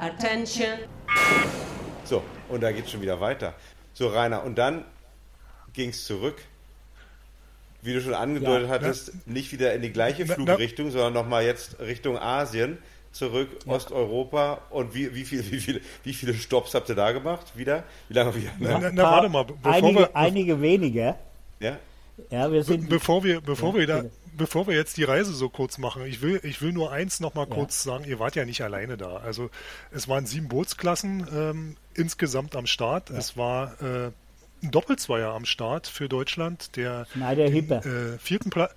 Attention. 0.00 0.78
So, 2.04 2.22
und 2.48 2.62
da 2.62 2.72
geht 2.72 2.86
es 2.86 2.90
schon 2.90 3.02
wieder 3.02 3.20
weiter. 3.20 3.54
So, 3.92 4.08
Rainer, 4.08 4.42
und 4.44 4.56
dann 4.56 4.84
ging 5.72 5.90
es 5.90 6.06
zurück. 6.06 6.36
Wie 7.82 7.94
du 7.94 8.00
schon 8.00 8.14
angedeutet 8.14 8.68
Ja. 8.68 8.74
hattest, 8.74 9.26
nicht 9.26 9.52
wieder 9.52 9.72
in 9.74 9.80
die 9.82 9.90
gleiche 9.90 10.24
Na- 10.26 10.34
Flugrichtung, 10.34 10.90
sondern 10.90 11.12
nochmal 11.14 11.44
jetzt 11.44 11.78
Richtung 11.80 12.18
Asien, 12.18 12.78
zurück 13.12 13.48
Osteuropa. 13.66 14.60
Und 14.70 14.94
wie, 14.94 15.14
wie, 15.14 15.24
viel, 15.24 15.40
wie, 15.50 15.60
viele, 15.60 15.80
wie 16.04 16.12
viele 16.12 16.34
Stops 16.34 16.74
habt 16.74 16.88
ihr 16.90 16.94
da 16.94 17.12
gemacht? 17.12 17.52
Wieder? 17.56 17.84
Wie 18.08 18.14
lange 18.14 18.34
wieder? 18.34 18.50
Na, 18.58 18.78
Ne? 18.78 18.90
na, 18.94 19.02
warte 19.02 19.28
mal, 19.30 19.44
be- 19.44 19.54
bevor 19.54 19.72
einige, 19.72 19.98
wir, 20.00 20.16
einige 20.16 20.60
weniger. 20.62 21.18
Ja? 21.58 21.78
Ja, 22.30 22.50
wir 22.52 22.64
sind. 22.64 22.88
bevor 22.88 23.24
wir, 23.24 23.40
bevor 23.40 23.72
Ja, 23.74 23.78
wir 23.80 23.86
da, 23.86 24.04
bevor 24.36 24.66
wir 24.66 24.74
jetzt 24.74 24.96
die 24.96 25.04
Reise 25.04 25.32
so 25.32 25.48
kurz 25.48 25.78
machen, 25.78 26.04
ich 26.06 26.22
will, 26.22 26.40
ich 26.42 26.62
will 26.62 26.72
nur 26.72 26.92
eins 26.92 27.20
noch 27.20 27.34
mal 27.34 27.46
kurz 27.46 27.82
sagen, 27.82 28.04
ihr 28.04 28.18
wart 28.18 28.36
ja 28.36 28.44
nicht 28.44 28.62
alleine 28.62 28.96
da. 28.96 29.16
Also 29.18 29.50
es 29.90 30.08
waren 30.08 30.26
sieben 30.26 30.48
Bootsklassen 30.48 31.26
ähm, 31.32 31.76
insgesamt 31.94 32.56
am 32.56 32.66
Start. 32.66 33.10
Es 33.10 33.36
war 33.36 33.80
äh, 33.82 34.10
ein 34.62 34.70
Doppelzweier 34.70 35.32
am 35.32 35.44
Start 35.44 35.86
für 35.86 36.08
Deutschland, 36.08 36.76
der 36.76 37.06
Hippe. 37.14 38.14
äh, 38.16 38.18
vierten 38.18 38.50
Platz 38.50 38.72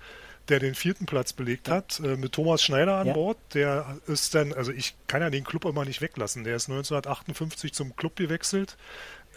der 0.50 0.58
den 0.58 0.74
vierten 0.74 1.06
Platz 1.06 1.32
belegt 1.32 1.70
hat, 1.70 2.00
äh, 2.00 2.16
mit 2.16 2.32
Thomas 2.32 2.62
Schneider 2.62 2.96
an 2.98 3.06
Ja. 3.06 3.12
Bord. 3.14 3.38
Der 3.54 3.96
ist 4.06 4.34
dann, 4.34 4.52
also 4.52 4.72
ich 4.72 4.94
kann 5.06 5.22
ja 5.22 5.30
den 5.30 5.42
Club 5.42 5.64
immer 5.64 5.86
nicht 5.86 6.02
weglassen. 6.02 6.44
Der 6.44 6.56
ist 6.56 6.68
1958 6.68 7.72
zum 7.72 7.96
Club 7.96 8.16
gewechselt. 8.16 8.76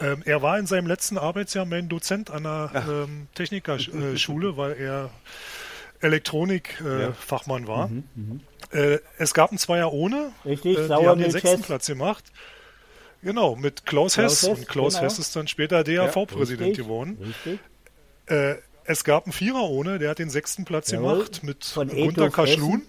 Ähm, 0.00 0.22
er 0.24 0.42
war 0.42 0.58
in 0.58 0.66
seinem 0.66 0.86
letzten 0.86 1.18
Arbeitsjahr 1.18 1.64
mein 1.64 1.88
Dozent 1.88 2.30
an 2.30 2.44
der 2.44 2.84
ähm, 2.88 3.26
Technikerschule, 3.34 4.56
weil 4.56 4.72
er 4.76 5.10
Elektronik-Fachmann 6.00 7.64
äh, 7.64 7.66
Ja. 7.66 7.68
War. 7.68 7.90
Äh, 8.70 8.98
es 9.18 9.34
gab 9.34 9.50
einen 9.50 9.58
Zweier 9.58 9.92
ohne. 9.92 10.32
Richtig, 10.44 10.78
äh, 10.78 10.86
die 10.86 10.92
haben 10.92 11.20
den 11.20 11.30
sechsten 11.30 11.58
Hess. 11.58 11.66
Platz 11.66 11.86
gemacht. 11.86 12.24
Genau, 13.22 13.56
mit 13.56 13.84
Klaus, 13.84 14.14
Klaus 14.14 14.42
Hess. 14.42 14.48
Hess, 14.48 14.58
Und 14.58 14.68
Klaus 14.68 14.94
genau. 14.94 15.04
Hess 15.04 15.18
ist 15.18 15.34
dann 15.34 15.48
später 15.48 15.82
DAV-Präsident 15.82 16.70
Richtig, 16.70 16.84
geworden. 16.84 17.18
Richtig. 17.20 17.58
Äh, 18.26 18.56
es 18.84 19.04
gab 19.04 19.24
einen 19.24 19.32
Vierer 19.32 19.68
ohne, 19.68 19.98
der 19.98 20.10
hat 20.10 20.18
den 20.18 20.30
sechsten 20.30 20.64
Platz 20.64 20.90
Jawohl, 20.90 21.14
gemacht 21.14 21.42
mit 21.42 21.72
Gunter 21.74 22.30
Kaschlun. 22.30 22.82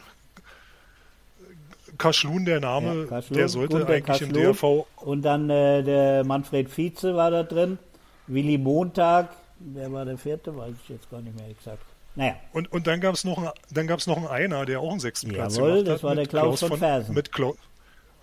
Kaschlun, 2.00 2.45
der 2.45 2.59
Name, 2.59 3.02
Ja, 3.02 3.05
Kaschlun, 3.05 3.38
der 3.38 3.47
sollte 3.50 3.75
Gunter 3.78 3.94
eigentlich 3.94 4.22
im 4.22 4.33
Kaschlun. 4.33 4.44
DRV. 4.44 4.86
Und 4.95 5.22
dann 5.22 5.50
äh, 5.52 5.83
der 5.83 6.23
Manfred 6.23 6.75
Vize 6.75 7.16
war 7.16 7.30
da 7.30 7.44
drin. 7.44 7.78
Willi 8.25 8.58
Montag. 8.58 9.30
Wer 9.59 9.92
war 9.92 10.05
der 10.05 10.17
vierte? 10.17 10.55
Weiß 10.58 10.73
ich 10.83 10.89
jetzt 10.89 11.09
gar 11.11 11.22
nicht 11.22 11.38
mehr 11.38 11.50
exakt. 11.50 11.83
Naja, 12.16 12.36
Und, 12.53 12.72
und 12.72 12.88
dann 12.88 13.00
gab 13.02 13.14
es 13.14 13.23
noch, 13.23 13.38
einen- 13.38 13.52
dann 13.72 13.86
gab's 13.88 14.08
noch 14.08 14.17
einen 14.17 14.27
Einer, 14.27 14.66
der 14.66 14.80
auch 14.80 14.89
einen 14.92 15.00
sechsten 15.00 15.30
Platz 15.30 15.58
Jawohl, 15.58 15.83
gemacht 15.83 15.88
das 15.88 15.95
hat. 15.97 16.03
war 16.03 16.16
der 16.16 16.23
mit 16.23 16.30
Klaus 16.31 16.59
von 16.61 16.77
Fersen. 16.80 17.14
Mit 17.16 17.31
Klaus, 17.31 17.55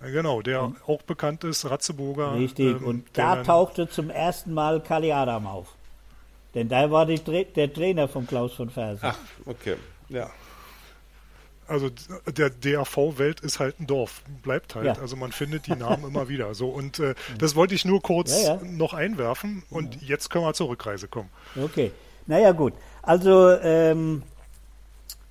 genau, 0.00 0.42
der 0.42 0.72
auch 0.86 1.02
bekannt 1.02 1.44
ist, 1.44 1.68
Ratzeburger. 1.70 2.34
richtig. 2.34 2.76
ähm, 2.80 2.84
Und 2.84 3.04
da 3.12 3.42
tauchte 3.42 3.88
zum 3.88 4.10
ersten 4.10 4.52
Mal 4.54 4.80
Kali 4.80 5.12
Adam 5.12 5.46
auf. 5.46 5.68
Denn 6.54 6.68
da 6.68 6.90
war 6.90 7.04
die, 7.06 7.18
der 7.54 7.72
Trainer 7.72 8.08
von 8.08 8.26
Klaus 8.26 8.54
von 8.54 8.70
Fersen. 8.70 9.00
Ach, 9.02 9.18
okay. 9.44 9.76
Ja. 10.08 10.30
Also 11.68 11.90
der 12.26 12.50
DAV-Welt 12.50 13.40
ist 13.40 13.58
halt 13.60 13.80
ein 13.80 13.86
Dorf, 13.86 14.22
bleibt 14.42 14.74
halt. 14.74 14.86
Ja. 14.86 14.98
Also 14.98 15.16
man 15.16 15.32
findet 15.32 15.66
die 15.66 15.76
Namen 15.76 16.04
immer 16.04 16.28
wieder. 16.30 16.54
So 16.54 16.68
und 16.68 16.98
äh, 16.98 17.14
das 17.38 17.54
wollte 17.56 17.74
ich 17.74 17.84
nur 17.84 18.02
kurz 18.02 18.44
Ja, 18.44 18.54
ja. 18.54 18.60
noch 18.62 18.94
einwerfen. 18.94 19.62
Und 19.70 20.00
jetzt 20.02 20.30
können 20.30 20.44
wir 20.44 20.54
zur 20.54 20.68
Rückreise 20.68 21.08
kommen. 21.08 21.28
Okay, 21.60 21.92
naja 22.26 22.52
gut. 22.52 22.74
Also 23.02 23.50
ähm, 23.50 24.22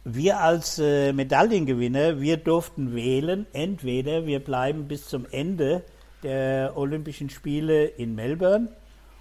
wir 0.04 0.40
als 0.40 0.78
äh, 0.80 1.14
Medaillengewinner, 1.14 2.22
wir 2.22 2.38
durften 2.38 2.94
wählen, 2.96 3.48
entweder 3.54 4.26
wir 4.26 4.40
bleiben 4.40 4.88
bis 4.88 5.08
zum 5.08 5.26
Ende 5.32 5.84
der 6.24 6.78
Olympischen 6.78 7.30
Spiele 7.30 7.86
in 7.86 8.16
Melbourne 8.16 8.70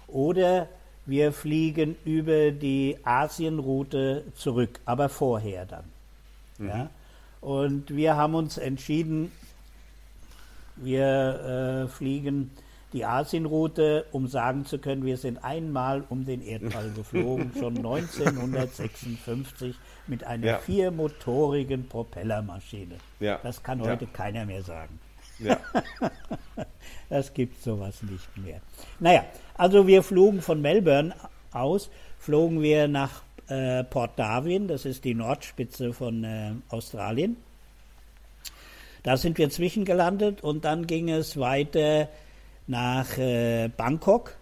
oder 0.07 0.67
wir 1.05 1.31
fliegen 1.33 1.95
über 2.05 2.51
die 2.51 2.97
Asienroute 3.03 4.23
zurück, 4.35 4.79
aber 4.85 5.09
vorher 5.09 5.65
dann. 5.65 5.85
Ja? 6.59 6.89
Und 7.45 7.95
wir 7.95 8.15
haben 8.15 8.33
uns 8.33 8.57
entschieden, 8.57 9.31
wir 10.77 11.83
äh, 11.85 11.87
fliegen 11.87 12.49
die 12.91 13.05
Asienroute, 13.05 14.05
um 14.11 14.27
sagen 14.27 14.65
zu 14.65 14.79
können, 14.79 15.05
wir 15.05 15.17
sind 15.17 15.43
einmal 15.43 16.03
um 16.09 16.25
den 16.25 16.41
Erdball 16.41 16.89
geflogen, 16.95 17.51
schon 17.53 17.77
1956 17.77 19.75
mit 20.07 20.23
einer 20.23 20.45
Ja. 20.47 20.57
viermotorigen 20.57 21.87
Propellermaschine. 21.87 22.95
Ja. 23.19 23.39
Das 23.43 23.61
kann 23.61 23.79
Ja. 23.79 23.91
heute 23.91 24.07
keiner 24.07 24.45
mehr 24.47 24.63
sagen. 24.63 24.99
Ja. 25.37 25.59
Das 27.09 27.31
gibt 27.35 27.61
sowas 27.61 28.01
nicht 28.01 28.35
mehr. 28.37 28.59
Naja, 28.99 29.23
also 29.55 29.85
wir 29.85 30.01
flogen 30.01 30.41
von 30.41 30.59
Melbourne 30.63 31.13
aus, 31.51 31.91
flogen 32.17 32.63
wir 32.63 32.87
nach 32.87 33.21
äh, 33.47 33.83
Port 33.83 34.17
Darwin, 34.17 34.67
das 34.67 34.85
ist 34.85 35.03
die 35.03 35.13
Nordspitze 35.13 35.93
von 35.93 36.23
äh, 36.23 36.51
Australien. 36.69 37.37
Da 39.03 39.17
sind 39.17 39.37
wir 39.37 39.49
zwischengelandet 39.49 40.43
und 40.43 40.65
dann 40.65 40.87
ging 40.87 41.09
es 41.09 41.37
weiter 41.37 42.09
nach 42.67 43.17
äh, 43.17 43.69
Bangkok. 43.69 44.35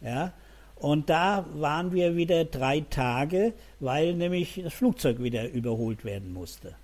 Ja, 0.00 0.32
und 0.76 1.10
da 1.10 1.44
waren 1.52 1.92
wir 1.92 2.16
wieder 2.16 2.46
drei 2.46 2.80
Tage, 2.80 3.52
weil 3.80 4.14
nämlich 4.14 4.60
das 4.64 4.72
Flugzeug 4.72 5.22
wieder 5.22 5.50
überholt 5.50 6.06
werden 6.06 6.32
musste. 6.32 6.74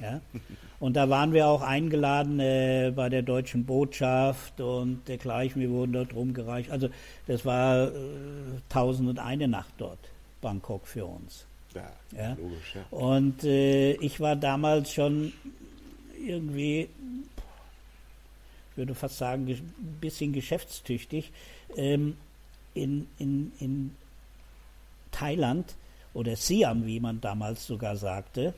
Ja? 0.00 0.20
Und 0.80 0.96
da 0.96 1.08
waren 1.08 1.32
wir 1.32 1.46
auch 1.46 1.62
eingeladen 1.62 2.40
äh, 2.40 2.92
bei 2.94 3.08
der 3.08 3.22
deutschen 3.22 3.64
Botschaft 3.64 4.60
und 4.60 5.06
dergleichen. 5.06 5.62
Wir 5.62 5.70
wurden 5.70 5.92
dort 5.92 6.14
rumgereicht. 6.14 6.70
Also 6.70 6.88
das 7.26 7.44
war 7.44 7.88
äh, 7.88 7.90
tausend 8.68 9.08
und 9.08 9.18
eine 9.20 9.46
Nacht 9.46 9.74
dort, 9.78 10.00
Bangkok 10.44 10.86
für 10.86 11.06
uns. 11.06 11.46
ja. 11.74 11.90
Ja. 12.16 12.34
Logisch, 12.34 12.76
ja. 12.76 12.84
Und 12.90 13.42
äh, 13.44 13.92
ich 13.94 14.20
war 14.20 14.36
damals 14.36 14.92
schon 14.92 15.32
irgendwie, 16.24 16.88
ich 18.70 18.76
würde 18.76 18.94
fast 18.94 19.18
sagen, 19.18 19.48
ein 19.48 19.98
bisschen 20.00 20.32
geschäftstüchtig. 20.32 21.32
Ähm, 21.76 22.16
in, 22.74 23.06
in, 23.18 23.52
in 23.60 23.90
Thailand 25.10 25.74
oder 26.12 26.36
Siam, 26.36 26.86
wie 26.86 27.00
man 27.00 27.20
damals 27.20 27.66
sogar 27.66 27.96
sagte, 27.96 28.52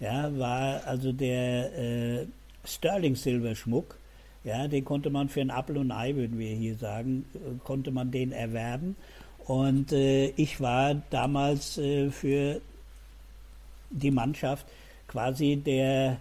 ja, 0.00 0.36
war 0.38 0.86
also 0.86 1.12
der 1.12 1.78
äh, 1.78 2.26
Sterling 2.64 3.16
Silberschmuck, 3.16 3.96
ja, 4.44 4.66
den 4.68 4.84
konnte 4.84 5.10
man 5.10 5.28
für 5.28 5.40
ein 5.40 5.50
Apfel 5.50 5.78
und 5.78 5.90
ein 5.90 5.98
Ei, 5.98 6.16
würden 6.16 6.38
wir 6.38 6.54
hier 6.54 6.76
sagen, 6.76 7.24
äh, 7.34 7.58
konnte 7.64 7.90
man 7.90 8.10
den 8.10 8.32
erwerben. 8.32 8.96
Und 9.46 9.92
äh, 9.92 10.28
ich 10.36 10.60
war 10.60 10.94
damals 11.10 11.78
äh, 11.78 12.10
für 12.10 12.60
die 13.90 14.10
Mannschaft 14.10 14.66
quasi 15.08 15.56
der 15.56 16.18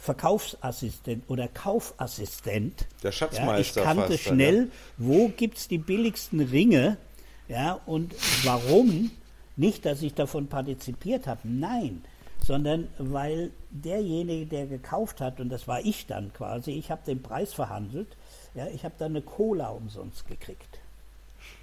Verkaufsassistent 0.00 1.28
oder 1.28 1.46
Kaufassistent. 1.48 2.86
Der 3.02 3.10
Ja, 3.10 3.10
ich 3.10 3.16
Schatzmeister 3.16 3.82
kannte 3.82 4.12
fast, 4.12 4.22
schnell, 4.24 4.70
wo 4.96 5.28
gibt 5.28 5.58
es 5.58 5.68
die 5.68 5.78
billigsten 5.78 6.40
Ringe 6.40 6.96
ja, 7.48 7.80
und 7.84 8.14
warum. 8.44 9.10
Nicht, 9.56 9.84
dass 9.84 10.00
ich 10.00 10.14
davon 10.14 10.46
partizipiert 10.46 11.26
habe, 11.26 11.40
nein, 11.44 12.02
sondern 12.42 12.88
weil 12.96 13.50
derjenige, 13.70 14.46
der 14.46 14.66
gekauft 14.66 15.20
hat, 15.20 15.38
und 15.38 15.50
das 15.50 15.68
war 15.68 15.84
ich 15.84 16.06
dann 16.06 16.32
quasi, 16.32 16.70
ich 16.70 16.90
habe 16.90 17.02
den 17.04 17.20
Preis 17.20 17.52
verhandelt, 17.52 18.16
ja, 18.54 18.68
ich 18.68 18.84
habe 18.84 18.94
dann 18.98 19.12
eine 19.12 19.22
Cola 19.22 19.68
umsonst 19.68 20.26
gekriegt. 20.26 20.78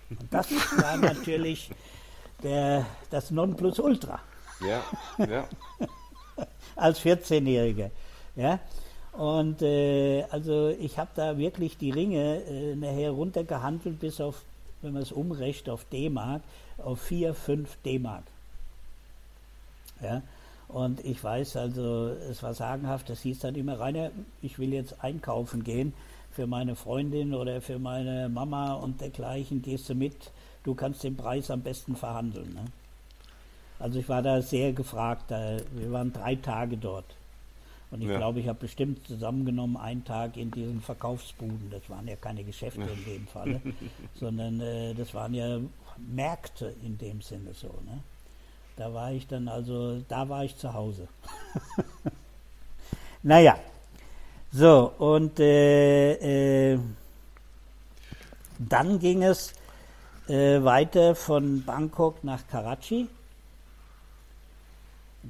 Und 0.10 0.20
das 0.32 0.52
war 0.78 0.98
natürlich 0.98 1.70
der, 2.44 2.86
das 3.10 3.32
Nonplusultra 3.32 4.20
Ja, 4.62 4.84
ja. 5.26 5.48
als 6.76 7.00
14-Jähriger. 7.02 7.90
Ja? 8.36 8.60
Und 9.14 9.62
äh, 9.62 10.24
also 10.30 10.70
ich 10.70 10.98
habe 10.98 11.10
da 11.16 11.38
wirklich 11.38 11.78
die 11.78 11.92
Ringe 11.92 12.44
äh, 12.44 12.76
nachher 12.76 13.12
runtergehandelt 13.12 14.00
bis 14.00 14.22
auf, 14.22 14.44
wenn 14.82 14.94
man 14.94 15.02
es 15.02 15.12
umrechnet, 15.12 15.70
auf 15.70 15.86
D-Mark, 15.86 16.44
auf 16.78 17.02
4, 17.02 17.34
5 17.34 17.78
D-Mark. 17.84 18.24
Ja? 20.02 20.22
Und 20.68 21.04
ich 21.04 21.24
weiß 21.24 21.56
also, 21.56 22.10
es 22.30 22.44
war 22.44 22.54
sagenhaft, 22.54 23.10
das 23.10 23.22
hieß 23.22 23.40
dann 23.40 23.56
immer, 23.56 23.80
Rainer, 23.80 24.12
ich 24.42 24.60
will 24.60 24.74
jetzt 24.74 25.04
einkaufen 25.04 25.64
gehen 25.64 25.94
für 26.38 26.46
meine 26.46 26.76
Freundin 26.76 27.34
oder 27.34 27.62
für 27.62 27.80
meine 27.80 28.30
Mama 28.30 28.74
und 28.76 29.02
dergleichen, 29.02 29.64
gehst 29.64 29.90
du 29.90 29.96
mit, 29.96 30.16
du 30.64 30.76
kannst 30.76 31.04
den 31.04 31.18
Preis 31.18 31.50
am 31.50 31.62
besten 31.62 31.96
verhandeln. 31.96 32.54
Ne? 32.54 32.66
Also 33.80 33.98
ich 33.98 34.08
war 34.08 34.22
da 34.22 34.40
sehr 34.44 34.72
gefragt. 34.72 35.24
Da, 35.32 35.58
wir 35.72 35.92
waren 35.92 36.14
drei 36.14 36.36
Tage 36.36 36.78
dort. 36.78 37.06
Und 37.90 38.04
ich 38.04 38.08
Ja. 38.10 38.18
glaube, 38.18 38.40
ich 38.40 38.48
habe 38.48 38.60
bestimmt 38.60 39.08
zusammengenommen 39.08 39.78
einen 39.78 40.06
Tag 40.06 40.38
in 40.38 40.52
diesen 40.52 40.80
Verkaufsbuden. 40.80 41.72
Das 41.72 41.90
waren 41.90 42.08
ja 42.08 42.16
keine 42.18 42.44
Geschäfte 42.44 42.82
in 42.82 43.06
dem 43.06 43.26
Falle, 43.28 43.60
sondern 44.20 44.62
äh, 44.62 44.94
das 44.94 45.16
waren 45.16 45.34
ja 45.34 45.60
Märkte 45.98 46.76
in 46.84 47.00
dem 47.00 47.20
Sinne 47.24 47.56
so. 47.56 47.70
Ne? 47.84 48.00
Da 48.76 48.94
war 48.94 49.12
ich 49.12 49.26
dann 49.26 49.48
also, 49.48 50.02
da 50.08 50.30
war 50.30 50.44
ich 50.46 50.56
zu 50.56 50.72
Hause. 50.72 51.08
naja, 53.24 53.58
So, 54.58 54.92
und 54.98 55.40
äh, 55.40 56.74
äh, 56.74 56.80
dann 58.58 58.98
ging 58.98 59.22
es 59.22 59.54
äh, 60.28 60.64
weiter 60.64 61.14
von 61.14 61.64
Bangkok 61.64 62.24
nach 62.24 62.48
Karachi, 62.48 63.08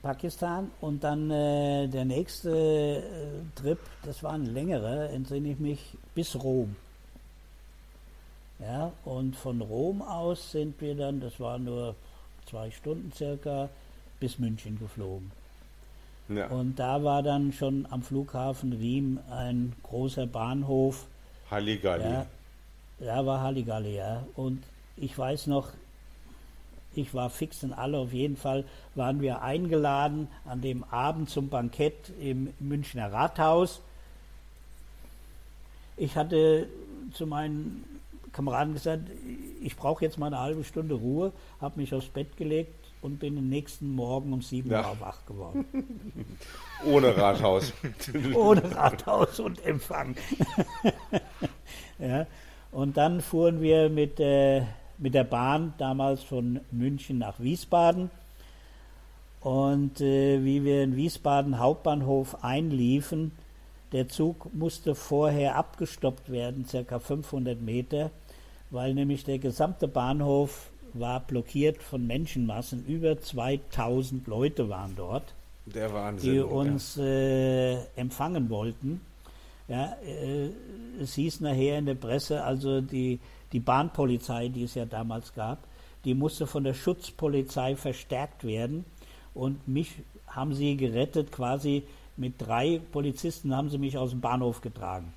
Pakistan. 0.02 0.72
Und 0.80 1.04
dann 1.04 1.30
äh, 1.30 1.90
der 1.90 2.06
nächste 2.06 2.52
äh, 2.52 3.02
Trip, 3.60 3.80
das 4.04 4.24
war 4.24 4.32
ein 4.32 4.46
längerer, 4.46 5.10
entsinne 5.10 5.50
ich 5.50 5.60
mich, 5.60 5.98
bis 6.16 6.34
Rom. 6.42 6.78
Ja, 8.60 8.94
und 9.04 9.36
von 9.36 9.60
Rom 9.60 10.02
aus 10.04 10.52
sind 10.52 10.80
wir 10.80 10.96
dann, 10.96 11.20
das 11.20 11.38
waren 11.38 11.66
nur 11.66 11.96
zwei 12.50 12.72
Stunden 12.72 13.12
circa, 13.12 13.68
bis 14.22 14.40
München 14.40 14.80
geflogen. 14.80 15.30
Ja. 16.30 16.48
Und 16.48 16.78
da 16.78 17.04
war 17.04 17.24
dann 17.24 17.54
schon 17.54 17.88
am 17.90 18.02
Flughafen 18.02 18.74
Riem 18.74 19.20
ein 19.30 19.74
großer 19.84 20.28
Bahnhof. 20.28 21.06
Halligalli. 21.50 22.04
Ja, 22.04 22.26
da 23.00 23.26
war 23.26 23.42
Halligalli, 23.42 23.96
ja. 23.96 24.26
Und 24.36 24.64
ich 24.98 25.18
weiß 25.18 25.48
noch, 25.48 25.70
ich 26.94 27.14
war 27.14 27.30
fix 27.30 27.64
in 27.64 27.74
alle, 27.74 27.98
auf 27.98 28.12
jeden 28.12 28.36
Fall 28.36 28.66
waren 28.96 29.22
wir 29.22 29.42
eingeladen 29.42 30.28
an 30.46 30.62
dem 30.62 30.84
Abend 30.86 31.30
zum 31.30 31.48
Bankett 31.50 32.12
im 32.20 32.54
Münchner 32.60 33.12
Rathaus. 33.12 33.82
Ich 35.96 36.16
hatte 36.16 36.68
zu 37.14 37.26
meinen 37.26 37.84
Kameraden 38.34 38.74
gesagt, 38.74 39.04
ich 39.62 39.76
brauche 39.76 40.04
jetzt 40.04 40.18
mal 40.18 40.28
eine 40.28 40.40
halbe 40.40 40.64
Stunde 40.64 40.96
Ruhe, 40.96 41.32
habe 41.62 41.80
mich 41.80 41.94
aufs 41.94 42.08
Bett 42.08 42.36
gelegt 42.36 42.74
und 43.02 43.20
bin 43.20 43.36
den 43.36 43.50
nächsten 43.50 43.94
Morgen 43.94 44.34
um 44.34 44.42
sieben 44.42 44.72
ja. 44.72 44.90
Uhr 44.90 45.00
wach 45.00 45.26
geworden. 45.26 45.66
Ohne 46.86 47.16
Rathaus. 47.16 47.74
Ohne 48.36 48.76
Rathaus 48.76 49.40
und 49.40 49.64
Empfang. 49.66 50.16
ja. 52.00 52.26
Und 52.72 52.98
dann 52.98 53.22
fuhren 53.22 53.62
wir 53.62 53.90
mit, 53.90 54.20
äh, 54.20 54.64
mit 54.98 55.14
der 55.14 55.24
Bahn 55.24 55.74
damals 55.78 56.24
von 56.24 56.60
München 56.72 57.18
nach 57.18 57.40
Wiesbaden. 57.40 58.10
Und 59.42 60.02
äh, 60.02 60.44
wie 60.44 60.64
wir 60.64 60.84
in 60.84 60.96
Wiesbaden 60.96 61.60
Hauptbahnhof 61.60 62.44
einliefen, 62.44 63.32
der 63.94 64.10
Zug 64.10 64.54
musste 64.54 64.96
vorher 64.96 65.56
abgestoppt 65.56 66.30
werden, 66.30 66.66
circa 66.66 67.00
500 67.00 67.62
Meter, 67.62 68.12
weil 68.70 68.94
nämlich 68.94 69.24
der 69.24 69.40
gesamte 69.40 69.88
Bahnhof 69.88 70.72
war 70.94 71.20
blockiert 71.20 71.82
von 71.82 72.06
Menschenmassen. 72.06 72.86
Über 72.86 73.20
2000 73.20 74.28
Leute 74.28 74.70
waren 74.70 74.96
dort, 74.96 75.34
der 75.66 75.94
Wahnsinn, 75.94 76.34
die 76.34 76.40
uns 76.40 76.96
ja. 76.96 77.04
äh, 77.04 77.78
empfangen 77.96 78.50
wollten. 78.50 79.02
Ja, 79.68 79.98
äh, 80.06 80.50
es 81.02 81.16
hieß 81.16 81.42
nachher 81.42 81.78
in 81.78 81.86
der 81.86 81.96
Presse, 81.96 82.44
also 82.44 82.82
die, 82.82 83.20
die 83.52 83.60
Bahnpolizei, 83.60 84.48
die 84.48 84.64
es 84.64 84.76
ja 84.76 84.86
damals 84.86 85.34
gab, 85.34 85.60
die 86.06 86.14
musste 86.14 86.48
von 86.48 86.64
der 86.64 86.74
Schutzpolizei 86.74 87.76
verstärkt 87.76 88.46
werden. 88.46 88.86
Und 89.34 89.68
mich 89.68 89.92
haben 90.28 90.54
sie 90.54 90.78
gerettet, 90.78 91.32
quasi 91.32 91.84
mit 92.16 92.36
drei 92.38 92.80
Polizisten 92.92 93.56
haben 93.56 93.70
sie 93.70 93.78
mich 93.78 93.98
aus 93.98 94.12
dem 94.12 94.22
Bahnhof 94.22 94.62
getragen. 94.62 95.14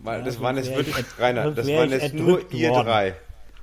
Weil 0.00 0.18
ja, 0.18 0.24
das 0.24 0.40
waren 0.40 0.56
jetzt 0.56 0.74
wirklich, 0.74 0.96
Rainer, 1.18 1.52
das 1.52 1.66
waren 1.68 1.90
jetzt 1.90 2.12
nur 2.12 2.52
ihr 2.52 2.72
drei. 2.72 3.14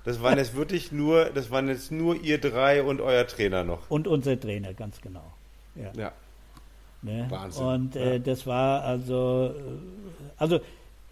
Das 0.06 0.22
waren 0.22 0.38
jetzt 0.38 0.56
wirklich 0.56 0.92
nur, 0.92 1.26
das 1.26 1.52
waren 1.52 1.68
jetzt 1.68 1.92
nur 1.92 2.16
ihr 2.16 2.40
drei 2.40 2.84
und 2.84 3.02
euer 3.02 3.28
Trainer 3.28 3.64
noch. 3.64 3.90
Und 3.90 4.08
unser 4.08 4.40
Trainer, 4.40 4.74
ganz 4.74 5.02
genau. 5.02 5.34
Ja. 5.76 5.92
ja. 5.96 6.12
Ne? 7.02 7.26
Wahnsinn. 7.30 7.66
Und 7.66 7.96
äh, 7.96 8.14
ja. 8.14 8.20
das 8.20 8.46
war 8.46 8.84
also, 8.84 9.54
äh, 9.56 9.62
also 10.38 10.60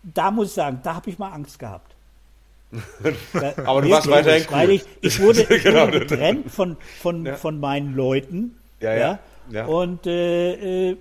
da 0.04 0.32
muss 0.32 0.48
ich 0.50 0.54
sagen, 0.54 0.80
da 0.84 0.96
habe 0.96 1.10
ich 1.10 1.18
mal 1.18 1.32
Angst 1.32 1.60
gehabt. 1.60 1.96
da, 3.34 3.54
Aber 3.66 3.82
du 3.82 3.90
warst 3.90 4.10
weiterhin 4.10 4.46
cool. 4.50 4.58
Weil 4.58 4.70
ich, 4.72 4.86
ich 5.02 5.20
wurde, 5.22 5.42
ich 5.50 5.64
genau. 5.64 5.88
wurde 5.88 6.00
getrennt 6.02 6.52
von, 6.52 6.78
von, 7.02 7.26
ja. 7.26 7.36
von 7.36 7.60
meinen 7.60 7.96
Leuten. 7.96 8.58
Ja, 8.82 8.94
ja. 8.94 9.20
ja. 9.50 9.66
Und 9.66 10.06
äh, 10.06 10.90
äh, 10.92 10.98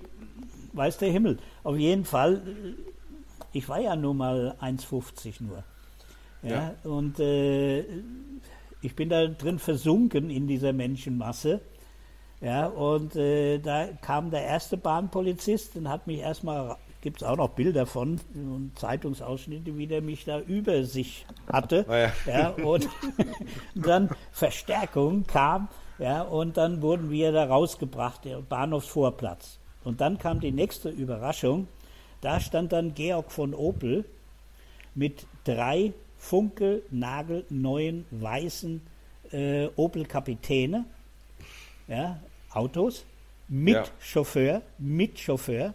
weiß 0.73 0.97
der 0.97 1.11
Himmel. 1.11 1.37
Auf 1.63 1.77
jeden 1.77 2.05
Fall, 2.05 2.41
ich 3.51 3.67
war 3.67 3.79
ja 3.79 3.95
nur 3.95 4.13
mal 4.13 4.55
1,50 4.61 5.43
nur. 5.43 5.63
Ja, 6.43 6.49
ja. 6.83 6.89
Und 6.89 7.19
äh, 7.19 7.83
ich 8.81 8.95
bin 8.95 9.09
da 9.09 9.27
drin 9.27 9.59
versunken 9.59 10.29
in 10.29 10.47
dieser 10.47 10.73
Menschenmasse. 10.73 11.61
Ja, 12.39 12.67
und 12.67 13.15
äh, 13.15 13.57
da 13.57 13.87
kam 14.01 14.29
der 14.29 14.43
erste 14.43 14.77
Bahnpolizist 14.77 15.75
und 15.75 15.89
hat 15.89 16.05
mich 16.05 16.19
erstmal, 16.19 16.77
gibt 17.01 17.21
es 17.21 17.27
auch 17.27 17.35
noch 17.35 17.49
Bilder 17.49 17.87
von, 17.87 18.19
und 18.35 18.73
Zeitungsausschnitte, 18.77 19.75
wie 19.75 19.87
der 19.87 20.03
mich 20.03 20.25
da 20.25 20.39
über 20.39 20.83
sich 20.83 21.25
hatte. 21.51 21.85
Oh 21.89 21.93
ja. 21.93 22.11
ja. 22.27 22.49
und 22.63 22.87
dann 23.75 24.09
Verstärkung 24.31 25.25
kam, 25.25 25.67
ja, 25.97 26.21
und 26.21 26.57
dann 26.57 26.83
wurden 26.83 27.09
wir 27.09 27.31
da 27.31 27.45
rausgebracht, 27.45 28.25
der 28.25 28.41
Bahnhofsvorplatz. 28.41 29.57
Und 29.83 29.99
dann 29.99 30.19
kam 30.19 30.39
die 30.39 30.51
nächste 30.51 30.89
Überraschung. 30.89 31.67
Da 32.21 32.39
stand 32.39 32.71
dann 32.71 32.93
Georg 32.93 33.31
von 33.31 33.55
Opel 33.55 34.05
mit 34.93 35.25
drei 35.43 35.93
Funke, 36.17 36.81
Nagel, 36.91 37.45
neuen, 37.49 38.05
weißen 38.11 38.81
äh, 39.31 39.67
Opel 39.75 40.05
Kapitäne, 40.05 40.85
ja, 41.87 42.19
Autos, 42.51 43.05
mit 43.47 43.75
ja. 43.75 43.85
Chauffeur, 43.99 44.61
mit 44.77 45.19
Chauffeur. 45.19 45.73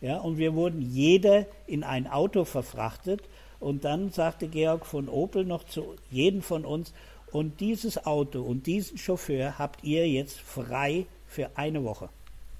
Ja, 0.00 0.18
und 0.18 0.38
wir 0.38 0.54
wurden 0.54 0.80
jeder 0.80 1.46
in 1.66 1.84
ein 1.84 2.06
Auto 2.06 2.44
verfrachtet. 2.44 3.22
Und 3.58 3.84
dann 3.84 4.10
sagte 4.10 4.48
Georg 4.48 4.86
von 4.86 5.08
Opel 5.08 5.44
noch 5.44 5.64
zu 5.64 5.96
jedem 6.10 6.40
von 6.40 6.64
uns, 6.64 6.94
und 7.32 7.60
dieses 7.60 8.06
Auto 8.06 8.42
und 8.42 8.66
diesen 8.66 8.98
Chauffeur 8.98 9.56
habt 9.58 9.84
ihr 9.84 10.08
jetzt 10.08 10.40
frei 10.40 11.06
für 11.28 11.50
eine 11.54 11.84
Woche. 11.84 12.08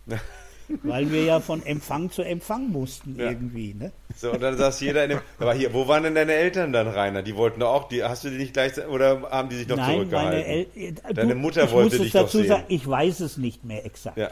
Weil 0.82 1.10
wir 1.10 1.24
ja 1.24 1.40
von 1.40 1.64
Empfang 1.64 2.10
zu 2.10 2.22
Empfang 2.22 2.68
mussten 2.70 3.16
ja. 3.18 3.30
irgendwie, 3.30 3.74
ne? 3.74 3.92
So, 4.16 4.32
und 4.32 4.42
dann 4.42 4.56
saß 4.56 4.80
jeder 4.80 5.04
in 5.04 5.10
dem. 5.10 5.20
Aber 5.38 5.54
hier, 5.54 5.72
wo 5.74 5.88
waren 5.88 6.02
denn 6.02 6.14
deine 6.14 6.34
Eltern 6.34 6.72
dann, 6.72 6.88
Rainer? 6.88 7.22
Die 7.22 7.36
wollten 7.36 7.60
doch 7.60 7.72
auch, 7.72 7.88
die, 7.88 8.02
hast 8.02 8.24
du 8.24 8.30
die 8.30 8.38
nicht 8.38 8.52
gleich, 8.52 8.72
oder 8.86 9.22
haben 9.30 9.48
die 9.48 9.56
sich 9.56 9.68
noch 9.68 9.76
Nein, 9.76 9.94
zurückgehalten? 9.94 10.30
Meine 10.30 10.46
El 10.46 10.66
äh, 10.74 11.14
Deine 11.14 11.34
Mutter 11.34 11.64
ich 11.64 11.72
wollte 11.72 11.98
dich 11.98 12.12
dazu 12.12 12.38
doch 12.38 12.44
sehen. 12.44 12.48
Sagen, 12.48 12.64
ich 12.68 12.88
weiß 12.88 13.20
es 13.20 13.36
nicht 13.36 13.64
mehr 13.64 13.84
exakt. 13.84 14.16
Ja. 14.16 14.30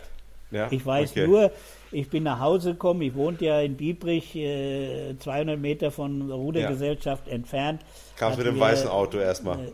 Ja, 0.50 0.69
ich 0.70 0.85
weiß 0.85 1.11
okay. 1.11 1.26
nur, 1.26 1.50
ich 1.93 2.08
bin 2.08 2.23
nach 2.23 2.40
Hause 2.40 2.73
gekommen, 2.73 3.02
ich 3.02 3.14
wohnte 3.14 3.44
ja 3.44 3.61
in 3.61 3.76
Biebrich, 3.76 4.35
äh, 4.35 5.14
200 5.19 5.58
Meter 5.58 5.90
von 5.90 6.29
der 6.29 6.37
Rudergesellschaft 6.37 7.26
ja. 7.26 7.35
entfernt. 7.35 7.83
Kamst 8.16 8.38
mit 8.38 8.47
dem 8.47 8.54
wir, 8.54 8.62
weißen 8.62 8.88
Auto 8.88 9.18
erstmal? 9.18 9.59
Äh, 9.59 9.73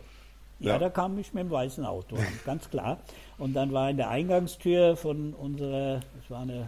ja, 0.59 0.73
ja, 0.73 0.79
da 0.79 0.89
kam 0.89 1.17
ich 1.17 1.33
mit 1.33 1.43
dem 1.43 1.51
weißen 1.51 1.85
Auto 1.85 2.15
an, 2.15 2.27
ganz 2.45 2.69
klar. 2.69 2.99
Und 3.37 3.53
dann 3.53 3.73
war 3.73 3.89
in 3.89 3.97
der 3.97 4.09
Eingangstür 4.09 4.95
von 4.95 5.33
unserer, 5.33 6.01
das 6.25 6.31
war 6.31 6.41
eine, 6.41 6.65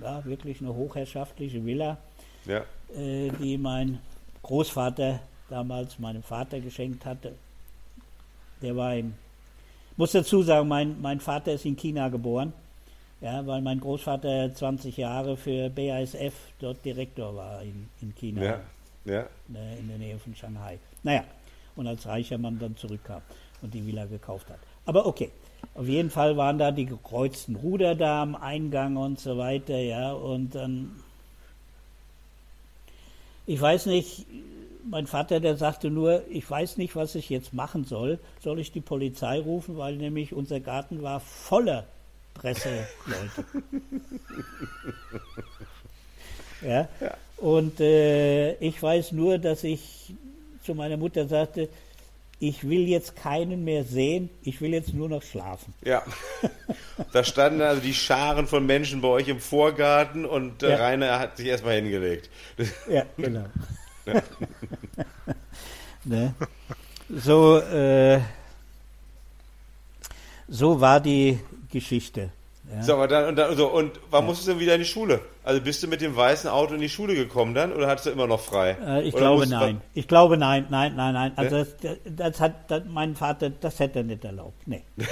ja, 0.00 0.24
wirklich 0.24 0.60
eine 0.60 0.74
hochherrschaftliche 0.74 1.64
Villa, 1.64 1.98
ja. 2.46 2.64
äh, 2.94 3.30
die 3.40 3.58
mein 3.58 3.98
Großvater 4.42 5.20
damals 5.50 5.98
meinem 5.98 6.22
Vater 6.22 6.60
geschenkt 6.60 7.04
hatte. 7.04 7.34
Der 8.62 8.74
war 8.74 8.94
in, 8.94 9.14
muss 9.98 10.12
dazu 10.12 10.42
sagen, 10.42 10.66
mein, 10.68 11.00
mein 11.02 11.20
Vater 11.20 11.52
ist 11.52 11.66
in 11.66 11.76
China 11.76 12.08
geboren, 12.08 12.54
ja, 13.20 13.46
weil 13.46 13.60
mein 13.60 13.80
Großvater 13.80 14.54
20 14.54 14.96
Jahre 14.96 15.36
für 15.36 15.68
BASF 15.68 16.34
dort 16.58 16.82
Direktor 16.82 17.36
war 17.36 17.62
in, 17.62 17.88
in 18.00 18.14
China. 18.14 18.42
Ja. 18.42 18.60
Ja. 19.04 19.20
Äh, 19.54 19.78
in 19.78 19.88
der 19.88 19.98
Nähe 19.98 20.18
von 20.18 20.34
Shanghai. 20.34 20.78
Naja, 21.02 21.24
und 21.76 21.86
als 21.86 22.06
reicher 22.06 22.38
Mann 22.38 22.58
dann 22.58 22.76
zurückkam 22.76 23.20
und 23.60 23.74
die 23.74 23.86
Villa 23.86 24.06
gekauft 24.06 24.48
hat. 24.48 24.58
Aber 24.86 25.06
okay, 25.06 25.30
auf 25.74 25.86
jeden 25.86 26.10
Fall 26.10 26.36
waren 26.36 26.58
da 26.58 26.70
die 26.70 26.86
gekreuzten 26.86 27.56
Ruder 27.56 27.94
da 27.94 28.22
am 28.22 28.34
Eingang 28.34 28.96
und 28.96 29.20
so 29.20 29.36
weiter, 29.38 29.78
ja, 29.78 30.12
und 30.12 30.54
dann, 30.54 30.92
ich 33.46 33.60
weiß 33.60 33.86
nicht, 33.86 34.26
mein 34.88 35.06
Vater, 35.06 35.40
der 35.40 35.56
sagte 35.56 35.90
nur, 35.90 36.22
ich 36.30 36.48
weiß 36.48 36.76
nicht, 36.76 36.96
was 36.96 37.14
ich 37.14 37.28
jetzt 37.28 37.52
machen 37.52 37.84
soll. 37.84 38.18
Soll 38.42 38.60
ich 38.60 38.72
die 38.72 38.80
Polizei 38.80 39.40
rufen, 39.40 39.76
weil 39.76 39.96
nämlich 39.96 40.32
unser 40.32 40.60
Garten 40.60 41.02
war 41.02 41.20
voller 41.20 41.84
Presseleute. 42.34 42.86
ja? 46.62 46.88
ja. 47.00 47.14
Und 47.38 47.80
äh, 47.80 48.54
ich 48.54 48.82
weiß 48.82 49.12
nur, 49.12 49.38
dass 49.38 49.64
ich 49.64 50.14
zu 50.62 50.74
meiner 50.74 50.96
Mutter 50.96 51.26
sagte, 51.26 51.68
ich 52.38 52.68
will 52.68 52.86
jetzt 52.86 53.16
keinen 53.16 53.64
mehr 53.64 53.84
sehen, 53.84 54.28
ich 54.42 54.60
will 54.60 54.72
jetzt 54.72 54.92
nur 54.92 55.08
noch 55.08 55.22
schlafen. 55.22 55.74
Ja. 55.84 56.02
Da 57.12 57.24
standen 57.24 57.60
also 57.60 57.82
die 57.82 57.92
Scharen 57.92 58.46
von 58.46 58.64
Menschen 58.64 59.02
bei 59.02 59.08
euch 59.08 59.28
im 59.28 59.38
Vorgarten 59.38 60.24
und 60.24 60.62
äh, 60.62 60.70
ja. 60.70 60.76
Rainer 60.76 61.18
hat 61.18 61.36
sich 61.36 61.46
erstmal 61.46 61.76
hingelegt. 61.76 62.30
Ja, 62.90 63.04
genau. 63.16 63.44
Ja. 64.06 64.22
ne? 66.04 66.34
So, 67.08 67.58
äh, 67.58 68.20
so 70.48 70.80
war 70.80 71.00
die 71.00 71.38
Geschichte. 71.70 72.30
Ja. 72.74 72.82
So, 72.82 72.94
aber 72.94 73.06
dann, 73.06 73.28
und, 73.28 73.36
dann, 73.36 73.56
so, 73.56 73.68
und 73.68 73.92
wann 74.10 74.22
ja. 74.22 74.26
musstest 74.26 74.48
du 74.48 74.52
denn 74.52 74.60
wieder 74.60 74.74
in 74.74 74.80
die 74.80 74.86
Schule? 74.86 75.20
Also 75.44 75.60
bist 75.60 75.80
du 75.80 75.86
mit 75.86 76.00
dem 76.00 76.16
weißen 76.16 76.50
Auto 76.50 76.74
in 76.74 76.80
die 76.80 76.88
Schule 76.88 77.14
gekommen 77.14 77.54
dann 77.54 77.72
oder 77.72 77.86
hattest 77.86 78.06
du 78.06 78.10
immer 78.10 78.26
noch 78.26 78.40
frei? 78.40 78.76
Äh, 78.84 79.02
ich 79.02 79.14
oder 79.14 79.22
glaube 79.22 79.46
nein. 79.46 79.80
Ich 79.94 80.08
glaube 80.08 80.36
nein, 80.36 80.66
nein, 80.70 80.96
nein, 80.96 81.14
nein. 81.14 81.32
Also 81.36 81.58
das, 81.58 81.68
das, 82.04 82.40
hat 82.40 82.68
das, 82.68 82.82
mein 82.88 83.14
Vater, 83.14 83.50
das 83.50 83.78
hätte 83.78 84.00
er 84.00 84.04
nicht 84.04 84.24
erlaubt. 84.24 84.66
Nee. 84.66 84.82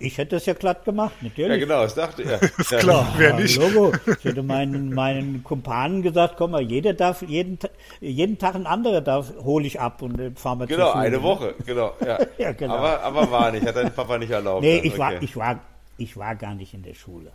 ich 0.00 0.18
hätte 0.18 0.34
es 0.34 0.46
ja 0.46 0.54
glatt 0.54 0.84
gemacht, 0.84 1.14
natürlich. 1.20 1.52
Ja 1.52 1.56
genau, 1.58 1.82
das 1.82 1.94
dachte 1.94 2.24
er. 2.24 2.42
ist 2.58 2.70
klar, 2.70 3.06
ja, 3.12 3.18
wer 3.18 3.34
nicht. 3.34 3.56
Logo. 3.56 3.92
Ich 4.18 4.24
hätte 4.24 4.42
meinen, 4.42 4.92
meinen 4.92 5.44
Kumpanen 5.44 6.02
gesagt, 6.02 6.34
komm 6.36 6.50
mal, 6.50 6.62
jeder 6.62 6.94
darf, 6.94 7.22
jeden, 7.22 7.60
jeden 8.00 8.38
Tag 8.38 8.56
ein 8.56 8.66
anderer 8.66 9.00
darf, 9.00 9.32
hole 9.44 9.64
ich 9.64 9.78
ab 9.78 10.02
und 10.02 10.18
äh, 10.18 10.32
fahren 10.34 10.58
wir 10.58 10.66
Genau, 10.66 10.90
eine 10.90 11.22
Woche, 11.22 11.54
genau. 11.64 11.92
Ja. 12.04 12.18
ja 12.38 12.50
genau. 12.50 12.74
Aber, 12.74 13.00
aber 13.04 13.30
war 13.30 13.52
nicht, 13.52 13.64
hat 13.64 13.76
dein 13.76 13.94
Papa 13.94 14.18
nicht 14.18 14.30
erlaubt. 14.30 14.62
Nee, 14.62 14.78
ich, 14.78 14.94
okay. 14.94 14.98
war, 14.98 15.22
ich 15.22 15.36
war 15.36 15.60
ich 15.98 16.16
war 16.16 16.36
gar 16.36 16.54
nicht 16.54 16.74
in 16.74 16.82
der 16.82 16.94
Schule, 16.94 17.32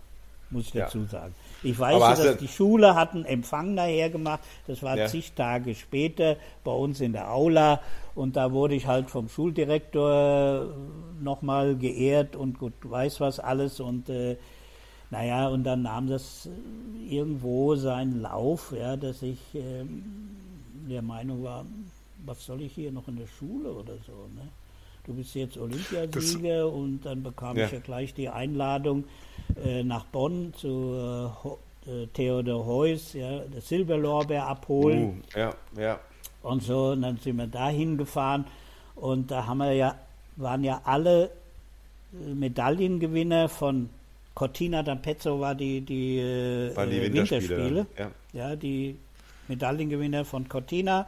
muss 0.49 0.65
ich 0.65 0.71
dazu 0.71 0.99
ja. 0.99 1.05
sagen. 1.05 1.35
Ich 1.63 1.77
weiß, 1.77 1.99
ja, 1.99 2.15
dass 2.15 2.37
die 2.37 2.47
Schule 2.47 2.95
hat 2.95 3.13
einen 3.13 3.25
Empfang 3.25 3.75
daher 3.75 4.09
gemacht. 4.09 4.41
Das 4.67 4.83
war 4.83 4.97
ja. 4.97 5.07
zig 5.07 5.33
Tage 5.33 5.75
später 5.75 6.37
bei 6.63 6.71
uns 6.71 7.01
in 7.01 7.13
der 7.13 7.31
Aula. 7.31 7.81
Und 8.15 8.35
da 8.35 8.51
wurde 8.51 8.75
ich 8.75 8.87
halt 8.87 9.09
vom 9.09 9.29
Schuldirektor 9.29 10.73
nochmal 11.21 11.75
geehrt 11.75 12.35
und 12.35 12.59
gut, 12.59 12.73
weiß 12.83 13.19
was 13.19 13.39
alles. 13.39 13.79
Und 13.79 14.09
äh, 14.09 14.37
naja, 15.09 15.47
und 15.47 15.63
dann 15.63 15.83
nahm 15.83 16.07
das 16.07 16.49
irgendwo 17.09 17.75
seinen 17.75 18.21
Lauf, 18.21 18.73
ja, 18.77 18.97
dass 18.97 19.21
ich 19.21 19.39
äh, 19.55 19.85
der 20.89 21.01
Meinung 21.01 21.43
war, 21.43 21.65
was 22.25 22.45
soll 22.45 22.61
ich 22.61 22.73
hier 22.73 22.91
noch 22.91 23.07
in 23.07 23.17
der 23.17 23.27
Schule 23.27 23.71
oder 23.71 23.93
so. 24.05 24.29
Ne? 24.35 24.47
Du 25.07 25.13
bist 25.13 25.33
jetzt 25.33 25.57
Olympiasieger 25.57 26.63
das, 26.63 26.73
und 26.73 27.01
dann 27.03 27.23
bekam 27.23 27.57
ja. 27.57 27.65
ich 27.65 27.71
ja 27.71 27.79
gleich 27.79 28.13
die 28.13 28.29
Einladung 28.29 29.05
äh, 29.63 29.83
nach 29.83 30.05
Bonn 30.05 30.53
zu 30.55 31.29
äh, 31.87 31.91
äh 31.91 32.07
Theodor 32.13 32.65
Heuss, 32.65 33.13
ja, 33.13 33.39
das 33.53 33.69
Silberlorbeer 33.69 34.45
abholen. 34.45 35.23
Uh, 35.35 35.39
ja, 35.39 35.53
ja. 35.77 35.99
Und 36.43 36.63
so, 36.63 36.89
und 36.91 37.01
dann 37.01 37.17
sind 37.17 37.37
wir 37.37 37.47
da 37.47 37.69
hingefahren 37.69 38.45
und 38.95 39.31
da 39.31 39.47
haben 39.47 39.59
wir 39.59 39.73
ja, 39.73 39.95
waren 40.35 40.63
ja 40.63 40.81
alle 40.83 41.31
äh, 42.13 42.33
Medaillengewinner 42.33 43.49
von 43.49 43.89
Cortina 44.35 44.81
d'Ampezzo 44.81 45.39
war 45.39 45.55
die, 45.55 45.81
die, 45.81 46.19
äh, 46.19 46.75
war 46.75 46.85
die 46.85 47.01
Winterspiele. 47.01 47.57
Winterspiele. 47.57 47.87
Ja. 47.97 48.49
ja, 48.49 48.55
die 48.55 48.97
Medaillengewinner 49.47 50.25
von 50.25 50.47
Cortina, 50.47 51.07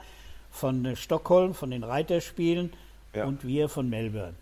von 0.49 0.95
Stockholm, 0.95 1.53
von 1.53 1.69
den 1.69 1.83
Reiterspielen 1.83 2.71
ja. 3.13 3.25
und 3.25 3.45
wir 3.45 3.69
von 3.69 3.89
Melbourne. 3.89 4.35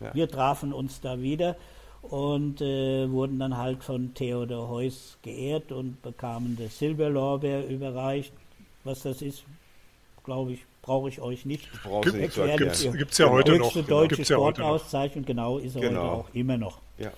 Ja. 0.00 0.14
Wir 0.14 0.28
trafen 0.28 0.72
uns 0.72 1.00
da 1.00 1.20
wieder 1.20 1.56
und 2.02 2.60
äh, 2.60 3.10
wurden 3.10 3.38
dann 3.38 3.56
halt 3.56 3.84
von 3.84 4.14
Theodor 4.14 4.68
Heuss 4.68 5.18
geehrt 5.22 5.72
und 5.72 6.00
bekamen 6.02 6.56
das 6.58 6.78
Silberlorbeer 6.78 7.68
überreicht. 7.68 8.32
Was 8.84 9.02
das 9.02 9.20
ist, 9.20 9.44
glaube 10.24 10.52
ich, 10.52 10.60
brauche 10.82 11.08
ich 11.08 11.20
euch 11.20 11.44
nicht 11.44 11.68
erklären. 11.84 12.96
Gibt 12.96 13.12
es 13.12 13.18
ja 13.18 13.28
heute 13.28 13.58
noch. 13.58 13.66
Höchste 13.66 13.82
deutsche 13.82 14.16
Gibt's 14.16 14.32
Sportauszeichnung, 14.32 15.24
genau, 15.24 15.58
ist 15.58 15.76
er 15.76 15.82
genau. 15.82 16.00
heute 16.00 16.10
auch 16.12 16.34
immer 16.34 16.56
noch. 16.56 16.78
Ja. 16.98 17.12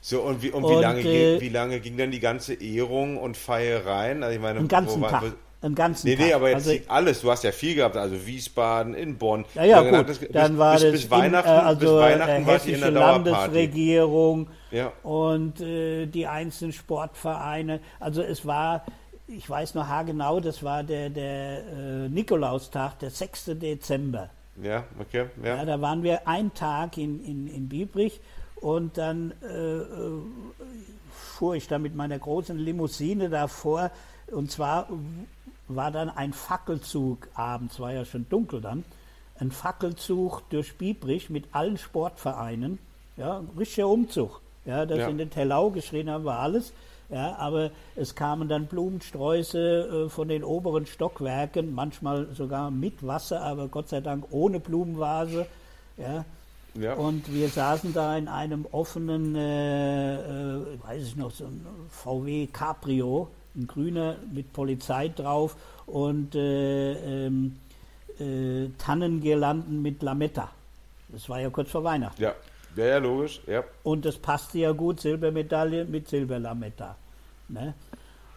So, 0.00 0.20
und 0.20 0.42
wie, 0.42 0.50
und 0.50 0.62
wie, 0.64 0.74
und, 0.74 0.82
lange, 0.82 1.00
äh, 1.00 1.40
wie 1.40 1.48
lange 1.48 1.80
ging 1.80 1.96
dann 1.96 2.10
die 2.10 2.20
ganze 2.20 2.54
Ehrung 2.54 3.16
und 3.16 3.36
Feiereien? 3.36 4.22
Also 4.22 4.36
ich 4.36 4.42
meine, 4.42 4.58
einen 4.58 4.68
ganzen 4.68 5.00
wo, 5.00 5.06
Tag. 5.06 5.32
Einen 5.64 5.74
ganzen 5.74 6.08
nee, 6.08 6.16
Tag. 6.16 6.26
Nee, 6.26 6.32
aber 6.34 6.50
jetzt 6.50 6.68
also, 6.68 6.80
alles. 6.88 7.20
Du 7.22 7.30
hast 7.30 7.42
ja 7.42 7.50
viel 7.50 7.74
gehabt, 7.74 7.96
also 7.96 8.26
Wiesbaden, 8.26 8.92
in 8.92 9.16
Bonn. 9.16 9.46
Ja, 9.54 9.64
ja, 9.64 9.80
gut. 9.82 10.08
Das, 10.10 10.20
dann 10.30 10.58
war 10.58 10.74
bis, 10.74 10.82
das 10.82 10.92
bis 10.92 11.10
Weihnachten, 11.10 11.48
in, 11.48 11.54
äh, 11.54 11.58
also 11.58 11.80
bis 11.80 11.90
Weihnachten 11.90 12.46
war 12.46 12.66
in 12.66 12.80
der 12.80 12.90
Landesregierung 12.90 14.48
ja. 14.70 14.92
und 15.02 15.60
äh, 15.62 16.04
die 16.04 16.26
einzelnen 16.26 16.72
Sportvereine. 16.72 17.80
Also 17.98 18.20
es 18.20 18.44
war, 18.44 18.84
ich 19.26 19.48
weiß 19.48 19.74
noch 19.74 19.88
haargenau, 19.88 20.40
das 20.40 20.62
war 20.62 20.82
der, 20.82 21.08
der 21.08 21.60
äh, 21.60 22.08
Nikolaustag, 22.10 22.98
der 22.98 23.08
6. 23.08 23.52
Dezember. 23.54 24.28
Ja, 24.62 24.84
okay. 25.00 25.26
Ja. 25.42 25.56
ja. 25.56 25.64
da 25.64 25.80
waren 25.80 26.02
wir 26.02 26.28
einen 26.28 26.52
Tag 26.52 26.98
in, 26.98 27.24
in, 27.24 27.46
in 27.46 27.68
Biebrich 27.70 28.20
und 28.56 28.98
dann 28.98 29.32
äh, 29.42 29.78
äh 29.78 30.20
fuhr 31.14 31.56
ich 31.56 31.66
da 31.68 31.78
mit 31.78 31.94
meiner 31.94 32.18
großen 32.18 32.56
Limousine 32.58 33.28
davor. 33.28 33.90
Und 34.30 34.50
zwar 34.50 34.88
war 35.76 35.90
dann 35.90 36.10
ein 36.10 36.32
Fackelzug 36.32 37.28
abends, 37.34 37.80
war 37.80 37.92
ja 37.92 38.04
schon 38.04 38.26
dunkel 38.28 38.60
dann, 38.60 38.84
ein 39.38 39.50
Fackelzug 39.50 40.48
durch 40.50 40.76
Biebrich 40.78 41.30
mit 41.30 41.46
allen 41.52 41.78
Sportvereinen, 41.78 42.78
ja, 43.16 43.42
richtiger 43.58 43.88
Umzug. 43.88 44.40
Ja, 44.64 44.86
das 44.86 44.98
ja. 44.98 45.08
in 45.08 45.18
den 45.18 45.30
Tellau 45.30 45.70
geschrien 45.70 46.10
haben 46.10 46.24
wir 46.24 46.38
alles. 46.38 46.72
Ja, 47.10 47.36
aber 47.36 47.70
es 47.96 48.14
kamen 48.14 48.48
dann 48.48 48.66
Blumensträuße 48.66 50.06
äh, 50.06 50.08
von 50.08 50.28
den 50.28 50.42
oberen 50.42 50.86
Stockwerken, 50.86 51.74
manchmal 51.74 52.28
sogar 52.34 52.70
mit 52.70 53.06
Wasser, 53.06 53.42
aber 53.42 53.68
Gott 53.68 53.90
sei 53.90 54.00
Dank 54.00 54.24
ohne 54.30 54.58
Blumenvase. 54.58 55.46
Ja. 55.98 56.24
ja. 56.80 56.94
Und 56.94 57.32
wir 57.32 57.50
saßen 57.50 57.92
da 57.92 58.16
in 58.16 58.26
einem 58.26 58.66
offenen, 58.72 59.36
äh, 59.36 60.14
äh, 60.14 60.82
weiß 60.82 61.04
ich 61.04 61.16
noch, 61.16 61.30
so 61.30 61.44
ein 61.44 61.66
VW 61.90 62.46
Cabrio, 62.46 63.28
ein 63.56 63.66
grüner 63.66 64.16
mit 64.32 64.52
Polizei 64.52 65.08
drauf 65.08 65.56
und 65.86 66.34
äh, 66.34 67.26
ähm, 67.26 67.56
äh, 68.18 68.68
Tannengirlanden 68.78 69.82
mit 69.82 70.02
Lametta. 70.02 70.50
Das 71.08 71.28
war 71.28 71.40
ja 71.40 71.50
kurz 71.50 71.70
vor 71.70 71.84
Weihnachten. 71.84 72.20
Ja, 72.20 72.34
ja, 72.76 72.86
ja 72.86 72.98
logisch. 72.98 73.40
Ja. 73.46 73.64
Und 73.82 74.04
das 74.04 74.16
passte 74.16 74.58
ja 74.58 74.72
gut, 74.72 75.00
Silbermedaille 75.00 75.84
mit 75.84 76.08
Silberlametta. 76.08 76.96
Ne? 77.48 77.74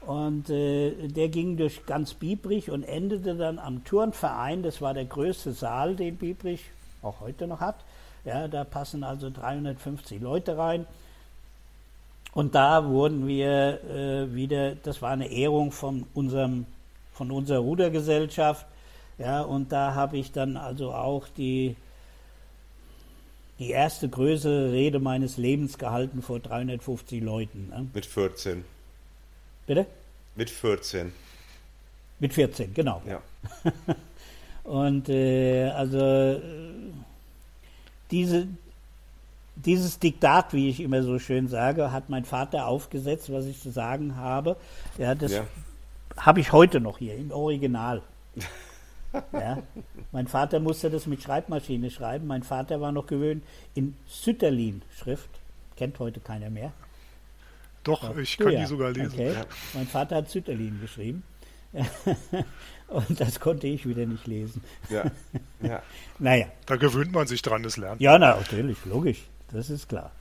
Und 0.01 0.49
äh, 0.49 1.07
der 1.07 1.27
ging 1.29 1.57
durch 1.57 1.85
ganz 1.85 2.13
Biebrich 2.13 2.71
und 2.71 2.83
endete 2.83 3.35
dann 3.35 3.59
am 3.59 3.83
Turnverein. 3.83 4.63
Das 4.63 4.81
war 4.81 4.93
der 4.93 5.05
größte 5.05 5.51
Saal, 5.51 5.95
den 5.95 6.15
Biebrich 6.15 6.63
auch 7.01 7.19
heute 7.19 7.47
noch 7.47 7.59
hat. 7.59 7.83
Ja, 8.23 8.47
da 8.47 8.63
passen 8.63 9.03
also 9.03 9.29
350 9.29 10.21
Leute 10.21 10.57
rein. 10.57 10.85
Und 12.37 12.53
da 12.53 12.85
wurden 12.85 13.25
wir 13.25 13.81
äh, 13.89 14.35
wieder, 14.35 14.75
das 14.75 15.01
war 15.01 15.09
eine 15.09 15.27
Ehrung 15.31 15.71
von 15.71 16.05
unserem, 16.13 16.67
von 17.11 17.31
unserer 17.31 17.57
Rudergesellschaft. 17.57 18.63
Ja, 19.17 19.41
und 19.41 19.71
da 19.71 19.95
habe 19.95 20.17
ich 20.19 20.33
dann 20.33 20.55
also 20.55 20.93
auch 20.93 21.27
die, 21.35 21.75
die 23.57 23.71
erste 23.71 24.07
größere 24.07 24.71
Rede 24.71 24.99
meines 24.99 25.37
Lebens 25.37 25.79
gehalten 25.79 26.21
vor 26.21 26.39
350 26.39 27.23
Leuten. 27.23 27.69
Ne? 27.69 27.87
Mit 27.91 28.05
14. 28.05 28.63
Bitte? 29.65 29.87
Mit 30.35 30.51
14. 30.51 31.11
Mit 32.19 32.35
14, 32.35 32.71
genau. 32.71 33.01
Ja. 33.07 33.19
und 34.63 35.09
äh, 35.09 35.69
also 35.69 35.97
äh, 35.97 36.39
diese, 38.11 38.47
dieses 39.65 39.99
Diktat, 39.99 40.53
wie 40.53 40.69
ich 40.69 40.79
immer 40.79 41.03
so 41.03 41.19
schön 41.19 41.47
sage, 41.47 41.91
hat 41.91 42.09
mein 42.09 42.25
Vater 42.25 42.67
aufgesetzt, 42.67 43.31
was 43.31 43.45
ich 43.45 43.59
zu 43.59 43.71
sagen 43.71 44.15
habe. 44.15 44.55
Ja, 44.97 45.15
das 45.15 45.31
ja. 45.31 45.47
habe 46.15 46.39
ich 46.39 46.51
heute 46.51 46.79
noch 46.79 46.99
hier 46.99 47.15
im 47.15 47.31
Original. 47.31 48.01
ja. 49.33 49.63
Mein 50.11 50.27
Vater 50.27 50.59
musste 50.59 50.89
das 50.89 51.07
mit 51.07 51.23
Schreibmaschine 51.23 51.89
schreiben. 51.89 52.27
Mein 52.27 52.43
Vater 52.43 52.81
war 52.81 52.91
noch 52.91 53.07
gewöhnt 53.07 53.43
in 53.73 53.95
Sütterlin-Schrift. 54.07 55.29
Kennt 55.75 55.99
heute 55.99 56.19
keiner 56.19 56.49
mehr. 56.49 56.71
Doch, 57.83 58.01
Doch 58.01 58.17
ich 58.17 58.37
kann 58.37 58.51
ja. 58.51 58.61
die 58.61 58.65
sogar 58.65 58.91
lesen. 58.91 59.13
Okay. 59.13 59.33
Mein 59.73 59.87
Vater 59.87 60.17
hat 60.17 60.29
Sütterlin 60.29 60.79
geschrieben. 60.81 61.23
Und 62.87 63.19
das 63.19 63.39
konnte 63.39 63.67
ich 63.67 63.87
wieder 63.87 64.05
nicht 64.05 64.27
lesen. 64.27 64.63
Ja. 64.89 65.11
ja. 65.61 65.81
naja. 66.19 66.47
Da 66.65 66.75
gewöhnt 66.75 67.11
man 67.11 67.27
sich 67.27 67.41
dran, 67.41 67.63
das 67.63 67.77
lernt. 67.77 68.01
Ja, 68.01 68.17
natürlich, 68.17 68.77
logisch 68.85 69.23
das 69.51 69.69
ist 69.69 69.89
klar. 69.89 70.11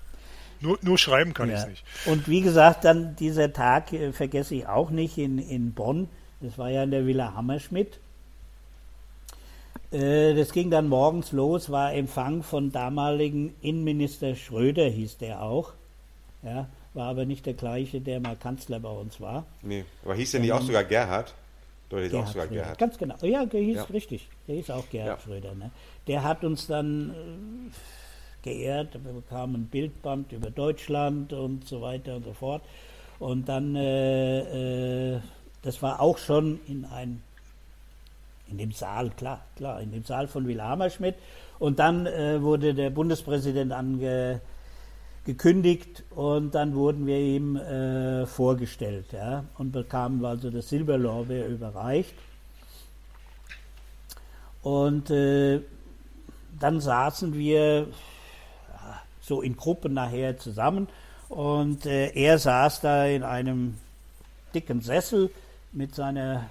Nur, 0.61 0.78
nur 0.83 0.99
schreiben 0.99 1.35
kann 1.35 1.50
ja. 1.50 1.61
ich 1.61 1.66
nicht. 1.66 1.85
Und 2.06 2.28
wie 2.28 2.40
gesagt, 2.40 2.85
dann 2.85 3.16
dieser 3.16 3.52
Tag 3.52 3.92
äh, 3.92 4.12
vergesse 4.12 4.54
ich 4.54 4.66
auch 4.66 4.90
nicht 4.90 5.18
in, 5.18 5.38
in 5.38 5.73
Bonn. 5.73 6.09
Das 6.40 6.59
war 6.59 6.71
ja 6.71 6.83
in 6.83 6.90
der 6.90 7.06
Villa 7.06 7.35
Hammerschmidt. 7.35 7.99
Äh, 9.90 10.35
das 10.35 10.52
ging 10.52 10.71
dann 10.71 10.88
morgens 10.88 11.33
los, 11.33 11.71
war 11.71 11.92
Empfang 11.95 12.42
von 12.42 12.73
damaligen 12.73 13.54
Innenminister 13.61 14.35
Schröder, 14.35 14.87
hieß 14.87 15.18
der 15.18 15.42
auch. 15.42 15.73
Ja, 16.42 16.68
war 16.95 17.09
aber 17.09 17.25
nicht 17.25 17.47
der 17.47 17.54
gleiche, 17.54 18.00
der 18.00 18.21
mal 18.21 18.37
Kanzler 18.37 18.80
bei 18.80 18.90
uns 18.90 19.21
war. 19.21 19.47
Nee, 19.62 19.85
aber 20.04 20.14
hieß 20.14 20.33
der 20.33 20.40
nicht 20.40 20.52
auch 20.52 20.62
sogar 20.62 20.85
Gerhard? 20.85 21.35
Oder 21.90 22.02
hieß 22.02 22.11
Gerhard 22.11 22.26
auch 22.26 22.33
sogar 22.33 22.47
Schröder. 22.47 22.62
Gerhard? 22.62 22.78
Ganz 22.78 22.99
genau. 22.99 23.14
Ja, 23.23 23.47
der 23.47 23.61
hieß 23.61 23.76
ja. 23.76 23.83
richtig. 23.85 24.28
Der 24.49 24.56
hieß 24.56 24.71
auch 24.71 24.88
Gerhard 24.90 25.18
ja. 25.18 25.25
Schröder. 25.25 25.54
Ne? 25.54 25.71
Der 26.06 26.23
hat 26.23 26.45
uns 26.45 26.66
dann 26.66 27.11
äh, 27.11 27.14
geehrt. 28.46 28.94
Wir 29.04 29.12
bekamen 29.12 29.56
ein 29.56 29.66
Bildband 29.66 30.32
über 30.32 30.50
Deutschland 30.50 31.32
und 31.32 31.66
so 31.66 31.82
weiter 31.82 32.16
und 32.16 32.24
so 32.24 32.32
fort. 32.32 32.62
Und 33.18 33.48
dann, 33.48 33.74
äh, 33.74 35.14
äh, 35.14 35.20
das 35.62 35.82
war 35.82 36.00
auch 36.00 36.16
schon 36.16 36.60
in 36.68 36.84
ein, 36.84 37.22
in 38.48 38.58
dem 38.58 38.70
Saal, 38.70 39.10
klar, 39.10 39.44
klar, 39.56 39.80
in 39.80 39.90
dem 39.90 40.04
Saal 40.04 40.28
von 40.28 40.46
Will 40.46 40.62
Hammerschmidt. 40.62 41.16
Und 41.58 41.78
dann 41.80 42.06
äh, 42.06 42.40
wurde 42.40 42.72
der 42.72 42.90
Bundespräsident 42.90 43.72
ange, 43.72 44.40
gekündigt 45.24 46.04
und 46.14 46.54
dann 46.54 46.76
wurden 46.76 47.04
wir 47.04 47.18
ihm 47.18 47.56
äh, 47.56 48.26
vorgestellt 48.26 49.06
ja, 49.12 49.44
und 49.58 49.72
bekamen 49.72 50.24
also 50.24 50.50
das 50.50 50.68
Silberlorbeer 50.68 51.48
überreicht. 51.48 52.14
Und 54.62 55.10
äh, 55.10 55.62
dann 56.60 56.80
saßen 56.80 57.34
wir 57.34 57.88
so 59.26 59.42
in 59.42 59.56
Gruppen 59.56 59.95
nachher 59.95 60.38
zusammen 60.38 60.88
und 61.28 61.87
äh, 61.87 62.11
er 62.14 62.38
saß 62.38 62.80
da 62.80 63.06
in 63.06 63.23
einem 63.23 63.75
dicken 64.54 64.80
Sessel 64.80 65.30
mit 65.73 65.95
seiner 65.95 66.49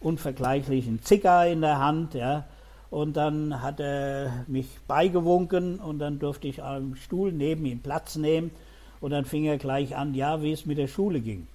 unvergleichlichen 0.00 1.02
Zigarre 1.02 1.52
in 1.52 1.60
der 1.60 1.78
Hand, 1.78 2.14
ja. 2.14 2.44
Und 2.90 3.16
dann 3.16 3.62
hat 3.62 3.80
er 3.80 4.44
mich 4.46 4.66
beigewunken 4.86 5.80
und 5.80 5.98
dann 5.98 6.18
durfte 6.18 6.46
ich 6.46 6.62
am 6.62 6.94
Stuhl 6.94 7.32
neben 7.32 7.64
ihm 7.66 7.80
Platz 7.80 8.14
nehmen. 8.14 8.52
Und 9.00 9.10
dann 9.10 9.24
fing 9.24 9.44
er 9.44 9.58
gleich 9.58 9.96
an, 9.96 10.14
ja, 10.14 10.42
wie 10.42 10.52
es 10.52 10.64
mit 10.64 10.78
der 10.78 10.86
Schule 10.86 11.20
ging. 11.20 11.46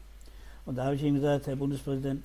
Und 0.65 0.77
da 0.77 0.85
habe 0.85 0.95
ich 0.95 1.03
ihm 1.03 1.15
gesagt, 1.15 1.47
Herr 1.47 1.55
Bundespräsident, 1.55 2.23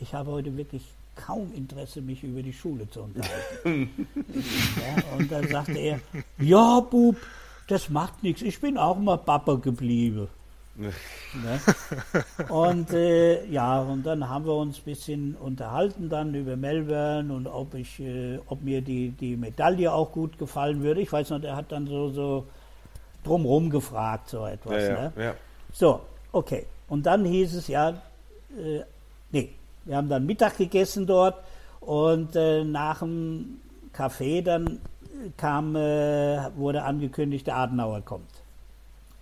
ich 0.00 0.12
habe 0.12 0.32
heute 0.32 0.56
wirklich 0.56 0.82
kaum 1.14 1.52
Interesse, 1.54 2.00
mich 2.00 2.22
über 2.22 2.42
die 2.42 2.52
Schule 2.52 2.88
zu 2.88 3.02
unterhalten. 3.02 3.90
ja, 4.34 5.16
und 5.16 5.30
dann 5.30 5.48
sagte 5.48 5.78
er, 5.78 6.00
ja, 6.38 6.80
Bub, 6.80 7.16
das 7.68 7.88
macht 7.88 8.22
nichts, 8.22 8.42
ich 8.42 8.60
bin 8.60 8.76
auch 8.76 8.98
mal 8.98 9.18
Papa 9.18 9.54
geblieben. 9.54 10.28
Ne? 10.76 10.90
Und 12.48 12.92
äh, 12.92 13.46
ja, 13.46 13.80
und 13.80 14.04
dann 14.04 14.28
haben 14.28 14.44
wir 14.44 14.54
uns 14.54 14.78
ein 14.78 14.84
bisschen 14.84 15.36
unterhalten 15.36 16.08
dann 16.08 16.34
über 16.34 16.56
Melbourne 16.56 17.32
und 17.32 17.46
ob 17.46 17.74
ich, 17.74 18.00
äh, 18.00 18.40
ob 18.46 18.62
mir 18.62 18.80
die, 18.80 19.10
die 19.10 19.36
Medaille 19.36 19.92
auch 19.92 20.10
gut 20.10 20.36
gefallen 20.36 20.82
würde. 20.82 21.00
Ich 21.00 21.12
weiß 21.12 21.30
noch, 21.30 21.42
er 21.42 21.54
hat 21.54 21.70
dann 21.70 21.86
so, 21.86 22.10
so 22.10 22.46
drumrum 23.22 23.70
gefragt, 23.70 24.30
so 24.30 24.46
etwas. 24.46 24.82
Ja, 24.82 24.92
ne? 24.94 25.12
ja. 25.16 25.34
So, 25.72 26.00
okay. 26.32 26.66
Und 26.88 27.06
dann 27.06 27.24
hieß 27.24 27.54
es 27.54 27.68
ja, 27.68 27.90
äh, 27.90 28.80
wir 29.84 29.96
haben 29.96 30.08
dann 30.08 30.26
Mittag 30.26 30.56
gegessen 30.58 31.06
dort 31.06 31.36
und 31.80 32.36
äh, 32.36 32.64
nach 32.64 33.00
dem 33.00 33.60
Kaffee 33.92 34.42
dann 34.42 34.80
kam, 35.36 35.76
äh, 35.76 36.56
wurde 36.56 36.82
angekündigt, 36.82 37.46
der 37.46 37.56
Adenauer 37.56 38.00
kommt. 38.02 38.30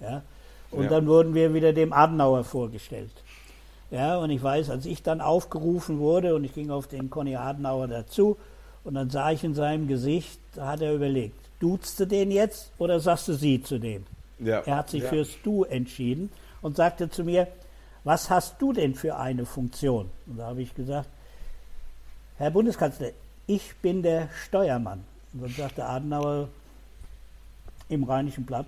Ja. 0.01 0.23
Und 0.71 0.85
ja. 0.85 0.91
dann 0.91 1.07
wurden 1.07 1.35
wir 1.35 1.53
wieder 1.55 1.73
dem 1.73 1.93
Adenauer 1.93 2.45
vorgestellt. 2.45 3.13
Ja, 3.91 4.17
und 4.17 4.31
ich 4.31 4.43
weiß, 4.43 4.71
als 4.71 4.87
ich 4.87 5.03
dann 5.03 5.21
aufgerufen 5.21 5.99
wurde 5.99 6.35
und 6.35 6.45
ich 6.45 6.55
ging 6.55 6.71
auf 6.71 6.87
den 6.87 7.11
Conny 7.11 7.37
Adenauer 7.37 7.89
dazu 7.89 8.39
und 8.85 8.95
dann 8.95 9.11
sah 9.11 9.31
ich 9.33 9.45
in 9.45 9.55
seinem 9.55 9.87
Gesicht, 9.87 10.41
da 10.55 10.69
hat 10.69 10.81
er 10.81 10.95
überlegt, 10.95 11.37
duzt 11.61 12.01
du 12.01 12.07
den 12.07 12.31
jetzt 12.31 12.73
oder 12.79 13.01
sagst 13.01 13.29
du 13.29 13.35
sie 13.35 13.63
zu 13.63 13.79
dem? 13.79 14.05
Ja. 14.39 14.61
Er 14.61 14.77
hat 14.77 14.91
sich 14.91 15.05
fürs 15.05 15.29
Du 15.45 15.65
entschieden 15.65 16.31
und 16.63 16.77
sagte 16.77 17.11
zu 17.11 17.23
mir, 17.23 17.49
was 18.05 18.31
hast 18.31 18.61
du 18.61 18.73
denn 18.73 18.95
für 18.95 19.17
eine 19.17 19.47
Funktion? 19.47 20.11
Und 20.27 20.39
da 20.39 20.47
habe 20.47 20.63
ich 20.63 20.75
gesagt, 20.75 21.09
Herr 22.39 22.51
Bundeskanzler, 22.51 23.11
ich 23.47 23.77
bin 23.77 24.03
der 24.03 24.29
Steuermann. 24.45 25.05
Und 25.33 25.43
dann 25.43 25.51
sagte 25.51 25.85
Adenauer 25.85 26.49
im 27.89 28.05
Rheinischen 28.05 28.45
Blatt, 28.45 28.67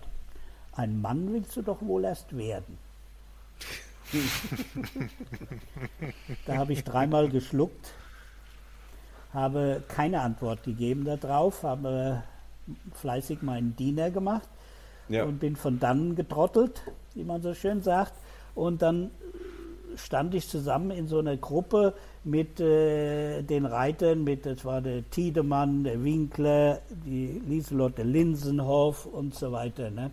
ein 0.73 1.01
Mann 1.01 1.33
willst 1.33 1.57
du 1.57 1.63
doch 1.63 1.81
wohl 1.83 2.05
erst 2.05 2.37
werden. 2.37 2.79
da 6.47 6.57
habe 6.57 6.73
ich 6.73 6.85
dreimal 6.85 7.29
geschluckt, 7.29 7.93
habe 9.33 9.83
keine 9.89 10.21
Antwort 10.21 10.63
gegeben 10.63 11.05
darauf, 11.05 11.63
habe 11.63 12.23
fleißig 12.95 13.43
meinen 13.43 13.75
Diener 13.77 14.11
gemacht 14.11 14.49
ja. 15.09 15.25
und 15.25 15.39
bin 15.39 15.57
von 15.57 15.81
dann 15.81 16.15
getrottelt, 16.17 16.83
wie 17.15 17.25
man 17.25 17.43
so 17.43 17.55
schön 17.55 17.83
sagt. 17.83 18.13
Und 18.55 18.83
dann 18.83 19.11
stand 19.97 20.35
ich 20.35 20.49
zusammen 20.49 20.91
in 20.91 21.07
so 21.07 21.19
einer 21.19 21.37
Gruppe 21.37 21.95
mit 22.25 22.59
äh, 22.61 23.43
den 23.43 23.67
Reitern, 23.67 24.25
mit, 24.25 24.47
das 24.47 24.65
war 24.65 24.81
der 24.81 25.09
Tiedemann, 25.11 25.85
der 25.85 26.03
Winkler, 26.03 26.81
die 26.91 27.41
Lieselotte 27.47 28.03
Linsenhoff 28.03 29.07
und 29.07 29.35
so 29.35 29.53
weiter. 29.53 29.91
Ne? 29.91 30.11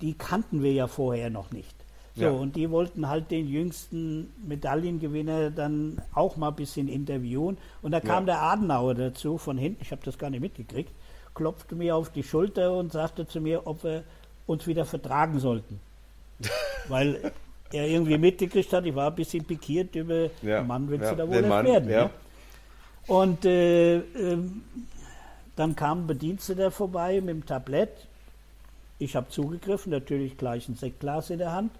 die 0.00 0.14
kannten 0.14 0.62
wir 0.62 0.72
ja 0.72 0.86
vorher 0.86 1.30
noch 1.30 1.50
nicht. 1.50 1.74
So, 2.16 2.22
ja. 2.22 2.30
und 2.30 2.56
die 2.56 2.70
wollten 2.70 3.08
halt 3.08 3.30
den 3.30 3.48
jüngsten 3.48 4.32
Medaillengewinner 4.46 5.50
dann 5.50 6.02
auch 6.12 6.36
mal 6.36 6.48
ein 6.48 6.56
bisschen 6.56 6.88
interviewen. 6.88 7.56
Und 7.82 7.92
da 7.92 8.00
kam 8.00 8.26
ja. 8.26 8.34
der 8.34 8.42
Adenauer 8.42 8.94
dazu 8.94 9.38
von 9.38 9.56
hinten, 9.56 9.82
ich 9.82 9.92
habe 9.92 10.02
das 10.04 10.18
gar 10.18 10.30
nicht 10.30 10.40
mitgekriegt, 10.40 10.90
klopfte 11.34 11.76
mir 11.76 11.94
auf 11.94 12.10
die 12.10 12.24
Schulter 12.24 12.76
und 12.76 12.92
sagte 12.92 13.26
zu 13.26 13.40
mir, 13.40 13.66
ob 13.66 13.84
wir 13.84 14.02
uns 14.46 14.66
wieder 14.66 14.84
vertragen 14.84 15.38
sollten. 15.38 15.80
Weil 16.88 17.32
er 17.72 17.86
irgendwie 17.86 18.18
mitgekriegt 18.18 18.72
hat, 18.72 18.84
ich 18.84 18.94
war 18.94 19.10
ein 19.10 19.14
bisschen 19.14 19.44
pikiert 19.44 19.94
über, 19.94 20.28
ja. 20.42 20.62
Mann, 20.62 20.88
willst 20.88 21.04
ja. 21.04 21.10
du 21.12 21.16
da 21.16 21.28
wohl 21.28 21.42
Mann, 21.42 21.66
werden? 21.66 21.90
Ja. 21.90 22.04
Ne? 22.04 22.10
Und 23.06 23.44
äh, 23.44 23.96
äh, 23.98 24.38
dann 25.56 25.76
kam 25.76 26.02
ein 26.02 26.06
Bediensteter 26.06 26.70
vorbei 26.70 27.20
mit 27.20 27.28
dem 27.28 27.46
Tablett 27.46 27.90
ich 29.00 29.16
habe 29.16 29.30
zugegriffen, 29.30 29.90
natürlich 29.90 30.36
gleich 30.36 30.68
ein 30.68 30.76
Sektglas 30.76 31.30
in 31.30 31.38
der 31.38 31.52
Hand. 31.52 31.72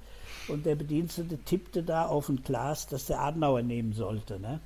Und 0.48 0.64
der 0.64 0.74
Bedienstete 0.74 1.37
tippte 1.38 1.83
da 1.83 2.07
auf 2.07 2.29
ein 2.29 2.42
Glas, 2.42 2.88
das 2.88 3.07
der 3.07 3.20
Adenauer 3.20 3.62
nehmen 3.62 3.92
sollte. 3.92 4.40
Ne? 4.40 4.59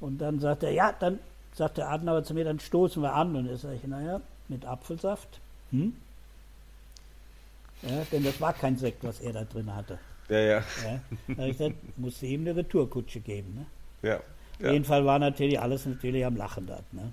Und 0.00 0.18
dann 0.18 0.38
sagte 0.38 0.66
er, 0.66 0.72
ja, 0.72 0.92
dann 0.92 1.18
sagt 1.54 1.78
der 1.78 1.88
Adenauer 1.90 2.22
zu 2.22 2.34
mir, 2.34 2.44
dann 2.44 2.60
stoßen 2.60 3.02
wir 3.02 3.14
an. 3.14 3.34
Und 3.34 3.50
ich 3.50 3.60
sage 3.60 3.76
ich, 3.76 3.88
naja, 3.88 4.20
mit 4.48 4.66
Apfelsaft. 4.66 5.40
Hm? 5.70 5.96
Ja, 7.82 8.04
denn 8.12 8.22
das 8.22 8.38
war 8.40 8.52
kein 8.52 8.76
Sekt, 8.76 9.02
was 9.02 9.20
er 9.20 9.32
da 9.32 9.44
drin 9.44 9.74
hatte. 9.74 9.98
Ja, 10.28 10.38
ja. 10.38 10.46
ja 10.84 11.00
da 11.28 11.36
habe 11.36 11.50
ich 11.50 11.58
gesagt, 11.58 11.76
musste 11.98 12.26
ihm 12.26 12.42
eine 12.42 12.56
Retourkutsche 12.56 13.20
geben. 13.20 13.54
Ne? 14.02 14.08
Ja. 14.08 14.16
Auf 14.66 14.72
jeden 14.72 14.84
Fall 14.84 15.04
war 15.04 15.18
natürlich 15.18 15.60
alles 15.60 15.84
natürlich 15.86 16.24
am 16.24 16.36
Lachen 16.36 16.66
dort. 16.66 16.92
Ne? 16.92 17.12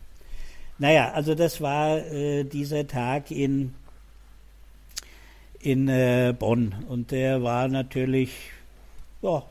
Naja, 0.78 1.12
also 1.12 1.36
das 1.36 1.62
war 1.62 1.98
äh, 1.98 2.44
dieser 2.44 2.88
Tag 2.88 3.32
in 3.32 3.74
in 5.62 5.88
äh, 5.88 6.34
Bonn. 6.38 6.74
Und 6.88 7.12
der 7.12 7.44
war 7.44 7.68
natürlich, 7.68 8.32
ja, 9.22 9.44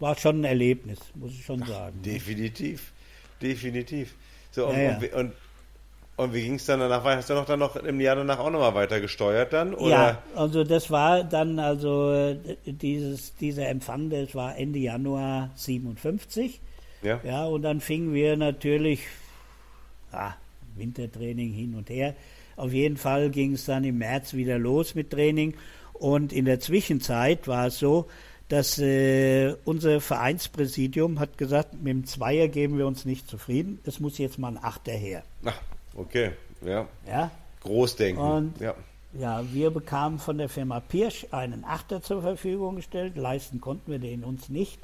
war 0.00 0.16
schon 0.16 0.40
ein 0.40 0.44
Erlebnis, 0.44 0.98
muss 1.14 1.32
ich 1.32 1.44
schon 1.44 1.60
sagen. 1.60 1.96
Ach, 1.98 2.04
definitiv, 2.04 2.92
definitiv. 3.40 4.14
So, 4.50 4.66
und, 4.66 4.76
ja, 4.76 5.00
ja. 5.00 5.16
und, 5.16 5.32
und 6.16 6.32
wie 6.32 6.42
ging 6.42 6.54
es 6.54 6.66
dann 6.66 6.80
danach? 6.80 7.02
Hast 7.04 7.30
du 7.30 7.34
noch 7.34 7.44
dann 7.44 7.58
noch 7.58 7.74
im 7.76 8.00
Jahr 8.00 8.14
danach 8.14 8.38
auch 8.38 8.50
nochmal 8.50 8.74
weiter 8.74 9.00
gesteuert 9.00 9.52
dann? 9.52 9.74
Oder? 9.74 9.90
Ja, 9.90 10.22
also 10.36 10.62
das 10.62 10.90
war 10.90 11.24
dann 11.24 11.58
also 11.58 12.36
dieses, 12.64 13.34
dieser 13.36 13.68
Empfang, 13.68 14.10
das 14.10 14.34
war 14.34 14.56
Ende 14.56 14.78
Januar 14.78 15.50
57. 15.56 16.60
Ja. 17.02 17.20
Ja, 17.24 17.44
und 17.46 17.62
dann 17.62 17.80
fingen 17.80 18.14
wir 18.14 18.36
natürlich, 18.36 19.00
ah, 20.12 20.34
Wintertraining 20.76 21.52
hin 21.52 21.74
und 21.74 21.90
her. 21.90 22.14
Auf 22.56 22.72
jeden 22.72 22.96
Fall 22.96 23.30
ging 23.30 23.54
es 23.54 23.64
dann 23.64 23.82
im 23.82 23.98
März 23.98 24.34
wieder 24.34 24.58
los 24.58 24.94
mit 24.94 25.10
Training. 25.10 25.54
Und 25.92 26.32
in 26.32 26.44
der 26.44 26.60
Zwischenzeit 26.60 27.48
war 27.48 27.66
es 27.66 27.78
so, 27.78 28.06
dass 28.48 28.78
äh, 28.78 29.54
unser 29.64 30.00
Vereinspräsidium 30.00 31.18
hat 31.18 31.38
gesagt, 31.38 31.74
mit 31.74 31.88
dem 31.88 32.06
Zweier 32.06 32.48
geben 32.48 32.78
wir 32.78 32.86
uns 32.86 33.04
nicht 33.04 33.28
zufrieden. 33.28 33.80
Es 33.84 34.00
muss 34.00 34.18
jetzt 34.18 34.38
mal 34.38 34.48
ein 34.48 34.62
Achter 34.62 34.92
her. 34.92 35.24
Ach, 35.44 35.60
okay, 35.96 36.32
ja. 36.64 36.86
ja? 37.06 37.30
Großdenken. 37.60 38.22
Und, 38.22 38.60
ja. 38.60 38.74
ja, 39.12 39.42
wir 39.52 39.70
bekamen 39.70 40.18
von 40.18 40.38
der 40.38 40.48
Firma 40.48 40.80
Pirsch 40.80 41.26
einen 41.30 41.64
Achter 41.64 42.02
zur 42.02 42.22
Verfügung 42.22 42.76
gestellt. 42.76 43.16
Leisten 43.16 43.60
konnten 43.60 43.90
wir 43.90 43.98
den 43.98 44.24
uns 44.24 44.48
nicht. 44.48 44.80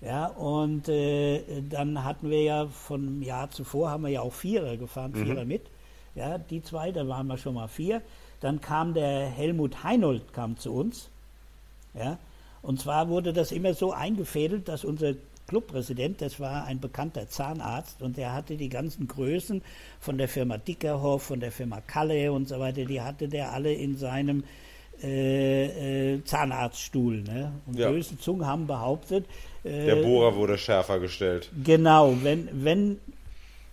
Ja, 0.00 0.26
und 0.26 0.88
äh, 0.88 1.62
dann 1.62 2.04
hatten 2.04 2.30
wir 2.30 2.42
ja 2.42 2.66
von 2.66 3.22
Jahr 3.22 3.50
zuvor 3.50 3.90
haben 3.90 4.02
wir 4.02 4.10
ja 4.10 4.20
auch 4.20 4.32
Vierer 4.32 4.76
gefahren, 4.76 5.12
mhm. 5.12 5.24
Vierer 5.24 5.44
mit. 5.44 5.62
Ja, 6.14 6.38
die 6.38 6.62
zwei, 6.62 6.92
da 6.92 7.06
waren 7.08 7.26
wir 7.26 7.38
schon 7.38 7.54
mal 7.54 7.68
vier. 7.68 8.02
Dann 8.40 8.60
kam 8.60 8.94
der 8.94 9.26
Helmut 9.26 9.84
Heinold 9.84 10.32
kam 10.32 10.58
zu 10.58 10.72
uns. 10.72 11.08
Ja, 11.94 12.18
und 12.62 12.80
zwar 12.80 13.08
wurde 13.08 13.32
das 13.32 13.52
immer 13.52 13.74
so 13.74 13.92
eingefädelt, 13.92 14.68
dass 14.68 14.84
unser 14.84 15.14
Clubpräsident, 15.46 16.20
das 16.20 16.40
war 16.40 16.64
ein 16.64 16.80
bekannter 16.80 17.28
Zahnarzt 17.28 18.02
und 18.02 18.16
der 18.16 18.32
hatte 18.32 18.56
die 18.56 18.68
ganzen 18.68 19.06
Größen 19.06 19.62
von 20.00 20.18
der 20.18 20.28
Firma 20.28 20.58
Dickerhoff, 20.58 21.24
von 21.24 21.40
der 21.40 21.52
Firma 21.52 21.80
Kalle 21.80 22.32
und 22.32 22.48
so 22.48 22.58
weiter, 22.58 22.84
die 22.84 23.00
hatte 23.00 23.28
der 23.28 23.52
alle 23.52 23.72
in 23.72 23.96
seinem 23.96 24.44
äh, 25.02 26.14
äh, 26.14 26.24
Zahnarztstuhl. 26.24 27.22
Ne? 27.22 27.52
Und 27.66 27.78
ja. 27.78 27.90
böse 27.90 28.18
Zungen 28.18 28.46
haben 28.46 28.66
behauptet. 28.66 29.26
Äh, 29.62 29.86
der 29.86 29.96
Bohrer 29.96 30.34
wurde 30.34 30.56
schärfer 30.56 30.98
gestellt. 30.98 31.50
Genau, 31.62 32.16
wenn, 32.22 32.48
wenn 32.52 32.98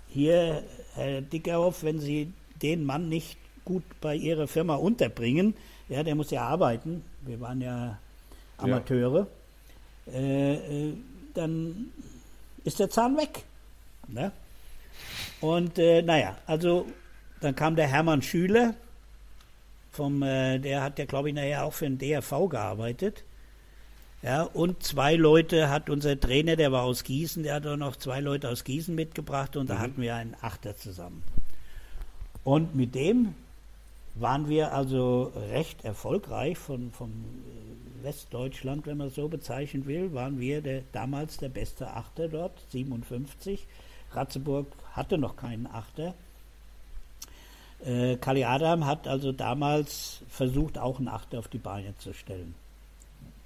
hier 0.09 0.63
Herr 0.95 1.21
Dickerhoff, 1.21 1.83
wenn 1.83 1.99
Sie 1.99 2.33
den 2.61 2.83
Mann 2.83 3.09
nicht 3.09 3.37
gut 3.65 3.83
bei 4.01 4.15
Ihrer 4.15 4.47
Firma 4.47 4.75
unterbringen, 4.75 5.55
ja, 5.89 6.03
der 6.03 6.15
muss 6.15 6.29
ja 6.29 6.41
arbeiten, 6.41 7.03
wir 7.21 7.39
waren 7.39 7.61
ja 7.61 7.97
Amateure, 8.57 9.27
ja. 10.05 10.13
Dann 11.33 11.91
ist 12.63 12.79
der 12.79 12.89
Zahn 12.89 13.17
weg. 13.17 13.43
Ne? 14.07 14.31
Und 15.41 15.77
äh, 15.79 16.01
naja, 16.01 16.37
also 16.45 16.87
dann 17.41 17.55
kam 17.55 17.75
der 17.75 17.87
Hermann 17.87 18.21
Schüler, 18.21 18.75
vom, 19.91 20.23
äh, 20.23 20.59
der 20.59 20.81
hat 20.81 20.97
ja, 20.99 21.05
glaube 21.05 21.29
ich, 21.29 21.35
nachher 21.35 21.65
auch 21.65 21.73
für 21.73 21.85
den 21.85 21.97
DRV 21.97 22.49
gearbeitet. 22.49 23.23
Ja, 24.23 24.43
und 24.43 24.83
zwei 24.83 25.15
Leute 25.15 25.69
hat 25.69 25.89
unser 25.89 26.17
Trainer, 26.17 26.55
der 26.55 26.71
war 26.71 26.83
aus 26.83 27.03
Gießen, 27.03 27.43
der 27.43 27.55
hat 27.55 27.67
auch 27.67 27.75
noch 27.75 27.97
zwei 27.97 28.21
Leute 28.21 28.49
aus 28.49 28.63
Gießen 28.63 28.95
mitgebracht 28.95 29.57
und 29.57 29.69
da 29.69 29.79
hatten 29.79 30.01
wir 30.01 30.15
einen 30.15 30.35
Achter 30.39 30.77
zusammen. 30.77 31.23
Und 32.45 32.73
mit 32.73 32.95
dem 32.95 33.35
waren 34.15 34.47
wir 34.47 34.73
also 34.73 35.33
recht 35.51 35.83
erfolgreich 35.83 36.57
von, 36.57 36.91
von 36.91 37.09
äh, 37.09 37.82
Westdeutschland, 38.03 38.85
wenn 38.85 38.97
man 38.97 39.07
es 39.07 39.15
so 39.15 39.27
bezeichnen 39.27 39.85
will, 39.85 40.13
waren 40.13 40.39
wir 40.39 40.61
der, 40.61 40.81
damals 40.91 41.37
der 41.37 41.49
beste 41.49 41.87
Achter 41.91 42.27
dort, 42.27 42.53
57. 42.71 43.65
Ratzeburg 44.11 44.67
hatte 44.93 45.17
noch 45.17 45.35
keinen 45.35 45.67
Achter. 45.67 46.13
Äh, 47.85 48.15
Kali 48.17 48.43
Adam 48.43 48.85
hat 48.85 49.07
also 49.07 49.31
damals 49.31 50.21
versucht, 50.29 50.77
auch 50.77 50.99
einen 50.99 51.07
Achter 51.07 51.39
auf 51.39 51.47
die 51.47 51.57
Beine 51.57 51.97
zu 51.97 52.13
stellen. 52.13 52.53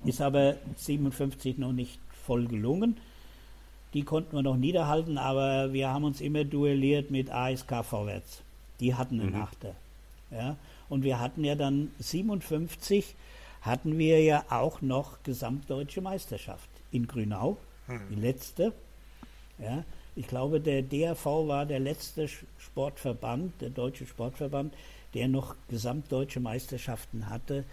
Ist 0.06 0.22
aber 0.22 0.56
57 0.78 1.58
noch 1.58 1.74
nicht 1.74 2.00
voll 2.26 2.46
gelungen. 2.48 2.98
Die 3.94 4.04
konnten 4.04 4.36
wir 4.36 4.44
noch 4.44 4.58
niederhalten, 4.58 5.18
aber 5.18 5.74
wir 5.74 5.90
haben 5.90 6.04
uns 6.04 6.22
immer 6.22 6.44
duelliert 6.44 7.10
mit 7.10 7.32
ASK 7.32 7.84
vorwärts. 7.84 8.42
Die 8.80 8.94
hatten 8.94 9.20
einen 9.20 9.34
mhm. 9.34 9.42
Achter. 9.42 9.74
Ja? 10.30 10.56
Und 10.90 11.04
wir 11.04 11.20
hatten 11.20 11.44
ja 11.44 11.56
dann 11.56 11.92
57 12.00 13.16
hatten 13.68 13.98
wir 13.98 14.24
ja 14.24 14.46
auch 14.50 14.82
noch 14.82 15.22
gesamtdeutsche 15.24 16.02
Meisterschaft 16.02 16.70
in 16.92 17.08
Grünau, 17.08 17.58
mhm. 17.88 18.02
die 18.10 18.16
letzte. 18.16 18.74
Ja? 19.60 19.84
Ich 20.16 20.28
glaube, 20.28 20.60
der 20.60 20.82
DRV 20.82 21.26
war 21.26 21.66
der 21.66 21.80
letzte 21.80 22.28
Sportverband, 22.58 23.62
der 23.62 23.70
deutsche 23.70 24.08
Sportverband, 24.08 24.74
der 25.14 25.28
noch 25.28 25.56
gesamtdeutsche 25.70 26.40
Meisterschaften 26.40 27.30
hatte 27.30 27.64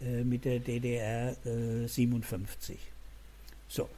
äh, 0.00 0.24
mit 0.24 0.44
der 0.44 0.60
DDR 0.60 1.36
äh, 1.46 1.86
57. 1.86 2.78
So. 3.68 3.88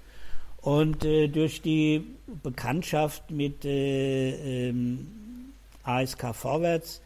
Und 0.62 1.04
äh, 1.04 1.28
durch 1.28 1.62
die 1.62 2.04
Bekanntschaft 2.42 3.30
mit 3.30 3.64
äh, 3.64 4.68
ähm, 4.68 5.06
ASK 5.84 6.34
Vorwärts 6.34 7.00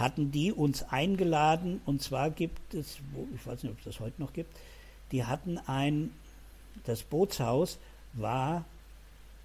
hatten 0.00 0.32
die 0.32 0.52
uns 0.52 0.82
eingeladen 0.82 1.80
und 1.86 2.02
zwar 2.02 2.30
gibt 2.30 2.74
es, 2.74 2.98
ich 3.34 3.46
weiß 3.46 3.62
nicht, 3.62 3.72
ob 3.72 3.78
es 3.78 3.84
das 3.84 4.00
heute 4.00 4.20
noch 4.20 4.32
gibt, 4.32 4.56
die 5.12 5.24
hatten 5.24 5.58
ein, 5.66 6.10
das 6.84 7.02
Bootshaus 7.02 7.78
war 8.14 8.64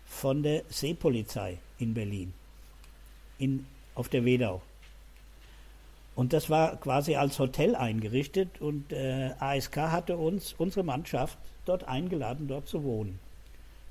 von 0.05 0.43
der 0.43 0.63
Seepolizei 0.69 1.57
in 1.77 1.93
Berlin, 1.93 2.33
in, 3.37 3.65
auf 3.95 4.09
der 4.09 4.25
Wedau. 4.25 4.61
Und 6.15 6.31
das 6.31 6.49
war 6.49 6.77
quasi 6.77 7.15
als 7.15 7.37
Hotel 7.39 7.75
eingerichtet 7.75 8.61
und 8.61 8.93
äh, 8.93 9.33
ASK 9.39 9.75
hatte 9.77 10.15
uns, 10.15 10.53
unsere 10.57 10.85
Mannschaft, 10.85 11.37
dort 11.65 11.83
eingeladen, 11.85 12.47
dort 12.47 12.67
zu 12.67 12.83
wohnen. 12.83 13.19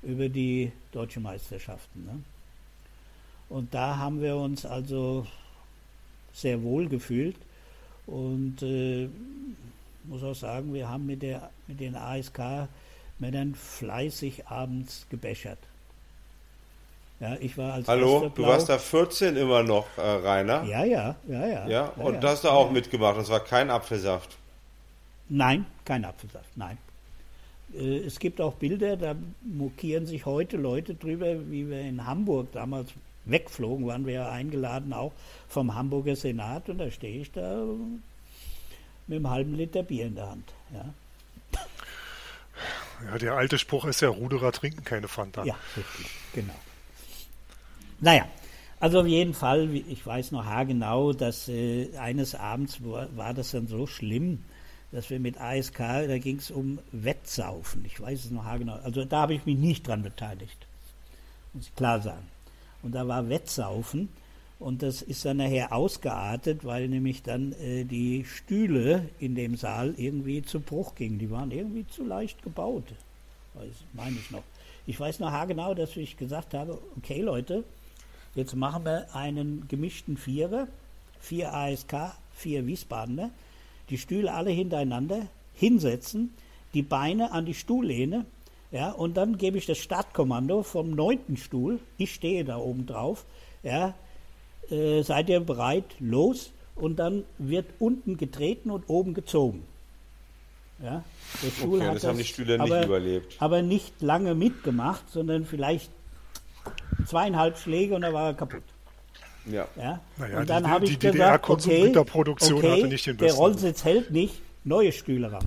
Über 0.01 0.29
die 0.29 0.71
deutschen 0.91 1.23
Meisterschaften. 1.23 2.05
Ne? 2.05 2.23
Und 3.49 3.73
da 3.73 3.97
haben 3.97 4.21
wir 4.21 4.37
uns 4.37 4.65
also 4.65 5.27
sehr 6.35 6.61
wohl 6.61 6.87
gefühlt 6.87 7.37
und 8.05 8.61
äh, 8.61 9.07
muss 10.03 10.21
auch 10.23 10.35
sagen, 10.35 10.73
wir 10.73 10.89
haben 10.89 11.05
mit, 11.05 11.21
der, 11.21 11.49
mit 11.67 11.79
den 11.79 11.95
ASK-Männern 11.95 13.55
fleißig 13.55 14.45
abends 14.47 15.07
gebechert. 15.09 15.57
Ja, 17.21 17.37
ich 17.39 17.57
war 17.57 17.75
als 17.75 17.87
Hallo, 17.87 18.29
du 18.35 18.43
warst 18.43 18.67
da 18.67 18.77
14 18.77 19.37
immer 19.37 19.63
noch, 19.63 19.87
äh, 19.97 20.01
Rainer? 20.01 20.63
Ja, 20.65 20.83
ja, 20.83 21.15
ja, 21.27 21.47
ja. 21.47 21.67
Ja, 21.67 21.85
und 21.95 22.15
ja, 22.15 22.19
da 22.19 22.29
hast 22.29 22.43
du 22.43 22.49
auch 22.49 22.67
ja. 22.67 22.73
mitgemacht, 22.73 23.17
das 23.17 23.29
war 23.29 23.39
kein 23.39 23.69
Apfelsaft? 23.69 24.35
Nein, 25.29 25.65
kein 25.85 26.03
Apfelsaft, 26.03 26.49
nein. 26.57 26.77
Äh, 27.73 27.99
es 27.99 28.19
gibt 28.19 28.41
auch 28.41 28.55
Bilder, 28.55 28.97
da 28.97 29.15
mokieren 29.41 30.05
sich 30.05 30.25
heute 30.25 30.57
Leute 30.57 30.93
drüber, 30.93 31.49
wie 31.49 31.69
wir 31.69 31.79
in 31.79 32.05
Hamburg 32.05 32.51
damals 32.51 32.91
wegflogen, 33.25 33.87
waren 33.87 34.05
wir 34.05 34.13
ja 34.13 34.29
eingeladen 34.29 34.93
auch 34.93 35.13
vom 35.47 35.75
Hamburger 35.75 36.15
Senat 36.15 36.69
und 36.69 36.77
da 36.77 36.89
stehe 36.91 37.21
ich 37.21 37.31
da 37.31 37.63
mit 39.07 39.17
einem 39.17 39.29
halben 39.29 39.55
Liter 39.55 39.83
Bier 39.83 40.07
in 40.07 40.15
der 40.15 40.29
Hand. 40.29 40.53
Ja. 40.73 40.93
Ja, 43.05 43.17
der 43.17 43.33
alte 43.33 43.57
Spruch 43.57 43.85
ist 43.85 44.01
ja, 44.01 44.09
Ruderer 44.09 44.51
trinken 44.51 44.83
keine 44.83 45.07
Fanta. 45.07 45.43
Ja, 45.43 45.55
richtig, 45.75 46.07
genau. 46.33 46.55
Naja, 47.99 48.25
also 48.79 49.01
auf 49.01 49.07
jeden 49.07 49.33
Fall, 49.33 49.73
ich 49.75 50.05
weiß 50.05 50.31
noch 50.31 50.45
haargenau, 50.45 51.13
dass 51.13 51.47
äh, 51.47 51.95
eines 51.97 52.35
Abends 52.35 52.83
war, 52.83 53.15
war, 53.15 53.33
das 53.33 53.51
dann 53.51 53.67
so 53.67 53.87
schlimm, 53.87 54.43
dass 54.91 55.09
wir 55.09 55.19
mit 55.19 55.39
ASK, 55.39 55.77
da 55.77 56.17
ging 56.17 56.37
es 56.37 56.51
um 56.51 56.79
Wettsaufen. 56.91 57.83
Ich 57.85 57.99
weiß 57.99 58.25
es 58.25 58.31
noch 58.31 58.45
haargenau. 58.45 58.75
Also 58.75 59.03
da 59.03 59.21
habe 59.21 59.33
ich 59.33 59.45
mich 59.45 59.57
nicht 59.57 59.87
dran 59.87 60.03
beteiligt. 60.03 60.67
Muss 61.53 61.67
ich 61.67 61.75
klar 61.75 62.01
sagen. 62.01 62.27
Und 62.85 62.95
da 62.95 63.05
war 63.05 63.27
Wettsaufen. 63.27 64.07
Und 64.57 64.81
das 64.81 65.01
ist 65.01 65.25
dann 65.25 65.37
nachher 65.37 65.73
ausgeartet, 65.73 66.63
weil 66.63 66.87
nämlich 66.87 67.21
dann 67.21 67.51
äh, 67.53 67.83
die 67.83 68.23
Stühle 68.23 69.09
in 69.19 69.35
dem 69.35 69.57
Saal 69.57 69.95
irgendwie 69.97 70.41
zu 70.43 70.61
Bruch 70.61 70.95
gingen. 70.95 71.19
Die 71.19 71.29
waren 71.29 71.51
irgendwie 71.51 71.85
zu 71.87 72.05
leicht 72.05 72.41
gebaut. 72.41 72.85
Das 73.53 73.65
meine 73.91 74.15
ich 74.15 74.31
noch. 74.31 74.43
Ich 74.87 74.97
weiß 74.97 75.19
noch 75.19 75.31
haargenau, 75.31 75.73
dass 75.73 75.97
ich 75.97 76.15
gesagt 76.15 76.53
habe, 76.53 76.79
okay 76.97 77.21
Leute, 77.21 77.65
Jetzt 78.35 78.53
machen 78.53 78.83
wir 78.83 79.15
einen 79.15 79.65
gemischten 79.69 80.17
Vierer, 80.17 80.67
vier 81.21 81.53
ASK, 81.53 82.11
vier 82.33 82.67
Wiesbadener, 82.67 83.31
die 83.89 83.97
Stühle 83.97 84.33
alle 84.33 84.49
hintereinander, 84.49 85.27
hinsetzen, 85.53 86.33
die 86.73 86.81
Beine 86.81 87.31
an 87.31 87.45
die 87.45 87.53
Stuhllehne, 87.53 88.25
ja, 88.75 88.91
und 88.91 89.15
dann 89.15 89.37
gebe 89.37 89.57
ich 89.57 89.65
das 89.65 89.77
Startkommando 89.77 90.61
vom 90.61 90.91
neunten 90.91 91.37
Stuhl, 91.37 91.79
ich 91.97 92.13
stehe 92.13 92.43
da 92.43 92.57
oben 92.57 92.85
drauf, 92.85 93.23
ja, 93.63 93.93
äh, 94.69 95.01
seid 95.01 95.29
ihr 95.29 95.39
bereit, 95.39 95.85
los, 95.99 96.51
und 96.75 96.97
dann 96.97 97.23
wird 97.37 97.67
unten 97.79 98.17
getreten 98.17 98.71
und 98.71 98.89
oben 98.89 99.13
gezogen. 99.13 99.63
Ja, 100.83 101.05
der 101.41 101.51
Stuhl 101.51 101.77
okay, 101.77 101.87
hat 101.87 101.95
das, 101.95 102.01
das 102.01 102.09
haben 102.09 102.17
die 102.17 102.25
Stühle 102.25 102.59
aber, 102.59 102.75
nicht 102.75 102.85
überlebt. 102.85 103.35
Aber 103.39 103.61
nicht 103.61 104.01
lange 104.01 104.35
mitgemacht, 104.35 105.09
sondern 105.09 105.45
vielleicht 105.45 105.89
zweieinhalb 107.07 107.57
Schläge 107.57 107.95
und 107.95 108.01
dann 108.01 108.11
war 108.11 108.27
er 108.27 108.33
kaputt. 108.33 108.63
Ja. 109.45 109.69
ja? 109.77 110.01
Naja, 110.17 110.39
und 110.39 110.49
dann 110.49 110.69
habe 110.69 110.83
ich 110.83 110.99
die 110.99 111.11
gesagt, 111.11 111.49
okay, 111.49 111.95
okay 111.97 112.71
hatte 112.71 112.87
nicht 112.89 113.05
den 113.05 113.17
der 113.19 113.33
Rollsitz 113.35 113.85
hält 113.85 114.11
nicht, 114.11 114.41
neue 114.65 114.91
Stühle 114.91 115.31
ran. 115.31 115.45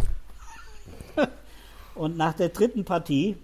Und 1.98 2.16
nach 2.16 2.34
der 2.34 2.50
dritten 2.50 2.84
Partie 2.84 3.36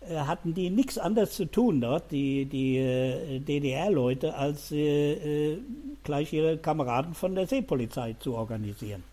äh, 0.00 0.16
hatten 0.16 0.54
die 0.54 0.70
nichts 0.70 0.98
anderes 0.98 1.32
zu 1.32 1.46
tun 1.46 1.80
dort, 1.80 2.10
die, 2.10 2.44
die 2.44 2.78
äh, 2.78 3.38
DDR-Leute, 3.40 4.34
als 4.34 4.72
äh, 4.72 5.52
äh, 5.52 5.58
gleich 6.04 6.32
ihre 6.32 6.58
Kameraden 6.58 7.14
von 7.14 7.34
der 7.34 7.46
Seepolizei 7.46 8.16
zu 8.18 8.34
organisieren, 8.34 9.04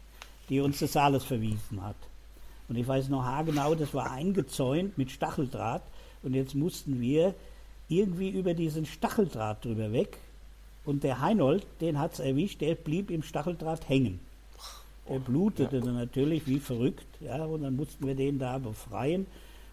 die 0.49 0.59
uns 0.59 0.79
des 0.79 0.93
Saales 0.93 1.23
verwiesen 1.23 1.83
hat. 1.83 1.95
Und 2.67 2.77
ich 2.77 2.88
weiß 2.88 3.09
noch 3.09 3.23
haargenau, 3.23 3.75
das 3.75 3.93
war 3.93 4.12
eingezäunt 4.12 4.97
mit 4.97 5.12
Stacheldraht 5.12 5.83
und 6.23 6.33
jetzt 6.33 6.55
mussten 6.55 7.01
wir 7.01 7.36
irgendwie 7.89 8.29
über 8.29 8.53
diesen 8.53 8.86
Stacheldraht 8.86 9.63
drüber 9.65 9.91
weg. 9.91 10.17
Und 10.86 11.03
der 11.03 11.21
Heinold, 11.21 11.65
den 11.81 11.99
hat 11.99 12.13
es 12.13 12.19
erwischt, 12.19 12.62
der 12.62 12.75
blieb 12.75 13.09
im 13.09 13.23
Stacheldraht 13.23 13.88
hängen. 13.88 14.19
Der 15.10 15.20
blutete 15.20 15.78
ja. 15.78 15.84
dann 15.84 15.96
natürlich 15.96 16.48
wie 16.48 16.60
verrückt, 16.60 17.06
ja, 17.20 17.44
und 17.44 17.63
dann 17.63 17.76
mussten 17.76 18.08
wir 18.08 18.16
den 18.16 18.39
da 18.39 18.58
befreien 18.58 19.28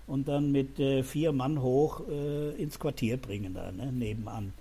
und 0.07 0.27
dann 0.27 0.51
mit 0.51 0.81
äh, 0.81 1.05
vier 1.05 1.33
Mann 1.33 1.63
hoch 1.63 2.03
äh, 2.09 2.51
ins 2.61 2.79
Quartier 2.79 3.17
bringen, 3.17 3.55
da 3.55 3.71
ne, 3.71 3.93
nebenan, 3.93 4.53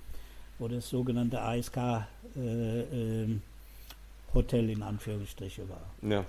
wo 0.59 0.67
das 0.67 0.87
sogenannte 0.89 1.41
ASK 1.41 1.77
äh, 1.77 2.01
ähm, 2.37 3.41
Hotel 4.33 4.69
in 4.69 4.83
Anführungsstriche 4.83 5.63
war. 5.67 6.09
Ja. 6.09 6.23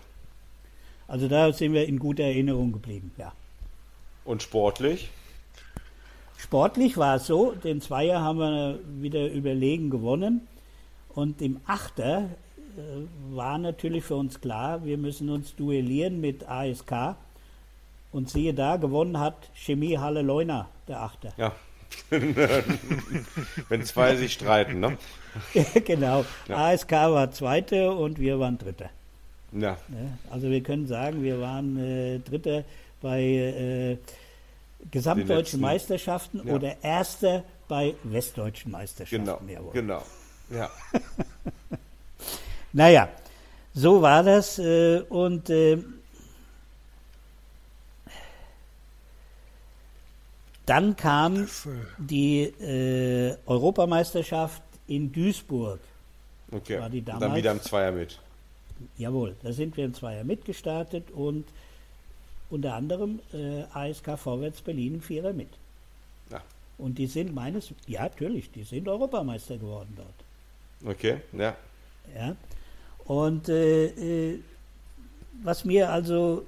Also 1.06 1.28
da 1.28 1.52
sind 1.52 1.74
wir 1.74 1.86
in 1.86 1.98
guter 1.98 2.22
Erinnerung 2.22 2.72
geblieben, 2.72 3.10
ja. 3.18 3.32
Und 4.24 4.42
sportlich? 4.42 5.10
Sportlich 6.38 6.96
war 6.96 7.16
es 7.16 7.26
so, 7.26 7.52
den 7.52 7.82
Zweier 7.82 8.20
haben 8.20 8.38
wir 8.38 8.78
wieder 9.00 9.30
überlegen 9.30 9.90
gewonnen. 9.90 10.46
Und 11.14 11.42
im 11.42 11.60
Achter 11.66 12.30
war 13.30 13.58
natürlich 13.58 14.04
für 14.04 14.16
uns 14.16 14.40
klar, 14.40 14.84
wir 14.84 14.98
müssen 14.98 15.28
uns 15.30 15.54
duellieren 15.56 16.20
mit 16.20 16.48
ASK. 16.48 17.16
Und 18.12 18.28
siehe 18.28 18.52
da, 18.54 18.76
gewonnen 18.76 19.20
hat 19.20 19.36
Chemie 19.54 19.96
Halle 19.98 20.22
Leuna, 20.22 20.68
der 20.88 21.00
Achter. 21.00 21.32
Ja. 21.36 21.52
Wenn 23.68 23.84
zwei 23.84 24.16
sich 24.16 24.32
streiten, 24.32 24.80
ne? 24.80 24.96
genau. 25.84 26.24
Ja. 26.48 26.72
ASK 26.72 26.90
war 26.90 27.30
Zweite 27.30 27.92
und 27.92 28.18
wir 28.18 28.38
waren 28.40 28.58
Dritter. 28.58 28.90
Ja. 29.52 29.76
Also 30.30 30.50
wir 30.50 30.62
können 30.62 30.86
sagen, 30.86 31.22
wir 31.22 31.40
waren 31.40 31.76
äh, 31.78 32.18
Dritter 32.20 32.64
bei 33.00 33.22
äh, 33.22 33.98
gesamtdeutschen 34.90 35.60
Meisterschaften 35.60 36.42
ja. 36.46 36.54
oder 36.54 36.82
Erster 36.82 37.44
bei 37.68 37.94
westdeutschen 38.04 38.72
Meisterschaften. 38.72 39.26
Genau, 39.46 39.70
genau. 39.72 40.02
Ja. 40.50 40.70
naja, 42.72 43.08
So 43.74 44.02
war 44.02 44.22
das 44.22 44.58
äh, 44.58 45.00
und 45.08 45.48
äh, 45.50 45.78
dann 50.66 50.96
kam 50.96 51.48
die 51.98 52.42
äh, 52.42 53.36
Europameisterschaft 53.46 54.62
in 54.86 55.12
Duisburg. 55.12 55.80
Okay. 56.52 56.80
War 56.80 56.90
die 56.90 56.98
Und 57.00 57.08
dann 57.08 57.20
damals- 57.20 57.38
wieder 57.38 57.52
im 57.52 57.62
Zweier 57.62 57.92
mit. 57.92 58.18
Jawohl, 58.96 59.36
da 59.42 59.52
sind 59.52 59.76
wir 59.76 59.84
in 59.84 59.94
Zweier 59.94 60.24
mitgestartet 60.24 61.10
und 61.10 61.44
unter 62.48 62.74
anderem 62.74 63.20
äh, 63.32 63.62
ASK 63.72 64.18
Vorwärts 64.18 64.62
Berlin 64.62 64.94
im 64.94 65.02
Vierer 65.02 65.32
mit. 65.32 65.50
Ja. 66.30 66.40
Und 66.78 66.98
die 66.98 67.06
sind 67.06 67.34
meines, 67.34 67.72
ja 67.86 68.02
natürlich, 68.02 68.50
die 68.50 68.62
sind 68.64 68.88
Europameister 68.88 69.58
geworden 69.58 69.96
dort. 69.96 70.92
Okay, 70.92 71.20
ja. 71.32 71.54
Ja. 72.16 72.34
Und 73.10 73.48
äh, 73.48 73.86
äh, 73.86 74.40
was 75.42 75.64
mir 75.64 75.90
also 75.90 76.46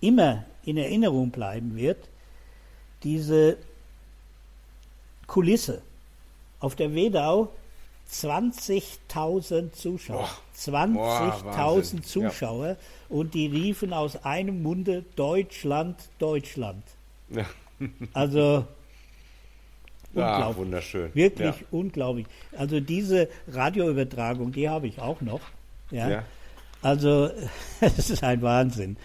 immer 0.00 0.44
in 0.64 0.76
Erinnerung 0.76 1.30
bleiben 1.30 1.76
wird, 1.76 2.08
diese 3.04 3.58
Kulisse 5.28 5.82
auf 6.58 6.74
der 6.74 6.92
Wedau 6.96 7.52
20.000 8.10 9.70
Zuschauer. 9.70 10.28
Boah. 10.52 10.86
Boah, 10.88 11.32
20.000 11.44 11.44
Wahnsinn. 11.44 12.02
Zuschauer 12.02 12.76
und 13.08 13.34
die 13.34 13.46
riefen 13.46 13.92
aus 13.92 14.24
einem 14.24 14.64
Munde 14.64 15.04
Deutschland, 15.14 16.08
Deutschland. 16.18 16.82
ja. 17.30 17.46
Also 18.14 18.66
Ah, 20.14 20.34
unglaublich. 20.36 20.56
wunderschön. 20.58 21.10
Wirklich 21.14 21.54
Ja. 21.60 21.66
unglaublich. 21.70 22.26
Also 22.56 22.80
diese 22.80 23.28
Radioübertragung, 23.48 24.52
die 24.52 24.68
habe 24.68 24.86
ich 24.86 24.98
auch 25.00 25.20
noch. 25.20 25.40
Ja. 25.90 26.08
Ja. 26.08 26.24
Also 26.82 27.30
es 27.80 28.10
ist 28.10 28.22
ein 28.24 28.42
Wahnsinn. 28.42 28.96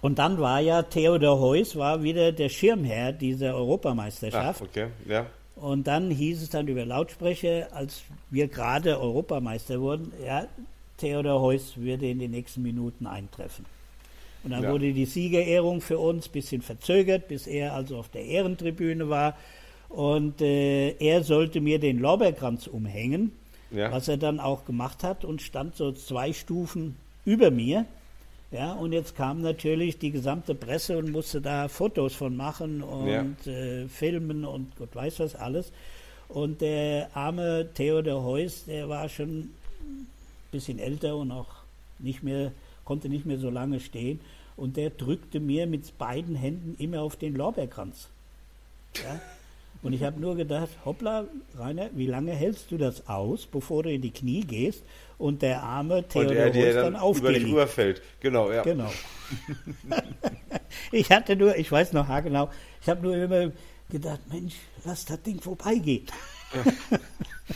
Und 0.00 0.18
dann 0.20 0.38
war 0.38 0.60
ja 0.60 0.82
Theodor 0.82 1.40
Heuss 1.40 1.74
war 1.74 2.02
wieder 2.02 2.30
der 2.32 2.48
Schirmherr 2.48 3.12
dieser 3.12 3.50
Ah, 3.50 3.54
Europameisterschaft. 3.56 4.62
okay, 4.62 4.86
ja. 5.08 5.26
Und 5.56 5.88
dann 5.88 6.10
hieß 6.12 6.42
es 6.42 6.50
dann 6.50 6.68
über 6.68 6.84
Lautsprecher, 6.84 7.68
als 7.72 8.02
wir 8.30 8.46
gerade 8.46 9.00
Europameister 9.00 9.80
wurden, 9.80 10.12
ja, 10.24 10.46
Theodor 10.98 11.40
Heuss 11.40 11.76
würde 11.76 12.08
in 12.08 12.20
den 12.20 12.30
nächsten 12.30 12.62
Minuten 12.62 13.06
eintreffen. 13.08 13.64
Und 14.44 14.50
dann 14.52 14.62
Ja. 14.62 14.72
wurde 14.72 14.92
die 14.92 15.04
Siegerehrung 15.06 15.80
für 15.80 15.98
uns 15.98 16.28
ein 16.28 16.32
bisschen 16.32 16.62
verzögert, 16.62 17.28
bis 17.28 17.46
er 17.46 17.74
also 17.74 17.98
auf 17.98 18.08
der 18.08 18.24
Ehrentribüne 18.24 19.08
war. 19.08 19.36
Und 19.88 20.40
äh, 20.42 20.90
er 20.98 21.24
sollte 21.24 21.60
mir 21.60 21.78
den 21.78 21.98
Lorbeerkranz 21.98 22.66
umhängen, 22.66 23.32
Ja. 23.70 23.90
was 23.90 24.08
er 24.08 24.16
dann 24.16 24.38
auch 24.40 24.64
gemacht 24.64 25.02
hat 25.02 25.24
und 25.24 25.42
stand 25.42 25.76
so 25.76 25.92
zwei 25.92 26.32
Stufen 26.32 26.96
über 27.24 27.50
mir. 27.50 27.84
Ja, 28.50 28.72
und 28.72 28.92
jetzt 28.92 29.14
kam 29.14 29.42
natürlich 29.42 29.98
die 29.98 30.10
gesamte 30.10 30.54
Presse 30.54 30.96
und 30.96 31.10
musste 31.12 31.40
da 31.42 31.68
Fotos 31.68 32.14
von 32.14 32.34
machen 32.36 32.82
und 32.82 33.46
äh, 33.46 33.86
filmen 33.88 34.44
und 34.46 34.74
Gott 34.76 34.94
weiß 34.94 35.20
was 35.20 35.34
alles. 35.34 35.70
Und 36.28 36.60
der 36.62 37.10
arme 37.14 37.68
Theodor 37.74 38.22
Heuss, 38.24 38.64
der 38.66 38.88
war 38.88 39.08
schon 39.10 39.38
ein 39.80 40.06
bisschen 40.50 40.78
älter 40.78 41.16
und 41.16 41.30
auch 41.30 41.48
nicht 41.98 42.22
mehr, 42.22 42.52
konnte 42.88 43.10
nicht 43.10 43.26
mehr 43.26 43.38
so 43.38 43.50
lange 43.50 43.80
stehen. 43.80 44.18
Und 44.56 44.78
der 44.78 44.88
drückte 44.88 45.40
mir 45.40 45.66
mit 45.66 45.98
beiden 45.98 46.34
Händen 46.34 46.74
immer 46.82 47.02
auf 47.02 47.16
den 47.16 47.36
Lorbeerkranz. 47.36 48.08
Ja? 48.96 49.20
Und 49.82 49.92
ich 49.92 50.02
habe 50.02 50.18
nur 50.18 50.34
gedacht, 50.34 50.70
hoppla, 50.86 51.26
Rainer, 51.56 51.90
wie 51.94 52.06
lange 52.06 52.32
hältst 52.32 52.70
du 52.70 52.78
das 52.78 53.06
aus, 53.06 53.46
bevor 53.46 53.82
du 53.82 53.92
in 53.92 54.00
die 54.00 54.10
Knie 54.10 54.40
gehst 54.40 54.82
und 55.18 55.42
der 55.42 55.62
arme 55.62 55.98
Und 55.98 56.08
Theodor 56.08 56.34
er 56.34 56.50
dir 56.50 56.66
Heuss 56.66 56.74
dann, 56.74 56.94
dann 56.94 56.96
auf 56.96 57.18
über 57.18 57.32
dich 57.32 57.44
rüberfällt. 57.44 58.02
Genau, 58.20 58.50
ja. 58.50 58.62
Genau. 58.62 58.90
ich 60.92 61.10
hatte 61.12 61.36
nur, 61.36 61.56
ich 61.56 61.70
weiß 61.70 61.92
noch 61.92 62.08
haargenau, 62.08 62.48
ich 62.80 62.88
habe 62.88 63.02
nur 63.02 63.16
immer 63.16 63.52
gedacht, 63.90 64.20
Mensch, 64.32 64.54
lass 64.84 65.04
das 65.04 65.22
Ding 65.22 65.40
vorbeigehen. 65.40 66.06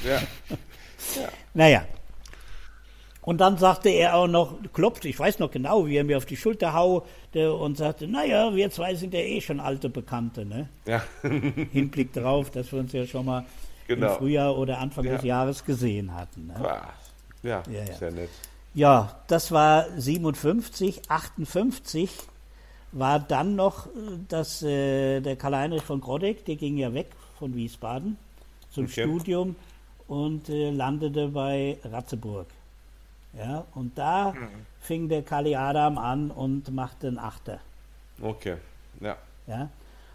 Ja. 0.05 0.23
Naja. 1.53 1.85
Und 3.23 3.41
dann 3.41 3.57
sagte 3.57 3.89
er 3.89 4.17
auch 4.17 4.27
noch, 4.27 4.55
klopfte, 4.73 5.09
ich 5.09 5.19
weiß 5.19 5.39
noch 5.39 5.51
genau, 5.51 5.87
wie 5.87 5.97
er 5.97 6.03
mir 6.05 6.17
auf 6.17 6.27
die 6.27 6.37
Schulter 6.37 6.73
haute 6.73 7.55
und 7.55 7.77
sagte, 7.79 8.09
naja, 8.09 8.55
wir 8.55 8.69
zwei 8.71 8.95
sind 8.97 9.15
ja 9.15 9.21
eh 9.21 9.41
schon 9.41 9.61
alte 9.61 9.89
Bekannte, 9.89 10.45
ne? 10.45 10.69
ja. 10.87 11.03
Hinblick 11.73 12.13
darauf, 12.13 12.51
dass 12.51 12.73
wir 12.73 12.81
uns 12.81 12.93
ja 12.93 13.07
schon 13.07 13.25
mal 13.27 13.45
Genau. 13.89 14.13
im 14.13 14.19
Frühjahr 14.19 14.57
oder 14.57 14.79
Anfang 14.79 15.05
Ja. 15.05 15.15
des 15.15 15.25
Jahres 15.25 15.65
gesehen 15.65 16.15
hatten. 16.15 16.47
Ne? 16.47 16.55
Ja, 16.63 16.83
Ja, 17.43 17.63
ja. 17.71 17.95
sehr 17.95 18.11
nett. 18.13 18.31
Ja, 18.75 19.21
das 19.27 19.51
war 19.53 19.87
57, 19.97 21.03
58 21.11 22.11
war 22.93 23.19
dann 23.21 23.55
noch, 23.57 23.87
äh, 23.87 23.91
dass 24.29 24.63
äh, 24.63 25.21
der 25.21 25.37
Karl-Heinrich 25.37 25.83
von 25.83 26.01
Grodek, 26.01 26.45
der 26.45 26.57
ging 26.57 26.77
ja 26.79 26.93
weg 26.95 27.09
von 27.39 27.55
Wiesbaden 27.55 28.17
zum 28.71 28.85
Okay. 28.85 29.03
Studium 29.05 29.57
und 30.09 30.49
äh, 30.49 30.71
landete 30.71 31.29
bei 31.29 31.79
Ratzeburg. 31.85 32.47
Ja, 33.35 33.65
und 33.75 33.97
da 33.97 34.35
fing 34.81 35.09
der 35.09 35.23
Kali 35.23 35.57
Adam 35.57 35.97
an 35.97 36.31
und 36.31 36.73
machte 36.73 37.09
einen 37.09 37.19
Achter. 37.19 37.61
Okay, 38.21 38.57
ja. 39.01 39.17
Ja? 39.47 39.71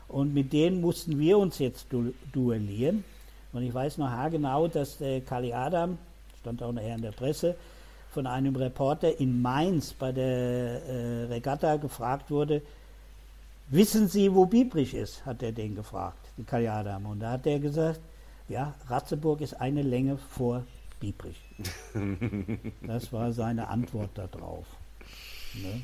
Und 0.07 0.33
mit 0.33 0.53
denen 0.53 0.81
mussten 0.81 1.19
wir 1.19 1.37
uns 1.37 1.59
jetzt 1.59 1.87
du 1.89 2.13
duellieren. 2.31 3.03
Und 3.53 3.63
ich 3.63 3.73
weiß 3.73 3.97
noch 3.97 4.09
haargenau, 4.09 4.67
dass 4.67 4.97
der 4.99 5.21
Kali 5.21 5.51
Adam, 5.51 5.97
stand 6.41 6.61
auch 6.61 6.71
nachher 6.71 6.95
in 6.95 7.01
der 7.01 7.11
Presse, 7.11 7.55
von 8.11 8.27
einem 8.27 8.55
Reporter 8.55 9.19
in 9.19 9.41
Mainz 9.41 9.93
bei 9.93 10.11
der 10.11 10.25
äh, 10.25 11.23
Regatta 11.25 11.77
gefragt 11.77 12.29
wurde, 12.31 12.61
wissen 13.69 14.07
Sie, 14.07 14.33
wo 14.33 14.45
Biebrich 14.45 14.93
ist, 14.93 15.25
hat 15.25 15.43
er 15.43 15.51
den 15.51 15.75
gefragt, 15.75 16.19
den 16.37 16.45
Kali 16.45 16.67
Adam. 16.67 17.05
Und 17.07 17.19
da 17.19 17.31
hat 17.31 17.45
er 17.47 17.59
gesagt, 17.59 17.99
ja, 18.47 18.73
Ratzeburg 18.87 19.41
ist 19.41 19.59
eine 19.59 19.81
Länge 19.81 20.17
vor 20.17 20.63
Biebrich. 20.99 21.39
Das 22.81 23.11
war 23.13 23.31
seine 23.33 23.67
Antwort 23.67 24.11
darauf. 24.15 24.65
Ne? 25.53 25.81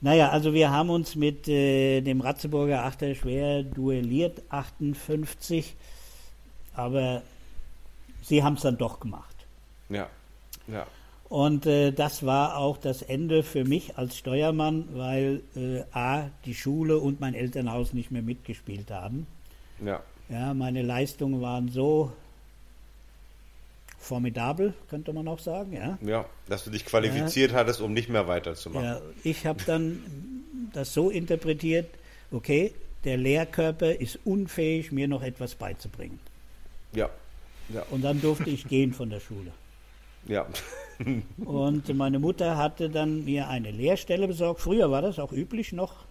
Naja, 0.00 0.28
also 0.30 0.52
wir 0.52 0.70
haben 0.70 0.90
uns 0.90 1.16
mit 1.16 1.48
äh, 1.48 2.00
dem 2.02 2.20
Ratzeburger 2.20 2.84
Achter 2.84 3.14
schwer 3.14 3.62
duelliert, 3.62 4.42
58, 4.50 5.74
aber 6.74 7.22
sie 8.20 8.42
haben 8.42 8.54
es 8.54 8.62
dann 8.62 8.76
doch 8.76 9.00
gemacht. 9.00 9.34
Ja, 9.88 10.08
ja. 10.66 10.86
Und 11.28 11.66
äh, 11.66 11.90
das 11.90 12.24
war 12.24 12.58
auch 12.58 12.76
das 12.76 13.02
Ende 13.02 13.42
für 13.42 13.64
mich 13.64 13.96
als 13.96 14.16
Steuermann, 14.18 14.88
weil 14.92 15.42
äh, 15.56 15.82
A, 15.92 16.30
die 16.44 16.54
Schule 16.54 16.98
und 16.98 17.20
mein 17.20 17.34
Elternhaus 17.34 17.92
nicht 17.92 18.10
mehr 18.10 18.22
mitgespielt 18.22 18.90
haben. 18.90 19.26
Ja, 19.84 20.02
Ja, 20.28 20.54
meine 20.54 20.82
Leistungen 20.82 21.40
waren 21.40 21.68
so 21.68 22.12
formidabel, 24.04 24.74
könnte 24.88 25.12
man 25.12 25.26
auch 25.28 25.38
sagen, 25.38 25.72
ja. 25.72 25.98
ja. 26.02 26.24
Dass 26.48 26.64
du 26.64 26.70
dich 26.70 26.84
qualifiziert 26.84 27.52
hattest, 27.52 27.80
um 27.80 27.92
nicht 27.92 28.08
mehr 28.08 28.28
weiterzumachen. 28.28 28.84
Ja, 28.84 29.00
ich 29.22 29.46
habe 29.46 29.62
dann 29.64 30.00
das 30.72 30.92
so 30.92 31.10
interpretiert, 31.10 31.88
okay, 32.30 32.72
der 33.04 33.16
Lehrkörper 33.16 34.00
ist 34.00 34.18
unfähig, 34.24 34.92
mir 34.92 35.08
noch 35.08 35.22
etwas 35.22 35.54
beizubringen. 35.54 36.18
Ja, 36.92 37.10
ja, 37.72 37.82
Und 37.90 38.02
dann 38.02 38.20
durfte 38.20 38.50
ich 38.50 38.68
gehen 38.68 38.92
von 38.92 39.10
der 39.10 39.20
Schule. 39.20 39.52
ja. 40.26 40.46
Und 41.44 41.92
meine 41.94 42.18
Mutter 42.20 42.56
hatte 42.56 42.88
dann 42.88 43.24
mir 43.24 43.48
eine 43.48 43.72
Lehrstelle 43.72 44.28
besorgt. 44.28 44.60
Früher 44.60 44.90
war 44.90 45.02
das 45.02 45.18
auch 45.18 45.32
üblich 45.32 45.72
noch, 45.72 46.04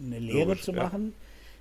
eine 0.00 0.18
Lehre 0.18 0.50
Logisch, 0.50 0.64
zu 0.64 0.72
ja. 0.72 0.90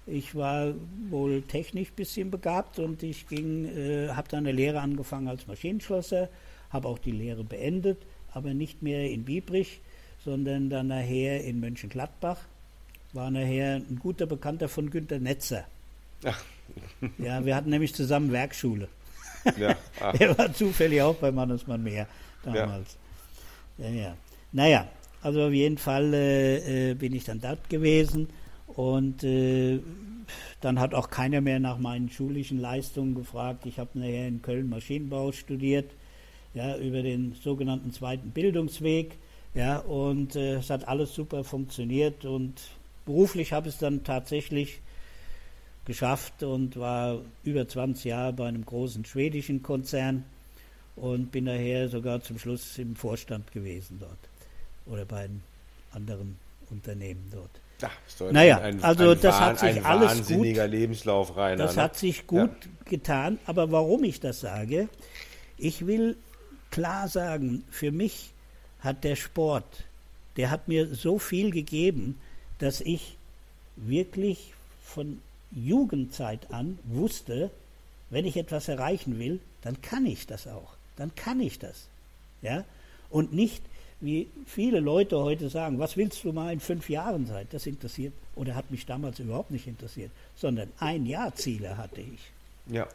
Ich 0.08 0.36
war 0.36 0.74
wohl 1.10 1.42
technisch 1.42 1.90
ein 1.90 1.96
bisschen 1.96 2.32
begabt 2.32 2.80
und 2.80 3.04
ich 3.04 3.28
ging, 3.28 3.66
äh, 3.66 4.10
habe 4.10 4.30
dann 4.30 4.40
eine 4.46 4.54
Lehre 4.54 4.80
angefangen 4.80 5.28
als 5.28 5.48
Maschinenschlosser, 5.48 6.30
habe 6.70 6.88
auch 6.88 6.98
die 7.00 7.12
Lehre 7.12 7.44
beendet, 7.44 7.98
aber 8.34 8.54
nicht 8.54 8.82
mehr 8.82 9.10
in 9.12 9.26
Biebrich, 9.26 9.82
sondern 10.24 10.70
dann 10.70 10.88
nachher 10.88 11.44
in 11.44 11.60
Mönchengladbach. 11.60 12.40
War 13.14 13.32
nachher 13.32 13.76
ein 13.78 14.00
guter 14.02 14.26
Bekannter 14.26 14.70
von 14.70 14.90
Günter 14.90 15.20
Netzer. 15.20 15.66
Ach, 16.24 16.42
Ja, 17.18 17.46
wir 17.46 17.56
hatten 17.56 17.70
nämlich 17.70 17.94
zusammen 17.94 18.32
Werkschule. 18.32 18.88
ja. 19.58 19.76
Ah, 20.00 20.14
Er 20.20 20.38
war 20.38 20.54
zufällig 20.54 21.02
auch 21.02 21.16
bei 21.16 21.32
Mannesmann 21.32 21.84
Meer 21.84 22.08
damals. 22.44 22.98
Ja. 23.78 23.90
ja, 23.90 24.18
Naja, 24.52 24.88
also 25.22 25.48
auf 25.48 25.54
jeden 25.54 25.78
Fall 25.78 26.14
äh, 26.14 26.92
äh, 26.92 26.94
bin 26.94 27.14
ich 27.14 27.24
dann 27.26 27.42
dort 27.42 27.70
gewesen 27.70 28.30
und 28.78 29.24
äh, 29.24 29.80
dann 30.62 30.80
hat 30.80 30.94
auch 30.94 31.10
keiner 31.10 31.42
mehr 31.42 31.60
nach 31.60 31.80
meinen 31.80 32.12
schulischen 32.12 32.60
Leistungen 32.60 33.16
gefragt. 33.16 33.66
Ich 33.66 33.80
habe 33.80 33.98
nachher 33.98 34.28
in 34.28 34.44
Köln 34.44 34.70
Maschinenbau 34.70 35.32
studiert, 35.32 35.90
ja, 36.54 36.78
über 36.78 37.02
den 37.02 37.34
sogenannten 37.34 37.92
zweiten 37.92 38.30
Bildungsweg. 38.30 39.18
Ja, 39.56 39.80
und 39.80 40.36
äh, 40.36 40.58
es 40.58 40.70
hat 40.70 40.88
alles 40.88 41.16
super 41.16 41.44
funktioniert 41.44 42.24
und 42.24 42.54
beruflich 43.06 43.52
habe 43.52 43.68
ich 43.68 43.74
es 43.74 43.80
dann 43.80 44.04
tatsächlich 44.04 44.80
geschafft 45.86 46.44
und 46.44 46.78
war 46.78 47.22
über 47.44 47.68
20 47.68 48.06
Jahre 48.06 48.34
bei 48.34 48.48
einem 48.48 48.64
großen 48.64 49.06
schwedischen 49.06 49.64
Konzern 49.64 50.24
und 50.96 51.32
bin 51.32 51.46
daher 51.46 51.90
sogar 51.90 52.22
zum 52.22 52.38
Schluss 52.38 52.78
im 52.78 52.96
Vorstand 52.96 53.52
gewesen 53.52 53.98
dort 54.00 54.20
oder 54.86 55.06
bei 55.06 55.24
einem 55.24 55.42
anderen 55.94 56.38
Unternehmen 56.70 57.28
dort. 57.32 57.50
Ja, 57.82 57.92
Naja, 58.32 58.58
ein, 58.60 58.84
also 58.84 59.12
ein, 59.12 59.22
das 59.22 59.36
Wahn- 59.36 59.42
hat 59.46 59.60
sich 59.60 59.86
alles 59.86 60.10
wahnsinniger 60.10 60.68
Lebenslauf, 60.68 61.36
Rainer. 61.38 61.64
Das 61.64 61.76
ne? 61.76 61.84
hat 61.84 61.96
sich 61.96 62.26
gut 62.26 62.50
getan, 62.86 63.40
aber 63.46 63.72
warum 63.72 64.04
ich 64.04 64.20
das 64.20 64.40
sage, 64.40 64.90
ich 65.58 65.86
will 65.86 66.16
klar 66.72 67.08
sagen, 67.08 67.64
für 67.70 67.92
mich 67.92 68.32
hat 68.80 69.04
der 69.04 69.16
Sport, 69.16 69.84
der 70.38 70.50
hat 70.50 70.68
mir 70.68 70.88
so 70.94 71.20
viel 71.20 71.52
gegeben, 71.52 72.20
dass 72.60 72.82
ich 72.82 73.18
wirklich 73.76 74.54
von 74.84 75.22
Jugendzeit 75.52 76.52
an 76.52 76.80
wusste, 76.86 77.52
wenn 78.10 78.26
ich 78.26 78.38
etwas 78.38 78.68
erreichen 78.68 79.20
will, 79.20 79.40
dann 79.62 79.82
kann 79.82 80.06
ich 80.06 80.28
das 80.28 80.48
auch. 80.48 80.74
Dann 80.96 81.14
kann 81.16 81.40
ich 81.40 81.60
das. 81.60 81.88
Ja? 82.42 82.64
Und 83.10 83.34
nicht, 83.34 83.64
wie 84.00 84.28
viele 84.46 84.80
Leute 84.80 85.18
heute 85.18 85.50
sagen, 85.50 85.80
was 85.80 85.98
willst 85.98 86.24
du 86.24 86.32
mal 86.32 86.54
in 86.54 86.60
fünf 86.60 86.90
Jahren 86.90 87.26
sein? 87.26 87.48
Das 87.50 87.66
interessiert 87.66 88.14
oder 88.36 88.56
hat 88.56 88.70
mich 88.70 88.86
damals 88.86 89.20
überhaupt 89.20 89.52
nicht 89.52 89.68
interessiert, 89.68 90.12
sondern 90.36 90.70
ein 90.80 91.06
Jahr 91.06 91.34
Ziele 91.36 91.78
hatte 91.78 92.02
ich. 92.02 92.74
Ja. 92.74 92.88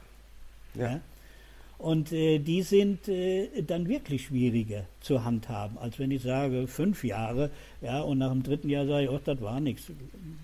Ja. 0.74 0.90
Ja? 0.92 1.00
Und 1.78 2.12
äh, 2.12 2.38
die 2.38 2.62
sind 2.62 3.08
äh, 3.08 3.62
dann 3.62 3.88
wirklich 3.88 4.26
schwieriger 4.26 4.84
zu 5.00 5.24
handhaben, 5.24 5.78
als 5.78 5.98
wenn 5.98 6.12
ich 6.12 6.22
sage, 6.22 6.68
fünf 6.68 7.02
Jahre, 7.02 7.50
ja, 7.80 8.00
und 8.02 8.18
nach 8.18 8.30
dem 8.30 8.44
dritten 8.44 8.68
Jahr 8.68 8.86
sage 8.86 9.04
ich, 9.04 9.10
oh, 9.10 9.18
das 9.24 9.40
war 9.40 9.58
nichts, 9.58 9.90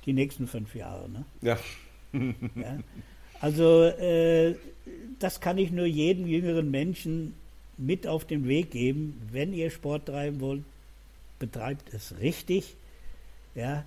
die 0.04 0.12
nächsten 0.12 0.48
fünf 0.48 0.74
Jahre. 0.74 1.08
Ne? 1.08 1.24
ja. 1.42 1.56
Ja? 2.12 2.78
Also 3.40 3.84
äh, 3.84 4.56
das 5.20 5.40
kann 5.40 5.58
ich 5.58 5.70
nur 5.70 5.86
jedem 5.86 6.26
jüngeren 6.26 6.72
Menschen 6.72 7.34
mit 7.78 8.06
auf 8.06 8.24
den 8.24 8.46
Weg 8.46 8.72
geben. 8.72 9.20
Wenn 9.32 9.52
ihr 9.52 9.70
Sport 9.70 10.06
treiben 10.06 10.40
wollt, 10.40 10.64
betreibt 11.38 11.94
es 11.94 12.18
richtig. 12.20 12.76
Ja? 13.54 13.84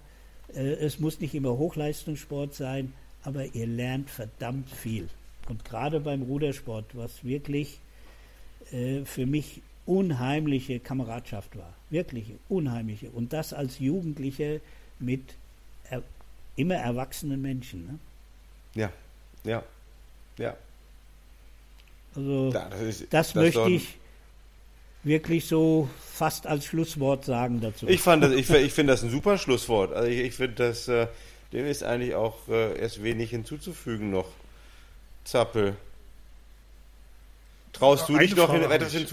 Äh, 0.54 0.74
es 0.76 1.00
muss 1.00 1.20
nicht 1.20 1.36
immer 1.36 1.58
Hochleistungssport 1.58 2.56
sein, 2.56 2.94
aber 3.24 3.54
ihr 3.54 3.68
lernt 3.68 4.10
verdammt 4.10 4.70
viel. 4.70 5.10
Und 5.50 5.66
gerade 5.66 6.00
beim 6.00 6.24
Rudersport, 6.24 6.86
was 6.96 7.24
wirklich 7.24 7.80
äh, 8.72 9.04
für 9.06 9.26
mich 9.26 9.62
unheimliche 9.86 10.80
Kameradschaft 10.80 11.58
war. 11.58 11.74
Wirkliche, 11.90 12.34
unheimliche. 12.48 13.10
Und 13.10 13.34
das 13.34 13.54
als 13.54 13.80
Jugendliche 13.80 14.62
mit 15.00 15.36
er, 15.90 16.04
immer 16.56 16.76
erwachsenen 16.76 17.42
Menschen. 17.42 17.86
Ne? 17.86 18.00
Ja. 18.76 18.92
Ja. 19.44 19.64
Ja. 20.38 20.56
Also 22.16 22.52
Ja, 22.54 22.68
das 22.70 22.82
ist- 22.82 23.02
das, 23.12 23.28
das 23.28 23.36
möchte 23.36 23.70
ich 23.70 23.98
wirklich 25.04 25.46
so 25.46 25.90
fast 26.14 26.46
als 26.48 26.66
Schlusswort 26.66 27.26
sagen 27.26 27.62
dazu. 27.62 27.88
Ich 27.88 28.02
fand 28.02 28.24
das, 28.24 28.34
ich, 28.34 28.50
ich 28.50 28.74
finde 28.74 28.94
das 28.94 29.04
ein 29.04 29.10
super 29.10 29.38
Schlusswort. 29.38 29.94
Also 29.94 30.08
ich, 30.10 30.20
ich 30.20 30.36
finde 30.36 30.56
das, 30.56 30.88
äh, 30.88 31.08
dem 31.54 31.66
ist 31.66 31.84
eigentlich 31.84 32.16
auch 32.16 32.48
äh, 32.50 32.78
erst 32.80 33.04
wenig 33.04 33.30
hinzuzufügen 33.32 34.12
noch. 34.12 34.28
Zappel. 35.24 35.76
Traust 37.74 38.10
du 38.10 38.18
dich 38.18 38.36
noch 38.36 38.52
hin, 38.54 38.64
etwas 38.72 38.94
ich. 38.94 39.08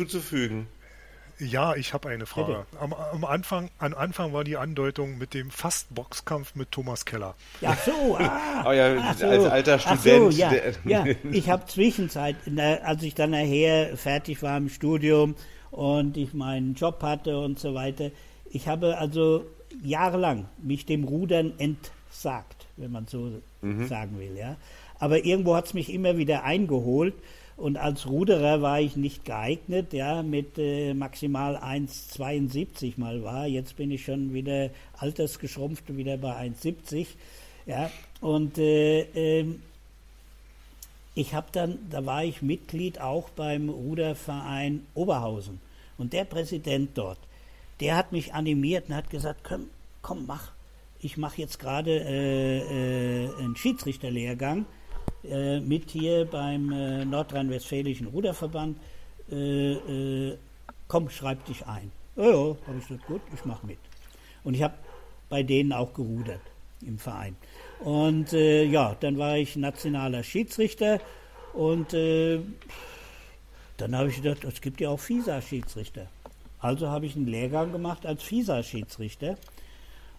Ja, 1.39 1.77
ich 1.77 1.95
habe 1.95 2.09
eine 2.09 2.27
Frage. 2.27 2.67
Am, 2.81 2.93
am, 2.93 3.25
Anfang, 3.25 3.71
am 3.79 3.95
Anfang 3.95 4.33
war 4.33 4.43
die 4.43 4.57
Andeutung 4.57 5.19
mit 5.19 5.35
dem 5.35 5.51
Fast-Boxkampf 5.51 6.55
mit 6.57 6.73
Thomas 6.73 7.05
Keller. 7.05 7.35
Ja, 7.61 7.77
so, 7.85 8.17
ah, 8.19 8.65
Oh 8.67 8.73
ja, 8.73 8.97
ach 9.01 9.17
so, 9.17 9.27
als 9.27 9.45
alter 9.45 9.75
ach 9.75 9.99
Student, 9.99 10.33
So, 10.33 10.41
ja, 10.41 10.53
ja, 10.85 11.05
ich 11.33 11.49
habe 11.49 11.67
Zwischenzeit, 11.67 12.37
als 12.83 13.03
ich 13.03 13.15
dann 13.15 13.31
nachher 13.31 13.97
fertig 13.97 14.43
war 14.43 14.57
im 14.57 14.69
Studium 14.69 15.37
und 15.71 16.17
ich 16.17 16.35
meinen 16.35 16.75
Job 16.75 17.03
hatte 17.03 17.39
und 17.39 17.59
so 17.59 17.75
weiter, 17.75 18.11
ich 18.51 18.67
habe 18.67 18.99
also 18.99 19.45
jahrelang 19.83 20.47
mich 20.61 20.87
dem 20.87 21.05
Rudern 21.05 21.53
entsagt, 21.59 22.67
wenn 22.77 22.91
man 22.91 23.07
so 23.07 23.41
sagen 23.89 24.19
will. 24.19 24.37
Ja. 24.37 24.57
Aber 24.99 25.25
irgendwo 25.25 25.55
hat 25.55 25.67
es 25.67 25.75
mich 25.75 25.93
immer 25.93 26.17
wieder 26.17 26.43
eingeholt. 26.43 27.15
Und 27.59 27.77
als 27.77 28.07
Ruderer 28.07 28.63
war 28.63 28.81
ich 28.81 28.95
nicht 28.95 29.25
geeignet, 29.25 29.93
ja, 29.93 30.23
mit 30.23 30.59
äh, 30.59 30.95
maximal 30.95 31.57
1,72 31.57 32.95
mal 32.99 33.25
war. 33.25 33.49
Jetzt 33.49 33.77
bin 33.77 33.91
ich 33.91 34.05
schon 34.05 34.33
wieder 34.33 34.71
altersgeschrumpft, 34.97 35.97
wieder 35.97 36.19
bei 36.19 36.37
1,70. 36.37 37.09
Ja, 37.67 37.91
und 38.21 38.59
äh, 38.59 39.01
ähm, 39.41 39.61
ich 41.17 41.35
habe 41.35 41.49
dann, 41.51 41.79
da 41.91 42.07
war 42.07 42.23
ich 42.23 42.43
Mitglied 42.43 43.01
auch 43.01 43.29
beim 43.31 43.71
Ruderverein 43.71 44.87
Oberhausen. 44.95 45.61
Und 45.99 46.13
der 46.13 46.27
Präsident 46.27 46.91
dort, 46.95 47.19
der 47.81 47.97
hat 47.97 48.13
mich 48.13 48.35
animiert 48.35 48.89
und 48.89 48.95
hat 48.95 49.11
gesagt, 49.11 49.41
komm, 49.43 49.69
komm 50.01 50.27
mach. 50.27 50.53
Ich 51.01 51.17
mache 51.17 51.41
jetzt 51.41 51.59
gerade 51.59 51.91
äh, 51.91 53.25
äh, 53.25 53.35
einen 53.37 53.57
Schiedsrichterlehrgang 53.57 54.65
äh, 55.25 55.61
mit 55.61 55.91
hier 55.91 56.25
beim 56.25 56.73
äh, 56.73 57.05
Nordrhein-Westfälischen 57.05 58.09
Ruderverband. 58.09 58.79
Äh, 59.31 59.73
äh, 59.73 60.39
komm, 60.87 61.11
schreib 61.11 61.45
dich 61.47 61.67
ein. 61.67 61.91
Ja, 62.17 62.25
ja, 62.25 62.57
habe 62.67 62.79
ich 62.79 62.89
gesagt, 62.89 63.07
gut, 63.07 63.21
ich 63.35 63.45
mache 63.45 63.67
mit. 63.67 63.79
Und 64.45 64.55
ich 64.55 64.63
habe 64.63 64.75
bei 65.29 65.43
denen 65.43 65.73
auch 65.73 65.93
gerudert 65.93 66.41
im 66.81 66.99
Verein. 66.99 67.37
Und 67.81 68.33
äh, 68.33 68.65
ja, 68.65 68.97
dann 69.01 69.19
war 69.19 69.37
ich 69.37 69.57
nationaler 69.57 70.23
Schiedsrichter 70.23 71.01
und 71.53 71.93
dann 73.79 73.97
habe 73.97 74.09
ich 74.09 74.17
gedacht, 74.23 74.45
es 74.45 74.61
gibt 74.61 74.81
ja 74.81 74.91
auch 74.91 75.01
FISA-Schiedsrichter. 75.01 76.09
Also 76.61 76.89
habe 76.89 77.07
ich 77.07 77.15
einen 77.15 77.29
Lehrgang 77.29 77.73
gemacht 77.73 78.05
als 78.05 78.23
FISA-Schiedsrichter. 78.25 79.37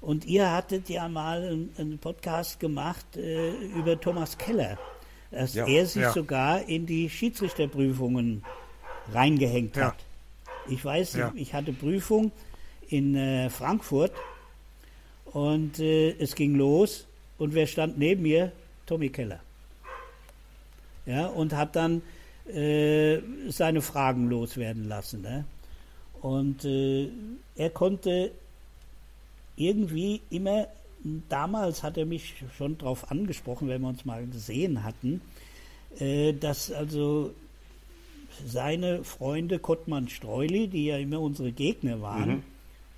Und 0.02 0.26
ihr 0.26 0.52
hattet 0.52 0.90
ja 0.90 1.08
mal 1.10 1.42
einen, 1.44 1.74
einen 1.78 1.98
Podcast 2.00 2.60
gemacht 2.60 3.18
äh, 3.18 3.52
über 3.78 4.00
Thomas 4.00 4.38
Keller, 4.38 4.78
dass 5.32 5.54
Ja. 5.56 5.68
er 5.68 5.86
sich 5.86 6.04
Ja. 6.04 6.14
sogar 6.14 6.68
in 6.68 6.86
die 6.86 7.10
Schiedsrichterprüfungen 7.10 8.44
reingehängt 9.12 9.76
Ja. 9.76 9.88
hat. 9.88 9.96
Ich 10.70 10.84
weiß, 10.86 11.18
ich 11.36 11.54
hatte 11.54 11.74
Prüfung 11.74 12.32
in 12.90 13.16
äh, 13.16 13.50
Frankfurt 13.50 14.14
und 15.26 15.80
äh, 15.80 16.12
es 16.20 16.36
ging 16.36 16.56
los 16.56 17.06
und 17.38 17.54
wer 17.54 17.68
stand 17.68 17.98
neben 17.98 18.22
mir? 18.24 18.52
Tommy 18.86 19.10
Keller. 19.10 19.40
Ja, 21.06 21.28
und 21.28 21.54
hat 21.56 21.76
dann 21.76 22.02
äh, 22.52 23.20
seine 23.50 23.82
Fragen 23.82 24.30
loswerden 24.30 24.88
lassen. 24.88 25.22
Ne? 25.22 25.46
Und 26.22 26.66
äh, 26.66 27.10
er 27.56 27.70
konnte 27.70 28.32
irgendwie 29.60 30.22
immer, 30.30 30.68
damals 31.28 31.84
hat 31.84 31.98
er 31.98 32.06
mich 32.06 32.36
schon 32.58 32.78
darauf 32.78 33.12
angesprochen, 33.12 33.68
wenn 33.68 33.82
wir 33.82 33.90
uns 33.90 34.06
mal 34.06 34.26
gesehen 34.26 34.84
hatten, 34.84 35.22
äh, 36.00 36.34
dass 36.34 36.72
also 36.72 37.34
seine 38.46 39.04
Freunde 39.04 39.60
Kottmann 39.60 40.08
Streuli, 40.08 40.68
die 40.68 40.86
ja 40.86 40.98
immer 40.98 41.20
unsere 41.20 41.52
Gegner 41.52 42.02
waren, 42.02 42.44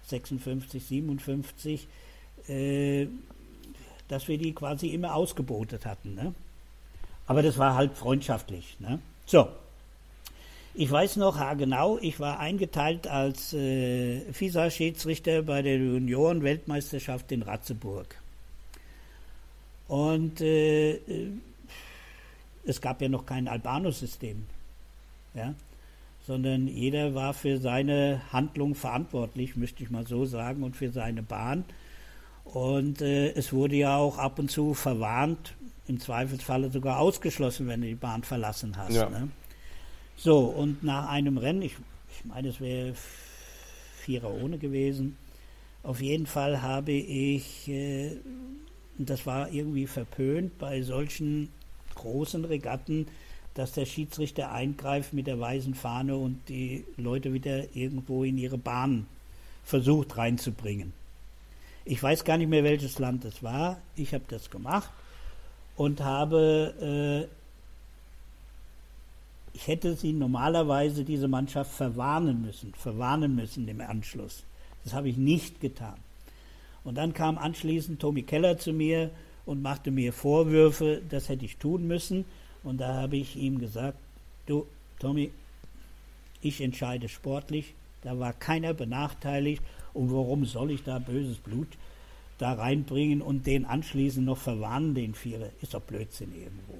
56, 0.07 0.83
57, 0.83 1.87
äh, 2.47 3.07
dass 4.07 4.27
wir 4.27 4.37
die 4.37 4.53
quasi 4.53 4.89
immer 4.89 5.15
ausgebotet 5.15 5.85
hatten. 5.85 6.15
Ne? 6.15 6.33
Aber 7.25 7.41
das 7.41 7.57
war 7.57 7.75
halt 7.75 7.97
freundschaftlich. 7.97 8.77
Ne? 8.79 8.99
So, 9.25 9.47
ich 10.73 10.89
weiß 10.89 11.17
noch 11.17 11.37
haargenau, 11.37 11.97
ich 12.01 12.19
war 12.19 12.39
eingeteilt 12.39 13.07
als 13.07 13.53
äh, 13.53 14.21
FISA-Schiedsrichter 14.31 15.41
bei 15.43 15.61
der 15.61 15.77
Junioren-Weltmeisterschaft 15.77 17.31
in 17.31 17.41
Ratzeburg. 17.41 18.15
Und 19.87 20.39
äh, 20.39 20.91
äh, 20.93 21.31
es 22.63 22.79
gab 22.79 23.01
ja 23.01 23.09
noch 23.09 23.25
kein 23.25 23.47
Albano-System, 23.47 24.45
ja? 25.33 25.53
sondern 26.25 26.67
jeder 26.67 27.13
war 27.15 27.33
für 27.33 27.57
seine 27.57 28.21
Handlung 28.31 28.75
verantwortlich, 28.75 29.57
möchte 29.57 29.83
ich 29.83 29.89
mal 29.89 30.07
so 30.07 30.25
sagen, 30.25 30.63
und 30.63 30.77
für 30.77 30.91
seine 30.91 31.23
Bahn. 31.23 31.65
Und 32.45 33.01
äh, 33.01 33.31
es 33.31 33.51
wurde 33.51 33.75
ja 33.75 33.97
auch 33.97 34.17
ab 34.17 34.39
und 34.39 34.49
zu 34.49 34.73
verwarnt, 34.73 35.53
im 35.87 35.99
Zweifelsfalle 35.99 36.69
sogar 36.69 36.99
ausgeschlossen, 36.99 37.67
wenn 37.67 37.81
du 37.81 37.87
die 37.87 37.95
Bahn 37.95 38.23
verlassen 38.23 38.77
hast. 38.77 38.93
Ja. 38.93 39.09
Ne? 39.09 39.27
So, 40.17 40.39
und 40.39 40.83
nach 40.83 41.09
einem 41.09 41.37
Rennen, 41.37 41.61
ich, 41.61 41.75
ich 42.11 42.25
meine, 42.25 42.49
es 42.49 42.59
wäre 42.59 42.93
Vierer 44.01 44.31
ohne 44.31 44.57
gewesen, 44.57 45.17
auf 45.83 46.01
jeden 46.01 46.27
Fall 46.27 46.61
habe 46.61 46.91
ich, 46.91 47.67
äh, 47.67 48.17
das 48.97 49.25
war 49.25 49.51
irgendwie 49.51 49.87
verpönt 49.87 50.57
bei 50.59 50.81
solchen 50.83 51.49
großen 51.95 52.45
Regatten, 52.45 53.07
dass 53.55 53.73
der 53.73 53.85
Schiedsrichter 53.85 54.51
eingreift 54.51 55.13
mit 55.13 55.27
der 55.27 55.39
weißen 55.39 55.73
Fahne 55.73 56.15
und 56.15 56.39
die 56.49 56.85
Leute 56.97 57.33
wieder 57.33 57.75
irgendwo 57.75 58.23
in 58.23 58.37
ihre 58.37 58.57
Bahn 58.57 59.07
versucht 59.63 60.17
reinzubringen. 60.17 60.93
Ich 61.83 62.01
weiß 62.01 62.23
gar 62.23 62.37
nicht 62.37 62.47
mehr, 62.47 62.63
welches 62.63 62.99
Land 62.99 63.25
es 63.25 63.41
war. 63.41 63.81
Ich 63.95 64.13
habe 64.13 64.23
das 64.27 64.51
gemacht 64.51 64.89
und 65.75 66.01
habe 66.01 67.27
ich 69.53 69.67
hätte 69.67 69.95
sie 69.95 70.13
normalerweise, 70.13 71.03
diese 71.03 71.27
Mannschaft, 71.27 71.71
verwarnen 71.71 72.41
müssen, 72.41 72.73
verwarnen 72.73 73.35
müssen 73.35 73.67
im 73.67 73.81
Anschluss. 73.81 74.43
Das 74.83 74.93
habe 74.93 75.09
ich 75.09 75.17
nicht 75.17 75.59
getan. 75.59 75.97
Und 76.83 76.95
dann 76.95 77.13
kam 77.13 77.37
anschließend 77.37 77.99
Tommy 77.99 78.23
Keller 78.23 78.57
zu 78.57 78.73
mir 78.73 79.11
und 79.45 79.61
machte 79.61 79.91
mir 79.91 80.13
Vorwürfe, 80.13 81.01
das 81.09 81.29
hätte 81.29 81.45
ich 81.45 81.57
tun 81.57 81.87
müssen. 81.87 82.25
Und 82.63 82.79
da 82.79 82.95
habe 82.95 83.17
ich 83.17 83.35
ihm 83.35 83.59
gesagt, 83.59 83.97
du, 84.45 84.65
Tommy, 84.99 85.31
ich 86.41 86.61
entscheide 86.61 87.09
sportlich, 87.09 87.73
da 88.01 88.17
war 88.17 88.33
keiner 88.33 88.73
benachteiligt 88.73 89.61
und 89.93 90.11
warum 90.11 90.45
soll 90.45 90.71
ich 90.71 90.83
da 90.83 90.99
böses 90.99 91.37
Blut 91.37 91.67
da 92.37 92.53
reinbringen 92.53 93.21
und 93.21 93.45
den 93.45 93.65
anschließend 93.65 94.25
noch 94.25 94.37
verwarnen, 94.37 94.95
den 94.95 95.13
Vierer? 95.13 95.49
Ist 95.61 95.75
doch 95.75 95.81
Blödsinn 95.81 96.33
irgendwo. 96.33 96.77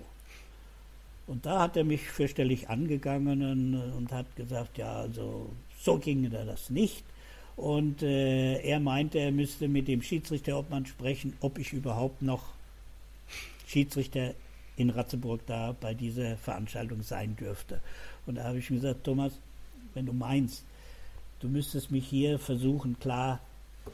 Und 1.32 1.46
da 1.46 1.62
hat 1.62 1.78
er 1.78 1.86
mich 1.86 2.02
fürchterlich 2.02 2.68
angegangen 2.68 3.74
und 3.96 4.12
hat 4.12 4.36
gesagt, 4.36 4.78
ja, 4.78 4.96
also 4.96 5.50
so 5.80 5.98
ginge 5.98 6.30
das 6.30 6.70
nicht. 6.70 7.06
Und 7.56 8.04
äh, 8.04 8.60
er 8.60 8.82
meinte, 8.82 9.18
er 9.18 9.32
müsste 9.32 9.70
mit 9.70 9.88
dem 9.88 10.02
Schiedsrichterobmann 10.02 10.86
sprechen, 10.86 11.38
ob 11.40 11.58
ich 11.58 11.72
überhaupt 11.72 12.22
noch 12.22 12.44
Schiedsrichter 13.66 14.34
in 14.76 14.90
Ratzeburg 14.90 15.40
da 15.46 15.74
bei 15.80 15.94
dieser 15.94 16.36
Veranstaltung 16.36 17.02
sein 17.02 17.38
dürfte. 17.38 17.80
Und 18.26 18.36
da 18.36 18.44
habe 18.44 18.58
ich 18.58 18.68
gesagt, 18.68 19.06
Thomas, 19.06 19.32
wenn 19.94 20.08
du 20.08 20.12
meinst, 20.12 20.66
du 21.40 21.48
müsstest 21.48 21.92
mich 21.92 22.06
hier 22.06 22.40
versuchen, 22.40 23.00
klar 23.00 23.40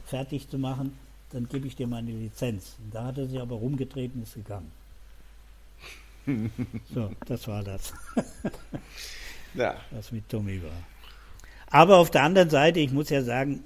fertig 0.06 0.48
zu 0.48 0.58
machen, 0.58 0.98
dann 1.30 1.48
gebe 1.48 1.68
ich 1.68 1.76
dir 1.76 1.86
meine 1.86 2.10
Lizenz. 2.10 2.74
Und 2.82 2.92
da 2.96 3.04
hat 3.04 3.18
er 3.18 3.28
sich 3.28 3.38
aber 3.38 3.54
rumgedreht 3.54 4.10
und 4.16 4.24
ist 4.24 4.34
gegangen. 4.34 4.77
so, 6.94 7.10
das 7.26 7.48
war 7.48 7.62
das. 7.62 7.92
ja. 9.54 9.76
Was 9.90 10.12
mit 10.12 10.28
Tommy 10.28 10.62
war. 10.62 10.82
Aber 11.70 11.98
auf 11.98 12.10
der 12.10 12.22
anderen 12.22 12.50
Seite, 12.50 12.80
ich 12.80 12.92
muss 12.92 13.10
ja 13.10 13.22
sagen, 13.22 13.62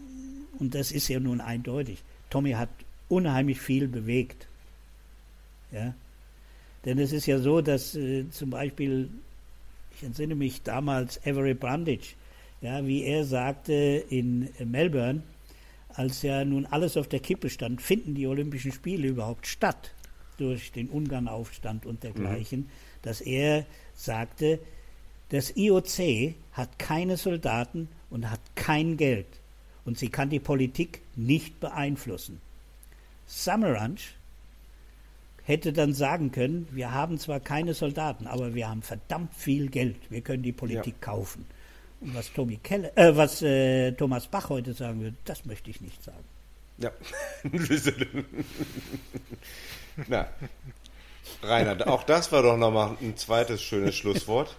und 0.59 0.75
das 0.75 0.93
ist 0.93 1.09
ja 1.09 1.21
nun 1.21 1.41
eindeutig, 1.41 2.03
Tommy 2.31 2.53
hat 2.53 2.69
unheimlich 3.09 3.61
viel 3.61 3.89
bewegt. 3.89 4.47
Ja? 5.71 5.95
Denn 6.85 6.99
es 6.99 7.13
ist 7.13 7.27
ja 7.27 7.39
so, 7.39 7.61
dass 7.61 7.95
äh, 7.95 8.29
zum 8.31 8.51
Beispiel, 8.51 9.09
ich 9.97 10.03
entsinne 10.03 10.35
mich 10.35 10.63
damals, 10.63 11.21
Avery 11.25 11.55
Brundage, 11.55 12.15
ja, 12.61 12.87
wie 12.87 13.03
er 13.03 13.25
sagte 13.25 13.73
in 14.09 14.49
Melbourne, 14.65 15.23
als 15.89 16.23
ja 16.23 16.45
nun 16.45 16.65
alles 16.67 16.97
auf 16.97 17.09
der 17.09 17.21
Kippe 17.21 17.51
stand, 17.51 17.83
finden 17.83 18.15
die 18.15 18.27
Olympischen 18.27 18.73
Spiele 18.73 19.09
überhaupt 19.09 19.47
statt 19.47 19.93
durch 20.43 20.73
den 20.73 20.89
Ungarnaufstand 20.89 21.87
und 21.87 22.03
dergleichen, 22.03 22.61
mhm. 22.61 22.71
dass 23.03 23.21
er 23.21 23.65
sagte, 23.95 24.59
das 25.29 25.57
IOC 25.57 26.35
hat 26.53 26.79
keine 26.79 27.17
Soldaten 27.17 27.89
und 28.11 28.31
hat 28.31 28.41
kein 28.55 28.97
Geld 28.97 29.27
und 29.85 29.99
sie 29.99 30.09
kann 30.09 30.31
die 30.31 30.41
Politik 30.41 31.01
nicht 31.17 31.61
beeinflussen. 31.61 32.41
Samaranch 33.27 34.15
hätte 35.45 35.73
dann 35.73 35.95
sagen 35.95 36.33
können, 36.33 36.69
wir 36.71 36.93
haben 36.93 37.19
zwar 37.19 37.41
keine 37.41 37.75
Soldaten, 37.75 38.27
aber 38.27 38.55
wir 38.55 38.69
haben 38.69 38.83
verdammt 38.83 39.35
viel 39.35 39.69
Geld, 39.69 39.97
wir 40.11 40.21
können 40.21 40.43
die 40.43 40.53
Politik 40.53 40.97
ja. 41.01 41.07
kaufen. 41.07 41.47
Und 42.01 42.15
was, 42.15 42.33
Tommy 42.33 42.59
Keller, 42.63 42.97
äh, 42.99 43.17
was 43.17 43.43
äh, 43.43 43.93
Thomas 43.93 44.27
Bach 44.27 44.49
heute 44.49 44.75
sagen 44.75 45.01
würde, 45.01 45.17
das 45.25 45.45
möchte 45.47 45.71
ich 45.71 45.81
nicht 45.81 46.03
sagen. 46.03 46.25
Ja. 46.83 46.91
Na, 50.09 50.27
Rainer, 51.43 51.87
auch 51.87 52.03
das 52.03 52.33
war 52.33 52.43
doch 52.43 52.57
nochmal 52.57 52.97
ein 53.01 53.17
zweites 53.17 53.63
schönes 53.63 53.95
Schlusswort. 53.95 54.57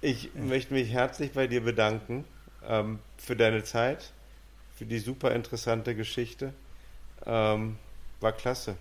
Ich 0.00 0.34
möchte 0.34 0.74
mich 0.74 0.90
herzlich 0.90 1.32
bei 1.32 1.46
dir 1.46 1.62
bedanken 1.62 2.24
ähm, 2.68 2.98
für 3.18 3.36
deine 3.36 3.62
Zeit, 3.62 4.12
für 4.76 4.84
die 4.84 4.98
super 4.98 5.32
interessante 5.32 5.94
Geschichte. 5.94 6.52
Ähm, 7.24 7.76
war 8.20 8.32
klasse. 8.32 8.76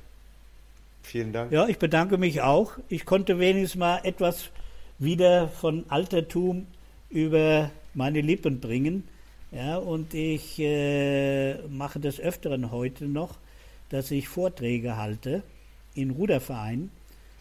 Vielen 1.03 1.31
Dank. 1.31 1.51
Ja, 1.51 1.67
ich 1.67 1.77
bedanke 1.77 2.17
mich 2.17 2.41
auch. 2.41 2.73
Ich 2.89 3.05
konnte 3.05 3.37
wenigstens 3.37 3.79
mal 3.79 3.99
etwas 4.03 4.49
wieder 4.97 5.47
von 5.47 5.85
Altertum 5.89 6.65
über 7.09 7.69
meine 7.93 8.21
Lippen 8.21 8.59
bringen. 8.59 9.07
Ja, 9.55 9.77
und 9.77 10.13
ich 10.13 10.59
äh, 10.59 11.55
mache 11.69 11.99
des 12.01 12.19
Öfteren 12.19 12.71
heute 12.71 13.05
noch, 13.05 13.35
dass 13.89 14.11
ich 14.11 14.27
Vorträge 14.27 14.97
halte 14.97 15.43
in 15.93 16.09
Rudervereinen. 16.11 16.91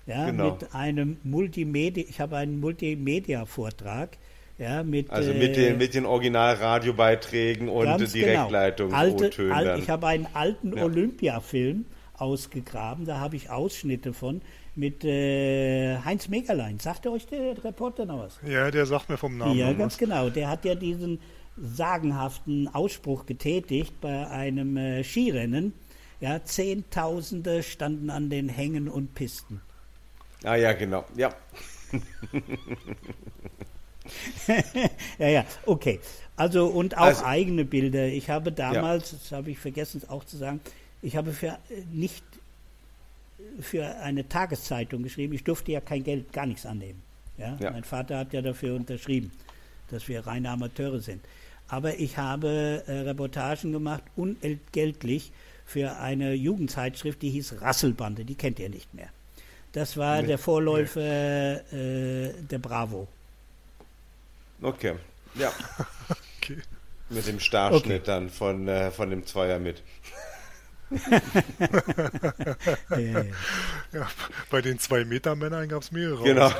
Ja, 0.06 0.26
genau. 0.26 0.52
mit 0.52 0.74
einem 0.74 1.16
Multimedia, 1.24 2.04
ich 2.08 2.20
habe 2.20 2.36
einen 2.36 2.60
Multimedia-Vortrag. 2.60 4.10
Ja, 4.58 4.84
mit, 4.84 5.10
also 5.10 5.32
mit 5.32 5.56
den, 5.56 5.74
äh, 5.74 5.76
mit 5.76 5.94
den 5.94 6.06
Originalradiobeiträgen 6.06 7.68
und 7.68 7.86
genau. 7.86 7.98
Direktleitung. 7.98 8.90
Genau. 8.90 9.00
Alte, 9.00 9.52
al, 9.52 9.80
ich 9.80 9.90
habe 9.90 10.06
einen 10.06 10.28
alten 10.32 10.76
ja. 10.76 10.84
Olympia-Film 10.84 11.86
ausgegraben. 12.16 13.06
Da 13.06 13.18
habe 13.18 13.34
ich 13.34 13.50
Ausschnitte 13.50 14.12
von 14.12 14.40
mit 14.76 15.04
äh, 15.04 15.98
Heinz 16.04 16.28
Megerlein. 16.28 16.78
Sagt 16.78 17.08
euch 17.08 17.26
der 17.26 17.64
Reporter 17.64 18.04
noch 18.06 18.20
was? 18.20 18.38
Ja, 18.46 18.70
der 18.70 18.86
sagt 18.86 19.08
mir 19.08 19.16
vom 19.16 19.36
Namen. 19.36 19.58
Ja, 19.58 19.72
ganz 19.72 19.94
was. 19.94 19.98
genau. 19.98 20.30
Der 20.30 20.48
hat 20.48 20.64
ja 20.64 20.76
diesen 20.76 21.18
sagenhaften 21.56 22.68
Ausspruch 22.74 23.26
getätigt 23.26 24.00
bei 24.00 24.26
einem 24.28 24.76
äh, 24.76 25.04
Skirennen. 25.04 25.72
Ja, 26.20 26.44
Zehntausende 26.44 27.62
standen 27.62 28.10
an 28.10 28.30
den 28.30 28.48
Hängen 28.48 28.88
und 28.88 29.14
Pisten. 29.14 29.60
Ah 30.42 30.56
ja, 30.56 30.72
genau. 30.72 31.04
Ja. 31.16 31.34
ja, 35.18 35.28
ja, 35.28 35.44
okay. 35.66 36.00
Also 36.36 36.66
und 36.66 36.96
auch 36.96 37.02
also, 37.02 37.24
eigene 37.24 37.64
Bilder. 37.64 38.06
Ich 38.06 38.30
habe 38.30 38.52
damals, 38.52 39.12
ja. 39.12 39.18
das 39.18 39.32
habe 39.32 39.50
ich 39.50 39.58
vergessen 39.58 40.02
auch 40.08 40.24
zu 40.24 40.36
sagen, 40.36 40.60
ich 41.02 41.16
habe 41.16 41.32
für 41.32 41.46
äh, 41.48 41.82
nicht 41.92 42.24
für 43.60 43.86
eine 43.96 44.28
Tageszeitung 44.28 45.02
geschrieben. 45.02 45.34
Ich 45.34 45.44
durfte 45.44 45.72
ja 45.72 45.80
kein 45.80 46.02
Geld, 46.02 46.32
gar 46.32 46.46
nichts 46.46 46.66
annehmen. 46.66 47.02
Ja? 47.38 47.56
ja? 47.60 47.70
Mein 47.70 47.84
Vater 47.84 48.18
hat 48.18 48.32
ja 48.32 48.42
dafür 48.42 48.74
unterschrieben, 48.74 49.30
dass 49.90 50.08
wir 50.08 50.26
reine 50.26 50.50
Amateure 50.50 51.00
sind. 51.00 51.22
Aber 51.68 51.98
ich 51.98 52.18
habe 52.18 52.84
äh, 52.86 52.92
Reportagen 53.00 53.72
gemacht, 53.72 54.02
unentgeltlich, 54.16 55.32
für 55.64 55.96
eine 55.96 56.34
Jugendzeitschrift, 56.34 57.22
die 57.22 57.30
hieß 57.30 57.60
Rasselbande. 57.60 58.24
Die 58.24 58.34
kennt 58.34 58.58
ihr 58.58 58.68
nicht 58.68 58.92
mehr. 58.94 59.08
Das 59.72 59.96
war 59.96 60.20
nee. 60.20 60.28
der 60.28 60.38
Vorläufer 60.38 61.00
äh, 61.72 62.32
der 62.32 62.58
Bravo. 62.58 63.08
Okay, 64.62 64.94
ja. 65.34 65.52
okay. 66.38 66.58
Mit 67.10 67.26
dem 67.26 67.40
Starschnitt 67.40 67.84
okay. 67.84 68.00
dann 68.04 68.30
von, 68.30 68.68
äh, 68.68 68.90
von 68.90 69.10
dem 69.10 69.26
Zweier 69.26 69.58
mit 69.58 69.82
ja, 72.90 72.98
ja. 72.98 73.24
ja, 73.92 74.08
bei 74.50 74.60
den 74.60 74.78
zwei 74.78 75.04
Meter 75.04 75.34
Männern 75.36 75.68
gab 75.68 75.82
es 75.82 75.92
mehrere. 75.92 76.24
Genau. 76.24 76.50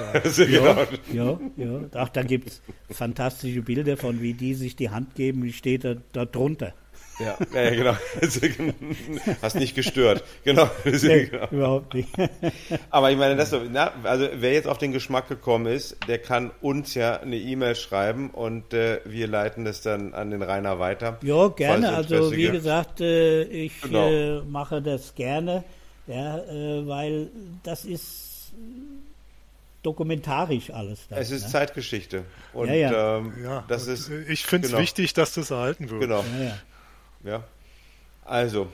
ja, 0.49 0.87
ja, 1.13 1.39
ja. 1.57 1.81
Ach, 1.95 2.09
da 2.09 2.23
gibt 2.23 2.49
es 2.49 2.63
fantastische 2.91 3.63
Bilder 3.63 3.97
von, 3.97 4.21
wie 4.21 4.35
die 4.35 4.55
sich 4.55 4.77
die 4.77 4.91
Hand 4.91 5.15
geben, 5.15 5.43
wie 5.43 5.53
steht 5.53 5.85
da, 5.85 5.95
da 6.13 6.25
drunter. 6.25 6.75
Ja, 7.19 7.39
ja, 7.55 7.71
genau. 7.71 7.97
Hast 9.43 9.57
nicht 9.57 9.75
gestört. 9.75 10.25
Genau. 10.45 10.69
Nee, 10.85 11.27
genau. 11.27 11.49
Überhaupt 11.51 11.95
nicht. 11.95 12.09
Aber 12.91 13.11
ich 13.11 13.17
meine, 13.17 13.37
das, 13.37 13.55
na, 13.71 13.93
also 14.03 14.29
wer 14.35 14.53
jetzt 14.53 14.67
auf 14.67 14.79
den 14.79 14.93
Geschmack 14.93 15.29
gekommen 15.29 15.67
ist, 15.67 15.97
der 16.09 16.19
kann 16.19 16.51
uns 16.61 16.95
ja 16.95 17.21
eine 17.21 17.37
E-Mail 17.37 17.75
schreiben 17.77 18.31
und 18.31 18.73
äh, 18.73 19.01
wir 19.05 19.27
leiten 19.27 19.65
das 19.65 19.83
dann 19.83 20.15
an 20.15 20.31
den 20.31 20.43
Rainer 20.43 20.79
weiter. 20.79 21.19
Ja, 21.23 21.49
gerne. 21.49 21.95
Also 21.95 22.33
wie 22.33 22.43
gibt. 22.43 22.53
gesagt, 22.55 23.01
äh, 23.01 23.43
ich 23.43 23.81
genau. 23.83 24.09
äh, 24.09 24.41
mache 24.43 24.83
das 24.83 25.15
gerne, 25.15 25.65
ja, 26.07 26.39
äh, 26.39 26.87
weil 26.87 27.29
das 27.63 27.85
ist 27.85 28.53
dokumentarisch 29.83 30.71
alles. 30.71 31.07
Da, 31.09 31.17
es 31.17 31.31
ist 31.31 31.45
ne? 31.45 31.49
Zeitgeschichte. 31.51 32.25
Und 32.53 32.69
ja, 32.69 32.75
ja. 32.75 33.19
Ähm, 33.19 33.35
ja, 33.43 33.65
das 33.69 33.87
ist. 33.87 34.11
Ich 34.29 34.45
finde 34.47 34.67
es 34.67 34.73
genau. 34.73 34.83
wichtig, 34.83 35.13
dass 35.15 35.35
das 35.35 35.51
erhalten 35.51 35.91
wird. 35.91 36.01
Genau. 36.01 36.25
Ja, 36.41 36.59
ja, 37.25 37.45
also, 38.25 38.69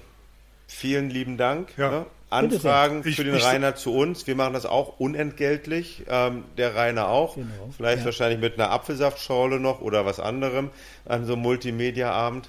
vielen 0.66 1.10
lieben 1.10 1.36
Dank. 1.36 1.76
Ja. 1.76 1.90
Ne? 1.90 2.06
Anfragen 2.30 3.02
ich, 3.04 3.16
für 3.16 3.24
den 3.24 3.34
ich, 3.34 3.44
Rainer 3.44 3.74
zu 3.74 3.92
uns. 3.92 4.26
Wir 4.28 4.36
machen 4.36 4.54
das 4.54 4.64
auch 4.64 5.00
unentgeltlich. 5.00 6.04
Ähm, 6.08 6.44
der 6.56 6.76
Rainer 6.76 7.08
auch. 7.08 7.34
Genau. 7.34 7.70
Vielleicht 7.76 7.98
ja. 8.00 8.04
wahrscheinlich 8.04 8.38
mit 8.40 8.54
einer 8.54 8.70
Apfelsaftschorle 8.70 9.58
noch 9.58 9.80
oder 9.80 10.06
was 10.06 10.20
anderem 10.20 10.70
an 11.06 11.26
so 11.26 11.32
einem 11.32 11.42
Multimedia-Abend. 11.42 12.48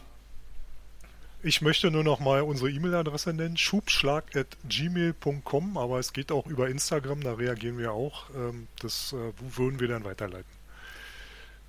Ich 1.41 1.63
möchte 1.63 1.89
nur 1.89 2.03
noch 2.03 2.19
mal 2.19 2.43
unsere 2.43 2.69
E-Mail-Adresse 2.69 3.33
nennen, 3.33 3.57
schubschlag.gmail.com, 3.57 5.77
aber 5.77 5.97
es 5.97 6.13
geht 6.13 6.31
auch 6.31 6.45
über 6.45 6.69
Instagram, 6.69 7.21
da 7.21 7.33
reagieren 7.33 7.79
wir 7.79 7.93
auch. 7.93 8.29
Ähm, 8.35 8.67
das 8.79 9.13
äh, 9.13 9.33
würden 9.57 9.79
wir 9.79 9.87
dann 9.87 10.03
weiterleiten. 10.03 10.45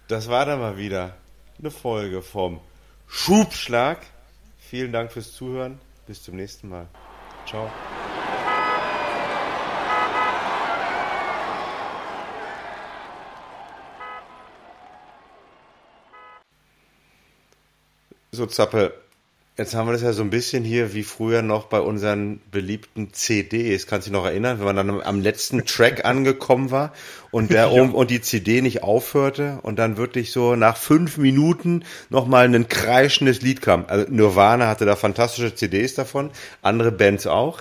Das 0.08 0.28
war 0.28 0.44
dann 0.44 0.60
mal 0.60 0.76
wieder 0.76 1.16
eine 1.58 1.70
Folge 1.70 2.20
vom 2.20 2.60
Schubschlag. 3.08 4.00
Vielen 4.72 4.90
Dank 4.90 5.12
fürs 5.12 5.34
Zuhören. 5.34 5.78
Bis 6.06 6.22
zum 6.22 6.36
nächsten 6.36 6.70
Mal. 6.70 6.88
Ciao. 7.46 7.70
So, 18.30 18.46
Zappe, 18.46 18.94
Jetzt 19.58 19.74
haben 19.74 19.86
wir 19.86 19.92
das 19.92 20.00
ja 20.00 20.14
so 20.14 20.22
ein 20.22 20.30
bisschen 20.30 20.64
hier 20.64 20.94
wie 20.94 21.02
früher 21.02 21.42
noch 21.42 21.66
bei 21.66 21.78
unseren 21.78 22.40
beliebten 22.50 23.12
CDs. 23.12 23.86
Kannst 23.86 24.06
du 24.06 24.10
dich 24.10 24.18
noch 24.18 24.24
erinnern, 24.24 24.58
wenn 24.58 24.64
man 24.64 24.76
dann 24.76 25.02
am 25.02 25.20
letzten 25.20 25.66
Track 25.66 26.06
angekommen 26.06 26.70
war 26.70 26.94
und 27.30 27.50
der 27.50 27.66
ja. 27.72 27.82
und 27.82 28.10
die 28.10 28.22
CD 28.22 28.62
nicht 28.62 28.82
aufhörte 28.82 29.58
und 29.60 29.78
dann 29.78 29.98
wirklich 29.98 30.32
so 30.32 30.56
nach 30.56 30.78
fünf 30.78 31.18
Minuten 31.18 31.84
nochmal 32.08 32.46
ein 32.46 32.66
kreischendes 32.66 33.42
Lied 33.42 33.60
kam. 33.60 33.84
Also 33.88 34.10
Nirvana 34.10 34.68
hatte 34.68 34.86
da 34.86 34.96
fantastische 34.96 35.54
CDs 35.54 35.94
davon, 35.94 36.30
andere 36.62 36.90
Bands 36.90 37.26
auch. 37.26 37.60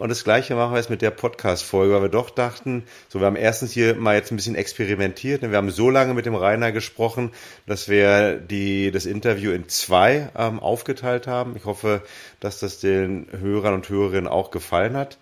Und 0.00 0.08
das 0.08 0.24
Gleiche 0.24 0.54
machen 0.54 0.72
wir 0.72 0.78
jetzt 0.78 0.88
mit 0.88 1.02
der 1.02 1.10
Podcast-Folge, 1.10 1.92
weil 1.92 2.00
wir 2.00 2.08
doch 2.08 2.30
dachten, 2.30 2.84
so, 3.10 3.20
wir 3.20 3.26
haben 3.26 3.36
erstens 3.36 3.72
hier 3.72 3.96
mal 3.96 4.16
jetzt 4.16 4.32
ein 4.32 4.36
bisschen 4.36 4.54
experimentiert. 4.54 5.42
Wir 5.42 5.58
haben 5.58 5.70
so 5.70 5.90
lange 5.90 6.14
mit 6.14 6.24
dem 6.24 6.34
Rainer 6.34 6.72
gesprochen, 6.72 7.32
dass 7.66 7.86
wir 7.86 8.36
die, 8.36 8.92
das 8.92 9.04
Interview 9.04 9.52
in 9.52 9.68
zwei 9.68 10.30
ähm, 10.34 10.58
aufgeteilt 10.58 11.26
haben. 11.26 11.54
Ich 11.54 11.66
hoffe, 11.66 12.00
dass 12.40 12.60
das 12.60 12.80
den 12.80 13.26
Hörern 13.30 13.74
und 13.74 13.90
Hörerinnen 13.90 14.26
auch 14.26 14.50
gefallen 14.50 14.96
hat. 14.96 15.18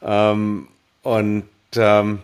Ähm, 0.00 0.66
und, 1.02 1.44
ähm, 1.76 2.20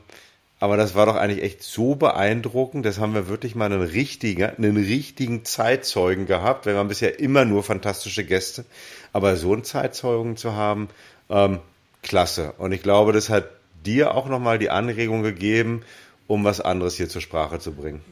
aber 0.60 0.78
das 0.78 0.94
war 0.94 1.04
doch 1.04 1.16
eigentlich 1.16 1.42
echt 1.42 1.62
so 1.62 1.94
beeindruckend. 1.94 2.86
Das 2.86 2.98
haben 2.98 3.12
wir 3.12 3.28
wirklich 3.28 3.54
mal 3.54 3.66
einen 3.66 3.82
richtigen, 3.82 4.44
einen 4.56 4.78
richtigen 4.78 5.44
Zeitzeugen 5.44 6.24
gehabt. 6.24 6.64
Wir 6.64 6.74
haben 6.74 6.88
bisher 6.88 7.20
immer 7.20 7.44
nur 7.44 7.62
fantastische 7.62 8.24
Gäste. 8.24 8.64
Aber 9.12 9.36
so 9.36 9.52
einen 9.52 9.64
Zeitzeugen 9.64 10.38
zu 10.38 10.54
haben, 10.54 10.88
ähm, 11.28 11.58
klasse. 12.02 12.52
Und 12.58 12.72
ich 12.72 12.82
glaube, 12.82 13.12
das 13.12 13.28
hat 13.28 13.48
dir 13.84 14.14
auch 14.14 14.28
nochmal 14.28 14.58
die 14.58 14.70
Anregung 14.70 15.22
gegeben, 15.22 15.82
um 16.26 16.44
was 16.44 16.60
anderes 16.60 16.94
hier 16.94 17.08
zur 17.08 17.22
Sprache 17.22 17.58
zu 17.58 17.72
bringen. 17.72 18.02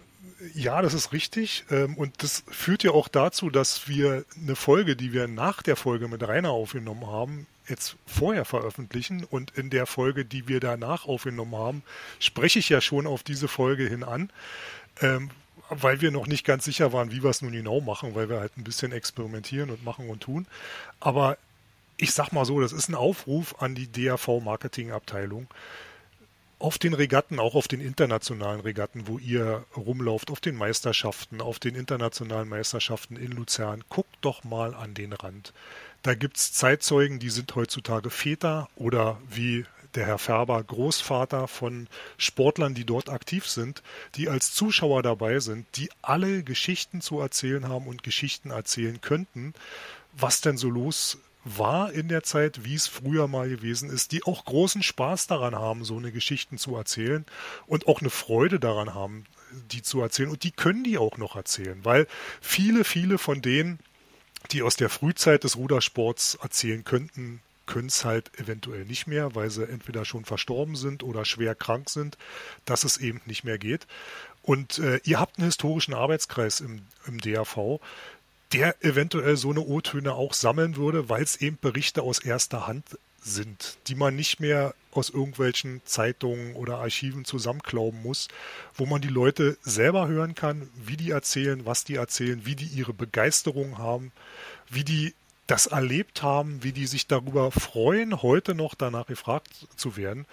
Ja, 0.54 0.82
das 0.82 0.94
ist 0.94 1.12
richtig. 1.12 1.64
Ähm, 1.70 1.96
und 1.96 2.22
das 2.22 2.44
führt 2.48 2.82
ja 2.82 2.92
auch 2.92 3.08
dazu, 3.08 3.50
dass 3.50 3.88
wir 3.88 4.24
eine 4.40 4.56
Folge, 4.56 4.96
die 4.96 5.12
wir 5.12 5.28
nach 5.28 5.62
der 5.62 5.76
Folge 5.76 6.08
mit 6.08 6.26
Rainer 6.26 6.50
aufgenommen 6.50 7.06
haben, 7.06 7.46
jetzt 7.68 7.96
vorher 8.06 8.44
veröffentlichen. 8.44 9.24
Und 9.24 9.52
in 9.56 9.70
der 9.70 9.86
Folge, 9.86 10.24
die 10.24 10.48
wir 10.48 10.60
danach 10.60 11.06
aufgenommen 11.06 11.56
haben, 11.56 11.82
spreche 12.18 12.58
ich 12.58 12.68
ja 12.68 12.80
schon 12.80 13.06
auf 13.06 13.22
diese 13.22 13.48
Folge 13.48 13.88
hin 13.88 14.04
an, 14.04 14.30
ähm, 15.00 15.30
weil 15.68 16.00
wir 16.00 16.10
noch 16.10 16.26
nicht 16.26 16.44
ganz 16.44 16.64
sicher 16.64 16.92
waren, 16.92 17.10
wie 17.10 17.22
wir 17.22 17.30
es 17.30 17.42
nun 17.42 17.52
genau 17.52 17.80
machen, 17.80 18.14
weil 18.14 18.28
wir 18.28 18.40
halt 18.40 18.56
ein 18.56 18.64
bisschen 18.64 18.92
experimentieren 18.92 19.70
und 19.70 19.84
machen 19.84 20.08
und 20.08 20.20
tun. 20.20 20.46
Aber 21.00 21.38
ich 21.96 22.12
sag 22.12 22.32
mal 22.32 22.44
so, 22.44 22.60
das 22.60 22.72
ist 22.72 22.88
ein 22.88 22.94
Aufruf 22.94 23.56
an 23.60 23.74
die 23.74 23.90
DAV-Marketing-Abteilung. 23.90 25.46
Auf 26.58 26.78
den 26.78 26.94
Regatten, 26.94 27.38
auch 27.38 27.54
auf 27.54 27.68
den 27.68 27.80
internationalen 27.80 28.60
Regatten, 28.60 29.06
wo 29.06 29.18
ihr 29.18 29.64
rumlauft, 29.76 30.30
auf 30.30 30.40
den 30.40 30.56
Meisterschaften, 30.56 31.42
auf 31.42 31.58
den 31.58 31.74
internationalen 31.74 32.48
Meisterschaften 32.48 33.16
in 33.16 33.32
Luzern, 33.32 33.84
guckt 33.90 34.16
doch 34.22 34.42
mal 34.42 34.74
an 34.74 34.94
den 34.94 35.12
Rand. 35.12 35.52
Da 36.02 36.14
gibt 36.14 36.38
es 36.38 36.52
Zeitzeugen, 36.52 37.18
die 37.18 37.28
sind 37.28 37.54
heutzutage 37.54 38.08
Väter 38.08 38.70
oder 38.76 39.20
wie 39.28 39.66
der 39.96 40.06
Herr 40.06 40.18
Färber 40.18 40.62
Großvater 40.62 41.48
von 41.48 41.88
Sportlern, 42.16 42.74
die 42.74 42.84
dort 42.84 43.08
aktiv 43.10 43.46
sind, 43.46 43.82
die 44.14 44.28
als 44.28 44.52
Zuschauer 44.54 45.02
dabei 45.02 45.40
sind, 45.40 45.66
die 45.76 45.90
alle 46.02 46.42
Geschichten 46.42 47.00
zu 47.00 47.20
erzählen 47.20 47.68
haben 47.68 47.86
und 47.86 48.02
Geschichten 48.02 48.50
erzählen 48.50 49.00
könnten, 49.00 49.54
was 50.12 50.40
denn 50.40 50.56
so 50.56 50.70
los 50.70 51.18
war 51.46 51.92
in 51.92 52.08
der 52.08 52.24
Zeit, 52.24 52.64
wie 52.64 52.74
es 52.74 52.88
früher 52.88 53.28
mal 53.28 53.48
gewesen 53.48 53.88
ist, 53.88 54.12
die 54.12 54.24
auch 54.24 54.44
großen 54.44 54.82
Spaß 54.82 55.28
daran 55.28 55.54
haben, 55.54 55.84
so 55.84 55.96
eine 55.96 56.10
Geschichten 56.10 56.58
zu 56.58 56.74
erzählen 56.74 57.24
und 57.66 57.86
auch 57.86 58.00
eine 58.00 58.10
Freude 58.10 58.58
daran 58.58 58.94
haben, 58.94 59.24
die 59.70 59.82
zu 59.82 60.00
erzählen. 60.00 60.28
Und 60.30 60.42
die 60.42 60.50
können 60.50 60.82
die 60.82 60.98
auch 60.98 61.18
noch 61.18 61.36
erzählen, 61.36 61.78
weil 61.84 62.08
viele, 62.40 62.84
viele 62.84 63.18
von 63.18 63.42
denen, 63.42 63.78
die 64.50 64.62
aus 64.62 64.76
der 64.76 64.90
Frühzeit 64.90 65.44
des 65.44 65.56
Rudersports 65.56 66.36
erzählen 66.42 66.84
könnten, 66.84 67.40
können 67.66 67.88
es 67.88 68.04
halt 68.04 68.38
eventuell 68.38 68.84
nicht 68.84 69.06
mehr, 69.06 69.34
weil 69.34 69.50
sie 69.50 69.68
entweder 69.68 70.04
schon 70.04 70.24
verstorben 70.24 70.76
sind 70.76 71.02
oder 71.02 71.24
schwer 71.24 71.54
krank 71.54 71.90
sind, 71.90 72.16
dass 72.64 72.84
es 72.84 72.96
eben 72.96 73.20
nicht 73.26 73.44
mehr 73.44 73.58
geht. 73.58 73.86
Und 74.42 74.78
äh, 74.78 75.00
ihr 75.04 75.18
habt 75.18 75.38
einen 75.38 75.46
historischen 75.46 75.92
Arbeitskreis 75.92 76.60
im, 76.60 76.82
im 77.06 77.20
DAV, 77.20 77.80
der 78.56 78.82
eventuell 78.82 79.36
so 79.36 79.50
eine 79.50 79.60
O-Töne 79.60 80.14
auch 80.14 80.32
sammeln 80.32 80.76
würde, 80.76 81.10
weil 81.10 81.22
es 81.22 81.36
eben 81.36 81.58
Berichte 81.60 82.00
aus 82.00 82.18
erster 82.18 82.66
Hand 82.66 82.98
sind, 83.20 83.76
die 83.86 83.94
man 83.94 84.16
nicht 84.16 84.40
mehr 84.40 84.74
aus 84.92 85.10
irgendwelchen 85.10 85.82
Zeitungen 85.84 86.54
oder 86.54 86.78
Archiven 86.78 87.26
zusammenklauben 87.26 88.00
muss, 88.02 88.28
wo 88.74 88.86
man 88.86 89.02
die 89.02 89.08
Leute 89.08 89.58
selber 89.60 90.08
hören 90.08 90.34
kann, 90.34 90.70
wie 90.74 90.96
die 90.96 91.10
erzählen, 91.10 91.66
was 91.66 91.84
die 91.84 91.96
erzählen, 91.96 92.46
wie 92.46 92.54
die 92.54 92.64
ihre 92.64 92.94
Begeisterung 92.94 93.76
haben, 93.76 94.10
wie 94.70 94.84
die 94.84 95.12
das 95.46 95.66
erlebt 95.66 96.22
haben, 96.22 96.62
wie 96.62 96.72
die 96.72 96.86
sich 96.86 97.06
darüber 97.06 97.50
freuen, 97.50 98.22
heute 98.22 98.54
noch 98.54 98.74
danach 98.74 99.06
gefragt 99.06 99.50
zu 99.76 99.98
werden. 99.98 100.24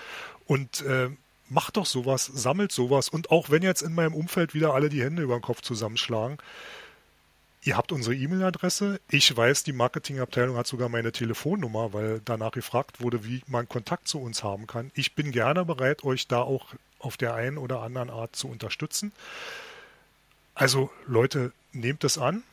Und 0.46 0.82
äh, 0.84 1.10
macht 1.50 1.76
doch 1.76 1.86
sowas, 1.86 2.26
sammelt 2.34 2.72
sowas. 2.72 3.10
Und 3.10 3.32
auch 3.32 3.50
wenn 3.50 3.64
jetzt 3.64 3.82
in 3.82 3.94
meinem 3.94 4.14
Umfeld 4.14 4.54
wieder 4.54 4.74
alle 4.74 4.88
die 4.88 5.04
Hände 5.04 5.24
über 5.24 5.38
den 5.38 5.42
Kopf 5.42 5.62
zusammenschlagen, 5.62 6.38
Ihr 7.66 7.78
habt 7.78 7.94
unsere 7.94 8.14
E-Mail-Adresse. 8.14 9.00
Ich 9.10 9.36
weiß, 9.36 9.64
die 9.64 9.72
Marketingabteilung 9.72 10.58
hat 10.58 10.68
sogar 10.68 10.90
meine 10.90 11.14
Telefonnummer, 11.14 11.94
weil 11.94 12.22
danach 12.26 12.52
gefragt 12.52 13.00
wurde, 13.00 13.26
wie 13.26 13.42
man 13.48 13.70
Kontakt 13.70 14.10
zu 14.10 14.20
uns 14.20 14.44
haben 14.44 14.68
kann. 14.68 14.92
Ich 14.96 15.16
bin 15.16 15.32
gerne 15.32 15.64
bereit, 15.64 16.04
euch 16.04 16.28
da 16.28 16.42
auch 16.42 16.74
auf 17.00 17.16
der 17.16 17.36
einen 17.36 17.58
oder 17.58 17.82
anderen 17.82 18.10
Art 18.10 18.36
zu 18.36 18.50
unterstützen. 18.50 19.14
Also 20.56 20.92
Leute, 21.08 21.54
nehmt 21.72 22.04
es 22.04 22.18
an 22.18 22.44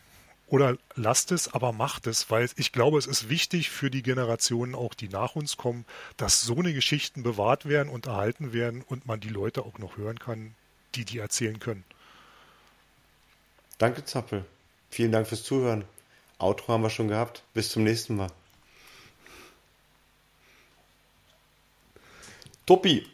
oder 0.47 0.79
lasst 0.95 1.33
es, 1.33 1.53
aber 1.53 1.73
macht 1.73 2.07
es, 2.07 2.31
weil 2.31 2.49
ich 2.57 2.71
glaube, 2.71 2.99
es 2.99 3.07
ist 3.07 3.29
wichtig 3.29 3.69
für 3.69 3.91
die 3.91 4.03
Generationen 4.03 4.77
auch, 4.77 4.95
die 4.95 5.09
nach 5.09 5.35
uns 5.35 5.57
kommen, 5.57 5.85
dass 6.17 6.41
so 6.41 6.57
eine 6.57 6.73
Geschichten 6.73 7.25
bewahrt 7.25 7.67
werden 7.67 7.89
und 7.89 8.07
erhalten 8.07 8.53
werden 8.53 8.83
und 8.87 9.07
man 9.07 9.19
die 9.19 9.29
Leute 9.29 9.63
auch 9.63 9.79
noch 9.79 9.97
hören 9.97 10.21
kann, 10.21 10.55
die 10.95 11.05
die 11.05 11.19
erzählen 11.19 11.59
können. 11.59 11.85
Danke, 13.79 14.05
Zappel. 14.05 14.45
Vielen 14.91 15.13
Dank 15.13 15.27
fürs 15.29 15.45
Zuhören. 15.45 15.85
Outro 16.39 16.73
haben 16.73 16.83
wir 16.83 16.91
schon 16.91 17.09
gehabt. 17.09 17.43
Bis 17.55 17.71
zum 17.71 17.85
nächsten 17.85 18.17
Mal. 18.17 18.31
Tuppi. 22.67 23.07